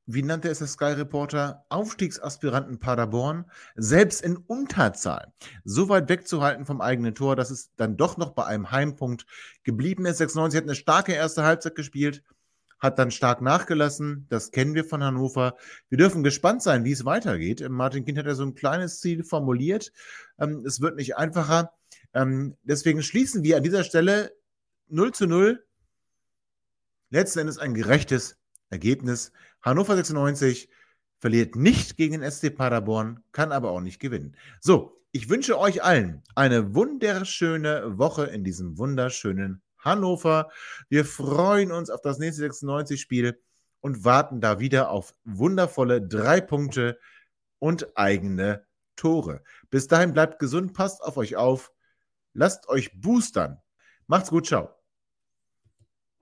wie 0.06 0.22
nannte 0.22 0.48
es 0.48 0.58
der 0.58 0.66
Sky 0.66 0.92
Reporter, 0.92 1.64
Aufstiegsaspiranten 1.68 2.78
Paderborn 2.78 3.44
selbst 3.76 4.22
in 4.22 4.36
Unterzahl 4.36 5.32
so 5.64 5.88
weit 5.88 6.08
wegzuhalten 6.08 6.66
vom 6.66 6.80
eigenen 6.80 7.14
Tor, 7.14 7.36
dass 7.36 7.50
es 7.50 7.74
dann 7.76 7.96
doch 7.96 8.16
noch 8.16 8.30
bei 8.30 8.44
einem 8.44 8.70
Heimpunkt 8.70 9.26
geblieben 9.62 10.06
ist. 10.06 10.18
96 10.18 10.56
hat 10.58 10.64
eine 10.64 10.74
starke 10.74 11.12
erste 11.12 11.44
Halbzeit 11.44 11.74
gespielt, 11.74 12.22
hat 12.80 12.98
dann 12.98 13.10
stark 13.10 13.42
nachgelassen. 13.42 14.26
Das 14.30 14.50
kennen 14.50 14.74
wir 14.74 14.84
von 14.84 15.04
Hannover. 15.04 15.56
Wir 15.90 15.98
dürfen 15.98 16.22
gespannt 16.24 16.62
sein, 16.62 16.84
wie 16.84 16.92
es 16.92 17.04
weitergeht. 17.04 17.66
Martin 17.68 18.04
Kind 18.04 18.18
hat 18.18 18.26
ja 18.26 18.34
so 18.34 18.44
ein 18.44 18.54
kleines 18.54 19.00
Ziel 19.00 19.22
formuliert. 19.22 19.92
Ähm, 20.38 20.64
es 20.66 20.80
wird 20.80 20.96
nicht 20.96 21.16
einfacher. 21.16 21.72
Ähm, 22.14 22.56
deswegen 22.62 23.02
schließen 23.02 23.44
wir 23.44 23.58
an 23.58 23.62
dieser 23.62 23.84
Stelle 23.84 24.32
0 24.88 25.12
zu 25.12 25.26
0. 25.26 25.64
Letzten 27.10 27.40
Endes 27.40 27.58
ein 27.58 27.74
gerechtes 27.74 28.38
Ergebnis. 28.70 29.32
Hannover 29.62 29.96
96 29.96 30.68
verliert 31.18 31.56
nicht 31.56 31.96
gegen 31.96 32.20
den 32.20 32.30
SC 32.30 32.54
Paderborn, 32.54 33.22
kann 33.32 33.52
aber 33.52 33.70
auch 33.70 33.80
nicht 33.80 34.00
gewinnen. 34.00 34.36
So, 34.60 35.00
ich 35.12 35.28
wünsche 35.28 35.58
euch 35.58 35.82
allen 35.82 36.22
eine 36.34 36.74
wunderschöne 36.74 37.98
Woche 37.98 38.26
in 38.26 38.44
diesem 38.44 38.78
wunderschönen 38.78 39.60
Hannover. 39.78 40.50
Wir 40.88 41.04
freuen 41.04 41.72
uns 41.72 41.90
auf 41.90 42.00
das 42.00 42.18
nächste 42.18 42.46
96-Spiel 42.48 43.40
und 43.80 44.04
warten 44.04 44.40
da 44.40 44.60
wieder 44.60 44.90
auf 44.90 45.14
wundervolle 45.24 46.00
drei 46.00 46.40
Punkte 46.40 46.98
und 47.58 47.96
eigene 47.96 48.64
Tore. 48.96 49.42
Bis 49.70 49.88
dahin 49.88 50.12
bleibt 50.12 50.38
gesund, 50.38 50.74
passt 50.74 51.02
auf 51.02 51.16
euch 51.16 51.36
auf, 51.36 51.72
lasst 52.34 52.68
euch 52.68 53.00
boostern. 53.00 53.58
Macht's 54.06 54.30
gut, 54.30 54.46
ciao. 54.46 54.79